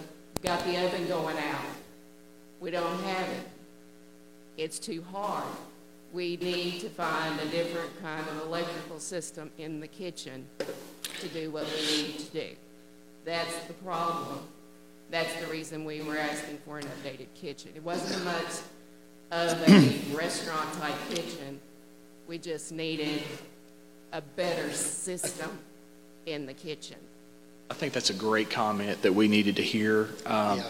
[0.44, 1.66] got the oven going out.
[2.60, 3.50] We don't have it.
[4.58, 5.46] It's too hard.
[6.14, 10.46] We need to find a different kind of electrical system in the kitchen
[11.20, 12.48] to do what we need to do.
[13.26, 14.40] That's the problem.
[15.10, 17.72] That's the reason we were asking for an updated kitchen.
[17.76, 18.62] It wasn't much
[19.32, 21.60] of a restaurant type kitchen.
[22.28, 23.22] We just needed
[24.14, 25.60] a better system
[26.26, 26.98] in the kitchen.
[27.70, 30.10] I think that's a great comment that we needed to hear.
[30.26, 30.62] Um,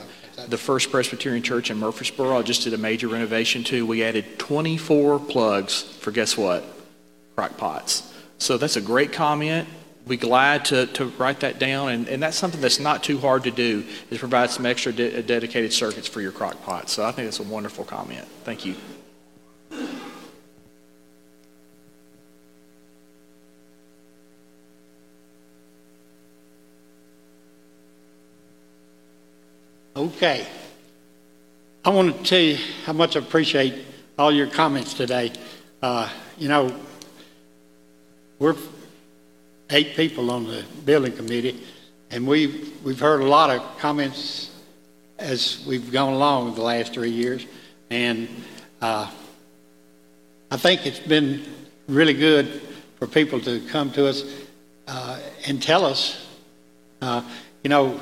[0.47, 3.85] the First Presbyterian Church in Murfreesboro, I just did a major renovation too.
[3.85, 6.63] We added 24 plugs for guess what?
[7.35, 8.13] Crock pots.
[8.37, 9.67] So that's a great comment
[10.07, 11.90] be glad to, to write that down.
[11.90, 15.22] And, and that's something that's not too hard to do, is provide some extra de-
[15.23, 16.90] dedicated circuits for your crock pot.
[16.90, 18.28] So I think that's a wonderful comment.
[18.44, 18.76] Thank you.
[29.95, 30.48] Okay.
[31.84, 33.86] I want to tell you how much I appreciate
[34.18, 35.32] all your comments today.
[35.82, 36.76] Uh, you know,
[38.40, 38.56] we're
[39.72, 41.64] eight people on the building committee,
[42.10, 44.52] and we've, we've heard a lot of comments
[45.18, 47.45] as we've gone along the last three years.
[47.89, 48.27] And
[48.81, 49.10] uh,
[50.49, 51.43] I think it's been
[51.88, 52.61] really good
[52.98, 54.23] for people to come to us
[54.88, 56.27] uh, and tell us,
[57.02, 57.22] uh,
[57.64, 57.99] you know,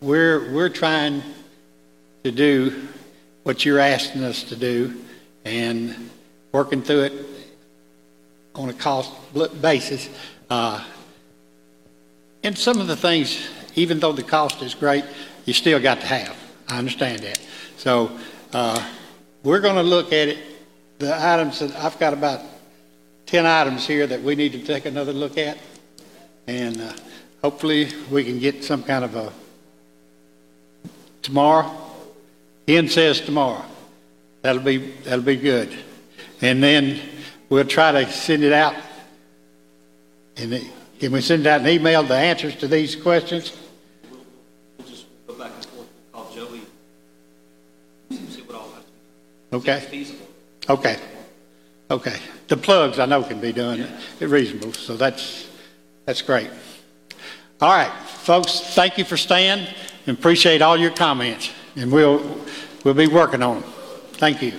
[0.00, 1.22] we're, we're trying
[2.22, 2.88] to do
[3.42, 5.02] what you're asking us to do
[5.44, 6.10] and
[6.52, 7.12] working through it
[8.54, 9.12] on a cost
[9.60, 10.08] basis.
[10.48, 10.82] Uh,
[12.44, 15.04] and some of the things, even though the cost is great,
[15.46, 16.36] you still got to have.
[16.68, 17.40] I understand that.
[17.78, 18.16] So
[18.52, 18.86] uh,
[19.42, 20.38] we're going to look at it.
[20.98, 22.40] The items that I've got about
[23.26, 25.58] 10 items here that we need to take another look at.
[26.46, 26.92] And uh,
[27.42, 29.32] hopefully we can get some kind of a
[31.22, 31.74] tomorrow.
[32.68, 33.64] Ian says tomorrow.
[34.42, 35.74] That'll be that'll be good.
[36.42, 37.00] And then
[37.48, 38.74] we'll try to send it out.
[40.36, 40.64] And it,
[40.98, 43.56] can we send out an email the answers to these questions?
[44.78, 46.60] We'll just go back and forth, call Joey,
[48.10, 48.72] see what all.
[49.52, 49.80] Okay.
[49.80, 50.26] feasible.
[50.68, 50.98] Okay.
[51.90, 52.16] Okay.
[52.48, 54.26] The plugs I know can be done yeah.
[54.26, 55.48] reasonable, so that's
[56.06, 56.50] that's great.
[57.60, 59.66] All right, folks, thank you for staying
[60.06, 61.50] and appreciate all your comments.
[61.76, 62.40] And we'll
[62.84, 63.70] we'll be working on them.
[64.12, 64.52] Thank you.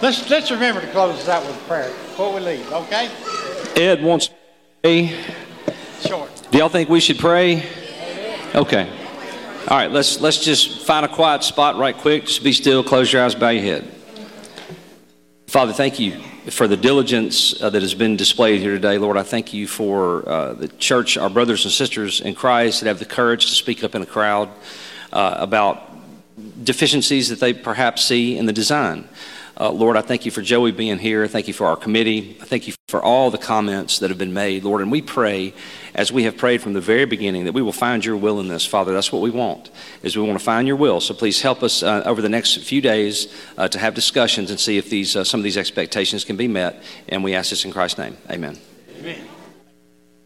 [0.00, 3.10] Let's, let's remember to close this out with prayer before we leave, okay?
[3.74, 4.34] Ed wants to
[4.82, 5.12] pray.
[6.00, 6.30] Short.
[6.52, 7.68] Do y'all think we should pray?
[8.54, 8.88] Okay.
[9.66, 12.26] All right, let's, let's just find a quiet spot right quick.
[12.26, 13.90] Just be still, close your eyes, bow your head.
[15.48, 16.20] Father, thank you
[16.50, 18.98] for the diligence uh, that has been displayed here today.
[18.98, 22.86] Lord, I thank you for uh, the church, our brothers and sisters in Christ that
[22.86, 24.48] have the courage to speak up in a crowd
[25.12, 25.90] uh, about
[26.62, 29.08] deficiencies that they perhaps see in the design.
[29.60, 31.26] Uh, Lord, I thank you for Joey being here.
[31.26, 32.34] Thank you for our committee.
[32.34, 34.82] Thank you for all the comments that have been made, Lord.
[34.82, 35.52] And we pray,
[35.96, 38.46] as we have prayed from the very beginning, that we will find your will in
[38.46, 38.92] this, Father.
[38.92, 39.70] That's what we want,
[40.04, 41.00] is we want to find your will.
[41.00, 44.60] So please help us uh, over the next few days uh, to have discussions and
[44.60, 46.80] see if these uh, some of these expectations can be met.
[47.08, 48.16] And we ask this in Christ's name.
[48.30, 48.56] Amen.
[49.00, 49.37] Amen.